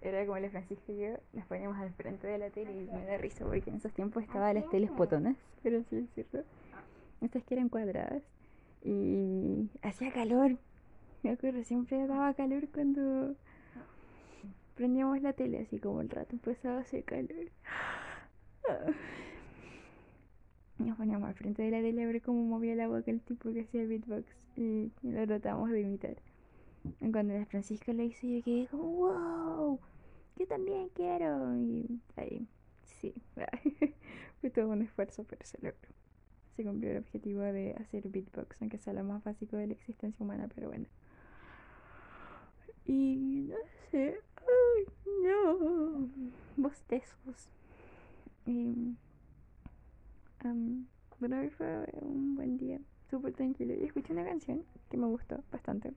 Era 0.00 0.24
como 0.26 0.38
la 0.38 0.48
Francisca 0.50 0.92
y 0.92 1.00
yo 1.00 1.16
nos 1.32 1.46
poníamos 1.46 1.76
al 1.78 1.92
frente 1.92 2.26
de 2.26 2.38
la 2.38 2.50
tele 2.50 2.72
y 2.82 2.86
me 2.86 3.04
da 3.04 3.18
risa 3.18 3.44
porque 3.44 3.70
en 3.70 3.76
esos 3.76 3.92
tiempos 3.92 4.22
estaban 4.22 4.54
las 4.54 4.68
teles 4.70 4.90
potonas, 4.92 5.36
pero 5.62 5.82
sí 5.84 5.96
es 5.96 6.10
cierto. 6.14 6.44
Estas 7.20 7.42
que 7.44 7.54
eran 7.54 7.68
cuadradas 7.68 8.22
y 8.84 9.68
hacía 9.82 10.12
calor. 10.12 10.56
Me 11.24 11.30
acuerdo, 11.30 11.64
siempre 11.64 12.06
daba 12.06 12.32
calor 12.34 12.68
cuando 12.68 13.34
prendíamos 14.76 15.20
la 15.20 15.32
tele, 15.32 15.58
así 15.60 15.80
como 15.80 16.00
el 16.00 16.10
rato 16.10 16.34
empezaba 16.34 16.78
a 16.78 16.82
hacer 16.82 17.02
calor. 17.02 17.50
Nos 20.78 20.96
poníamos 20.96 21.28
al 21.28 21.34
frente 21.34 21.62
de 21.62 21.70
la 21.70 21.80
tele 21.80 22.04
a 22.04 22.06
ver 22.06 22.22
cómo 22.22 22.44
movía 22.44 22.76
la 22.76 22.86
boca 22.86 23.10
el 23.10 23.20
tipo 23.20 23.52
que 23.52 23.62
hacía 23.62 23.84
beatbox 23.84 24.26
y, 24.56 24.92
lo 25.02 25.26
tratamos 25.26 25.70
de 25.70 25.80
imitar. 25.80 26.16
Cuando 27.00 27.34
la 27.34 27.44
Francisca 27.46 27.92
lo 27.92 28.02
hizo, 28.04 28.26
yo 28.26 28.42
quedé 28.44 28.68
como, 28.68 28.84
wow, 28.84 29.80
yo 30.36 30.46
también 30.46 30.88
quiero. 30.90 31.56
Y 31.56 32.00
ahí, 32.16 32.46
sí, 32.84 33.12
fue 34.40 34.50
todo 34.50 34.68
un 34.68 34.82
esfuerzo, 34.82 35.24
pero 35.24 35.44
se 35.44 35.58
logró. 35.58 35.88
Se 36.56 36.64
cumplió 36.64 36.92
el 36.92 36.98
objetivo 36.98 37.40
de 37.40 37.74
hacer 37.74 38.08
beatbox, 38.08 38.60
aunque 38.60 38.78
sea 38.78 38.92
lo 38.92 39.02
más 39.02 39.22
básico 39.24 39.56
de 39.56 39.66
la 39.66 39.72
existencia 39.72 40.24
humana, 40.24 40.48
pero 40.54 40.68
bueno. 40.68 40.86
Y 42.84 43.46
no 43.48 43.56
sé. 43.90 44.18
Ay, 44.36 44.84
no. 45.24 46.08
Bostezos. 46.56 47.48
Y. 48.46 48.96
am, 50.40 50.86
bueno, 51.20 51.38
hoy 51.38 51.50
fue 51.50 51.84
un 52.02 52.34
buen 52.34 52.58
día. 52.58 52.80
Súper 53.10 53.32
tranquilo. 53.32 53.74
Y 53.74 53.84
escuché 53.84 54.12
una 54.12 54.24
canción 54.24 54.64
que 54.90 54.96
me 54.96 55.06
gustó 55.06 55.42
bastante. 55.50 55.92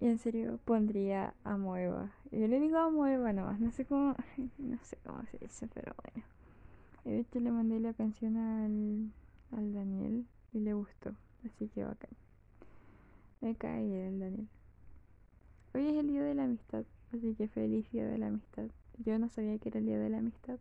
Y 0.00 0.06
en 0.06 0.18
serio 0.18 0.58
pondría 0.64 1.34
a 1.44 1.56
Moeva. 1.56 2.12
Yo 2.30 2.46
le 2.48 2.60
digo 2.60 2.78
a 2.78 2.90
Moeva 2.90 3.32
nomás. 3.32 3.60
No 3.60 3.70
sé 3.70 3.84
cómo. 3.84 4.14
No 4.58 4.78
sé 4.82 4.98
cómo 5.04 5.22
se 5.30 5.38
dice, 5.38 5.68
pero 5.72 5.94
bueno. 6.02 6.26
De 7.04 7.20
hecho 7.20 7.40
le 7.40 7.50
mandé 7.50 7.78
la 7.80 7.92
canción 7.94 8.36
al, 8.36 9.12
al 9.56 9.72
Daniel 9.72 10.26
y 10.52 10.60
le 10.60 10.74
gustó. 10.74 11.14
Así 11.44 11.68
que 11.68 11.84
bacán. 11.84 12.10
Me 13.40 13.54
cae 13.54 14.08
el 14.08 14.18
Daniel. 14.18 14.48
Hoy 15.74 15.86
es 15.86 15.96
el 15.96 16.08
día 16.08 16.22
de 16.22 16.34
la 16.34 16.44
amistad, 16.44 16.84
así 17.12 17.34
que 17.34 17.48
feliz 17.48 17.90
día 17.92 18.06
de 18.06 18.16
la 18.16 18.28
amistad. 18.28 18.66
Yo 19.04 19.18
no 19.18 19.28
sabía 19.28 19.58
que 19.58 19.68
era 19.68 19.78
el 19.78 19.84
día 19.84 19.98
de 19.98 20.08
la 20.08 20.18
amistad. 20.18 20.58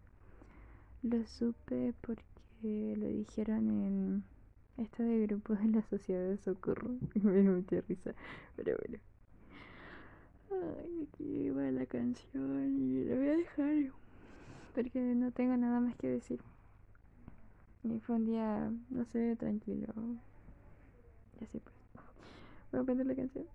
Lo 1.05 1.23
supe 1.27 1.93
porque 2.01 2.95
lo 2.97 3.07
dijeron 3.07 3.69
en 3.69 4.23
esto 4.77 5.03
de 5.03 5.27
grupos 5.27 5.59
de 5.59 5.67
la 5.67 5.83
sociedad 5.83 6.27
de 6.27 6.37
socorro. 6.37 6.95
Me 7.21 7.43
dio 7.43 7.51
mucha 7.51 7.79
risa. 7.81 8.15
Pero 8.55 8.75
bueno. 8.79 8.97
Ay, 10.49 11.07
aquí 11.07 11.51
va 11.51 11.69
la 11.69 11.85
canción 11.85 12.79
y 12.79 13.03
la 13.03 13.15
voy 13.17 13.27
a 13.27 13.37
dejar 13.37 13.91
porque 14.73 14.99
no 14.99 15.31
tengo 15.31 15.55
nada 15.55 15.79
más 15.79 15.95
que 15.95 16.07
decir. 16.07 16.39
Y 17.83 17.99
fue 17.99 18.15
un 18.15 18.25
día, 18.25 18.73
no 18.89 19.05
sé, 19.05 19.35
tranquilo. 19.35 19.93
Y 21.39 21.43
así 21.43 21.59
pues. 21.59 21.75
Voy 22.71 22.81
a 22.81 22.83
poner 22.83 23.05
la 23.05 23.15
canción. 23.15 23.45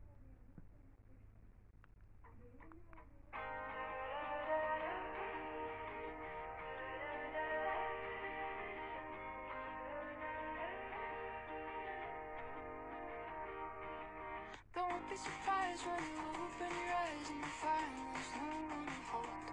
Surprised 15.80 15.86
when 15.86 16.04
you 16.12 16.20
open 16.44 16.72
your 16.76 16.92
eyes 16.92 17.26
and 17.30 17.40
you 17.40 17.52
find 17.56 17.92
there's 18.12 18.32
no 18.36 18.52
one 18.68 18.84
to 18.84 19.00
hold. 19.08 19.46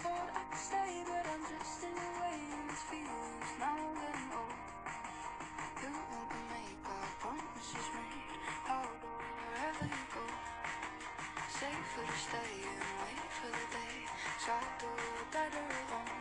Thought 0.00 0.30
I 0.32 0.42
could 0.48 0.56
stay, 0.56 0.92
but 1.04 1.24
I'm 1.28 1.44
just 1.52 1.84
in 1.84 1.92
the 1.92 2.10
way, 2.20 2.38
and 2.56 2.64
this 2.70 2.82
feeling's 2.88 3.52
now 3.60 3.80
getting 4.00 4.30
old. 4.32 4.56
You 5.82 5.90
want 6.08 6.30
to 6.32 6.40
make 6.48 6.84
our 6.88 7.08
promises 7.20 7.88
made. 7.92 8.40
I'll 8.72 8.94
go 9.04 9.12
wherever 9.20 9.84
you 9.84 10.04
go. 10.16 10.24
Safer 11.52 12.04
to 12.08 12.16
stay 12.16 12.52
and 12.64 12.88
wait 13.04 13.28
for 13.36 13.50
the 13.52 13.66
day. 13.68 13.96
So 14.40 14.52
I'll 14.52 14.72
do 14.80 14.92
better 15.32 15.66
alone. 15.68 16.17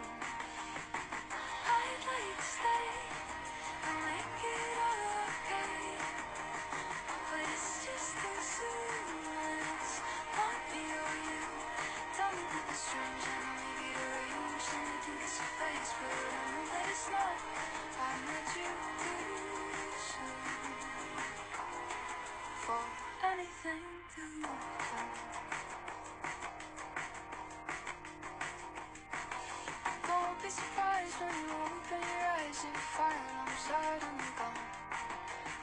turn 31.17 31.33
you 31.33 31.49
open 31.49 32.01
your 32.13 32.25
eyes 32.37 32.61
in 32.61 32.75
fire 32.93 33.29
I'm 33.41 33.53
suddenly 33.57 34.29
gone 34.37 34.61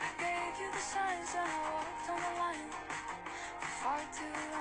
I 0.03 0.09
gave 0.19 0.55
you 0.61 0.69
the 0.73 0.83
signs 0.83 1.31
and 1.39 1.47
I 1.47 1.59
walked 1.71 2.11
on 2.11 2.19
the 2.27 2.33
line 2.43 2.71
Far 3.61 4.01
too 4.17 4.51
long. 4.51 4.54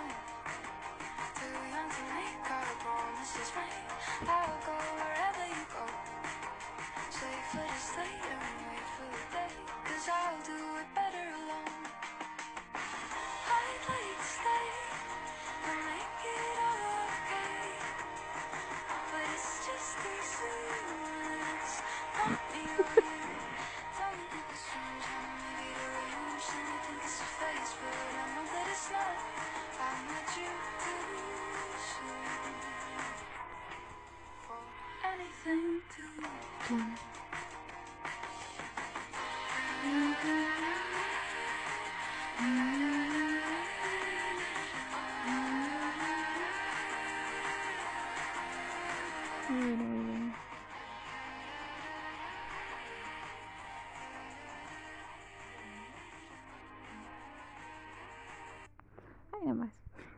Nada 59.44 59.56
más. 59.56 59.74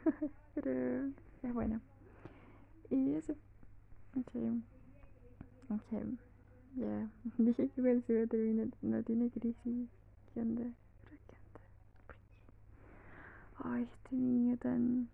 Pero 0.56 1.12
es 1.44 1.54
bueno. 1.54 1.82
Y 2.90 3.14
eso. 3.14 3.34
Ok. 4.18 4.32
Ok. 5.70 6.04
Ya. 6.76 7.10
Dije 7.38 7.70
que 7.70 7.82
cuando 7.82 8.02
se 8.06 8.14
iba 8.14 8.24
a 8.24 8.28
terminar 8.28 8.68
no 8.82 9.04
tiene 9.04 9.30
crisis. 9.30 9.90
¿Qué 10.34 10.42
onda? 10.42 10.64
¿Pero 11.04 11.18
qué 11.28 11.36
onda? 11.36 11.62
¿Por 12.06 12.16
qué? 12.16 12.22
Ay, 13.64 13.84
este 13.84 14.16
niño 14.16 14.58
tan 14.58 15.10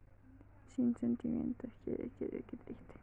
sin 0.75 0.95
sentimientos. 0.95 1.71
Qué, 1.85 2.11
qué, 2.17 2.43
qué 2.47 2.57
triste. 2.57 2.95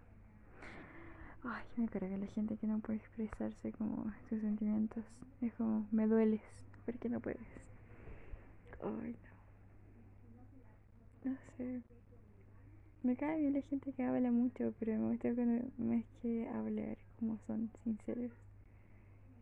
Ay, 1.44 1.64
me 1.76 1.88
carga 1.88 2.16
la 2.16 2.26
gente 2.26 2.56
que 2.56 2.66
no 2.66 2.80
puede 2.80 2.98
expresarse 2.98 3.72
como 3.72 4.12
sus 4.28 4.40
sentimientos. 4.40 5.04
Es 5.40 5.54
como, 5.54 5.86
me 5.92 6.06
dueles, 6.06 6.42
porque 6.84 7.09
no 7.09 7.20
puedes. 7.20 7.46
Ay, 8.82 9.12
no. 9.12 9.38
Me 13.02 13.16
cae 13.16 13.40
bien 13.40 13.54
la 13.54 13.62
gente 13.62 13.92
que 13.92 14.02
habla 14.02 14.30
mucho, 14.30 14.74
pero 14.78 14.98
me 14.98 15.09
gusta 15.09 15.34
cuando 15.34 15.66
más 15.78 16.04
que 16.20 16.48
hablar, 16.48 16.98
como 17.18 17.38
son 17.46 17.70
sinceros 17.82 18.32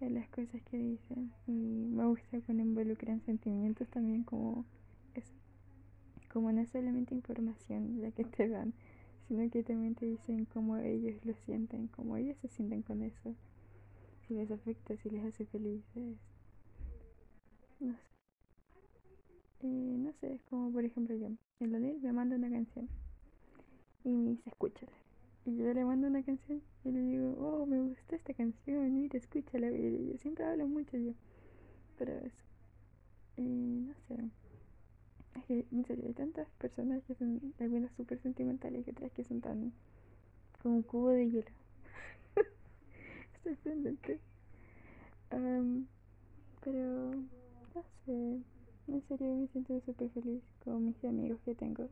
en 0.00 0.14
las 0.14 0.28
cosas 0.28 0.62
que 0.70 0.78
dicen. 0.78 1.32
Y 1.46 1.52
me 1.52 2.06
gusta 2.06 2.40
cuando 2.42 2.62
involucran 2.62 3.20
sentimientos 3.22 3.88
también 3.88 4.24
como 4.24 4.64
eso. 5.14 5.34
Como 6.32 6.52
no 6.52 6.64
solamente 6.66 7.14
información 7.14 8.00
la 8.02 8.10
que 8.10 8.24
te 8.24 8.48
dan, 8.48 8.72
sino 9.26 9.50
que 9.50 9.62
también 9.62 9.94
te 9.94 10.06
dicen 10.06 10.44
cómo 10.46 10.76
ellos 10.76 11.24
lo 11.24 11.34
sienten, 11.34 11.88
cómo 11.88 12.16
ellos 12.16 12.36
se 12.38 12.48
sienten 12.48 12.82
con 12.82 13.02
eso, 13.02 13.34
si 14.26 14.34
les 14.34 14.50
afecta, 14.50 14.96
si 14.96 15.10
les 15.10 15.24
hace 15.24 15.46
felices, 15.46 16.16
no 17.80 17.92
sé. 17.94 18.15
Y 19.66 19.98
no 19.98 20.12
sé, 20.20 20.34
es 20.34 20.42
como 20.44 20.70
por 20.70 20.84
ejemplo 20.84 21.16
yo, 21.16 21.28
el 21.58 21.72
Daniel 21.72 21.98
me 22.00 22.12
manda 22.12 22.36
una 22.36 22.48
canción 22.48 22.88
y 24.04 24.10
me 24.10 24.30
dice 24.30 24.48
escúchala. 24.48 24.92
Y 25.44 25.56
yo 25.56 25.74
le 25.74 25.84
mando 25.84 26.06
una 26.06 26.22
canción 26.22 26.62
y 26.84 26.92
le 26.92 27.00
digo, 27.00 27.36
oh, 27.40 27.66
me 27.66 27.80
gustó 27.80 28.14
esta 28.14 28.32
canción, 28.32 28.94
mira, 28.94 29.18
escúchala. 29.18 29.70
Y 29.72 30.10
yo 30.12 30.18
siempre 30.18 30.44
hablo 30.44 30.68
mucho 30.68 30.96
yo, 30.96 31.12
pero 31.98 32.12
eso. 32.12 32.44
Y 33.36 33.42
no 33.42 33.94
sé. 34.06 34.30
Es 35.34 35.44
que, 35.46 35.66
en 35.72 35.84
serio, 35.84 36.04
hay 36.06 36.14
tantas 36.14 36.48
personas 36.58 37.02
que 37.04 37.14
son 37.14 37.54
algunas 37.58 37.92
súper 37.96 38.18
sentimentales 38.20 38.86
y 38.86 38.90
otras 38.90 39.10
que 39.12 39.24
son 39.24 39.40
tan 39.40 39.72
como 40.62 40.76
un 40.76 40.82
cubo 40.82 41.10
de 41.10 41.28
hielo. 41.28 41.50
sorprendente. 43.42 44.20
Am, 45.30 45.86
pero, 46.60 47.10
no 47.74 47.82
sé, 48.04 48.40
en 48.88 49.02
serio 49.02 49.34
me 49.34 49.48
siento 49.48 49.80
súper 49.80 50.10
feliz 50.10 50.42
con 50.64 50.84
mis 50.84 51.04
amigos 51.04 51.40
que 51.44 51.54
tengo. 51.54 51.88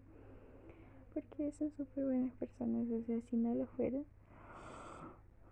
Porque 1.12 1.52
son 1.52 1.70
súper 1.76 2.04
buenas 2.04 2.32
personas, 2.34 2.90
o 2.90 3.02
sea, 3.02 3.20
si 3.30 3.36
no 3.36 3.54
lo 3.54 3.66
fueran, 3.66 4.04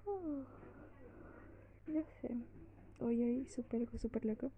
no 1.86 2.02
sé. 2.20 2.36
Hoy, 3.00 3.22
hoy, 3.22 3.46
súper, 3.48 3.88
súper 3.98 4.24
loco. 4.24 4.50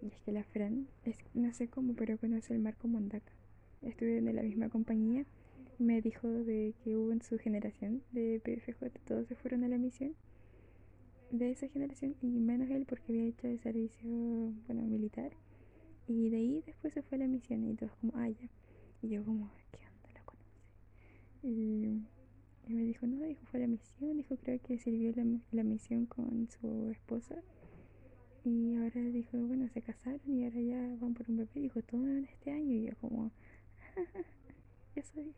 Y 0.00 0.06
es 0.06 0.20
que 0.20 0.32
la 0.32 0.44
Fran, 0.44 0.86
es, 1.04 1.18
no 1.34 1.52
sé 1.52 1.68
cómo, 1.68 1.94
pero 1.94 2.18
conoce 2.18 2.54
el 2.54 2.60
Marco 2.60 2.88
Mondaca. 2.88 3.32
Estuvieron 3.82 4.28
en 4.28 4.36
la 4.36 4.42
misma 4.42 4.68
compañía. 4.68 5.24
Me 5.78 6.00
dijo 6.02 6.28
de 6.28 6.74
que 6.82 6.96
hubo 6.96 7.12
en 7.12 7.22
su 7.22 7.38
generación 7.38 8.02
de 8.12 8.40
PFJ, 8.44 8.98
todos 9.04 9.28
se 9.28 9.36
fueron 9.36 9.64
a 9.64 9.68
la 9.68 9.78
misión 9.78 10.14
de 11.30 11.50
esa 11.50 11.68
generación 11.68 12.16
y 12.22 12.26
menos 12.26 12.70
él 12.70 12.86
porque 12.88 13.12
había 13.12 13.24
hecho 13.24 13.46
el 13.46 13.60
servicio, 13.60 14.10
bueno, 14.66 14.82
militar. 14.82 15.32
Y 16.08 16.30
de 16.30 16.36
ahí 16.36 16.62
después 16.66 16.92
se 16.94 17.02
fue 17.02 17.16
a 17.16 17.20
la 17.20 17.26
misión 17.28 17.64
y 17.68 17.74
todos 17.74 17.92
como, 18.00 18.12
ah, 18.16 18.28
ya. 18.28 18.48
Y 19.02 19.08
yo 19.10 19.24
como, 19.24 19.50
¿qué 19.70 19.78
onda? 19.86 20.10
¿La 20.14 20.22
conoce? 20.24 20.58
Y, 21.42 22.02
y 22.66 22.74
me 22.74 22.82
dijo, 22.82 23.06
no, 23.06 23.24
dijo, 23.24 23.44
fue 23.46 23.60
a 23.60 23.62
la 23.62 23.68
misión, 23.68 24.16
dijo, 24.16 24.36
creo 24.36 24.60
que 24.62 24.78
sirvió 24.78 25.12
la, 25.14 25.24
la 25.52 25.62
misión 25.64 26.06
con 26.06 26.48
su 26.50 26.90
esposa. 26.90 27.36
Y 28.44 28.74
ahora 28.76 29.00
dijo, 29.02 29.36
bueno, 29.38 29.68
se 29.68 29.82
casaron 29.82 30.20
y 30.26 30.44
ahora 30.44 30.60
ya 30.60 30.96
van 31.00 31.14
por 31.14 31.28
un 31.28 31.36
bebé. 31.38 31.50
Dijo, 31.60 31.82
todo 31.82 32.06
en 32.06 32.24
este 32.24 32.50
año. 32.50 32.72
Y 32.74 32.84
yo 32.86 32.96
como, 33.00 33.30
ya 34.96 35.02
sabía. 35.02 35.34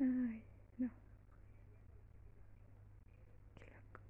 Ay, 0.00 0.42
no. 0.78 0.90
Qué 3.58 3.66
loco. 3.66 4.00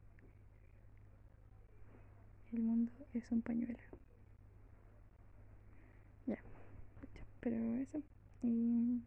El 2.52 2.62
mundo 2.62 2.92
es 3.12 3.30
un 3.32 3.42
pañuelo. 3.42 3.78
Ya, 6.26 6.38
pucha, 7.00 7.24
pero 7.44 7.56
eso. 7.76 8.02
Y 8.42 9.02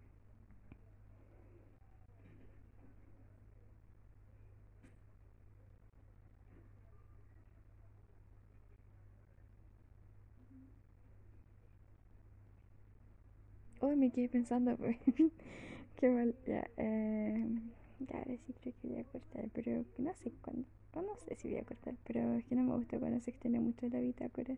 Hoy 13.80 13.96
me 13.96 14.12
quedé 14.12 14.30
pensando, 14.30 14.76
pues. 14.78 14.98
Qué 15.98 16.10
mal. 16.10 16.36
Ya, 16.46 16.70
eh, 16.78 17.46
ya, 18.00 18.18
ahora 18.20 18.38
sí 18.46 18.54
creo 18.62 18.74
que 18.82 18.88
voy 18.88 19.00
a 19.00 19.04
cortar, 19.06 19.50
pero 19.54 19.86
no 19.98 20.14
sé 20.16 20.32
cuándo. 20.42 20.68
no 20.96 21.16
sé 21.18 21.36
si 21.36 21.50
voy 21.50 21.60
a 21.60 21.66
cortar, 21.66 21.96
pero 22.06 22.34
es 22.36 22.46
que 22.46 22.56
no 22.56 22.64
me 22.64 22.76
gusta 22.76 23.00
cuando 23.00 23.20
se 23.22 23.32
extiende 23.32 23.60
mucho 23.60 23.88
la 23.90 24.00
bitácora. 24.00 24.56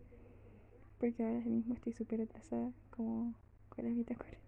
Porque 1.00 1.24
ahora 1.24 1.40
mismo 1.46 1.74
estoy 1.74 1.94
súper 1.94 2.22
atrasada, 2.22 2.72
como 2.92 3.34
las 3.84 3.96
bitácoras. 3.96 4.40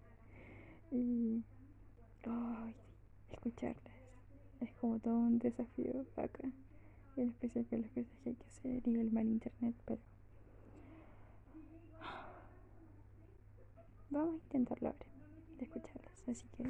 Y. 0.92 1.44
Escucharlas. 3.32 3.96
Es 4.60 4.72
como 4.74 5.00
todo 5.00 5.16
un 5.16 5.40
desafío 5.40 6.06
acá. 6.16 6.52
En 7.18 7.30
especial 7.30 7.66
con 7.66 7.82
las 7.82 7.90
cosas 7.92 8.12
que 8.24 8.30
hay 8.30 8.36
que 8.36 8.46
hacer 8.46 8.88
y 8.88 9.00
el 9.00 9.12
mal 9.12 9.28
internet, 9.28 9.76
pero. 9.86 10.00
Vamos 14.12 14.34
a 14.34 14.38
intentarlo 14.46 14.90
ahora, 14.90 15.06
de 15.58 15.66
escucharlas. 15.66 16.28
Así 16.28 16.46
que, 16.56 16.64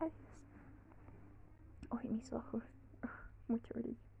adiós. 0.00 0.12
Ay, 1.90 2.08
mis 2.08 2.32
ojos. 2.32 2.62
Mucho 3.48 3.74
brillo. 3.74 4.13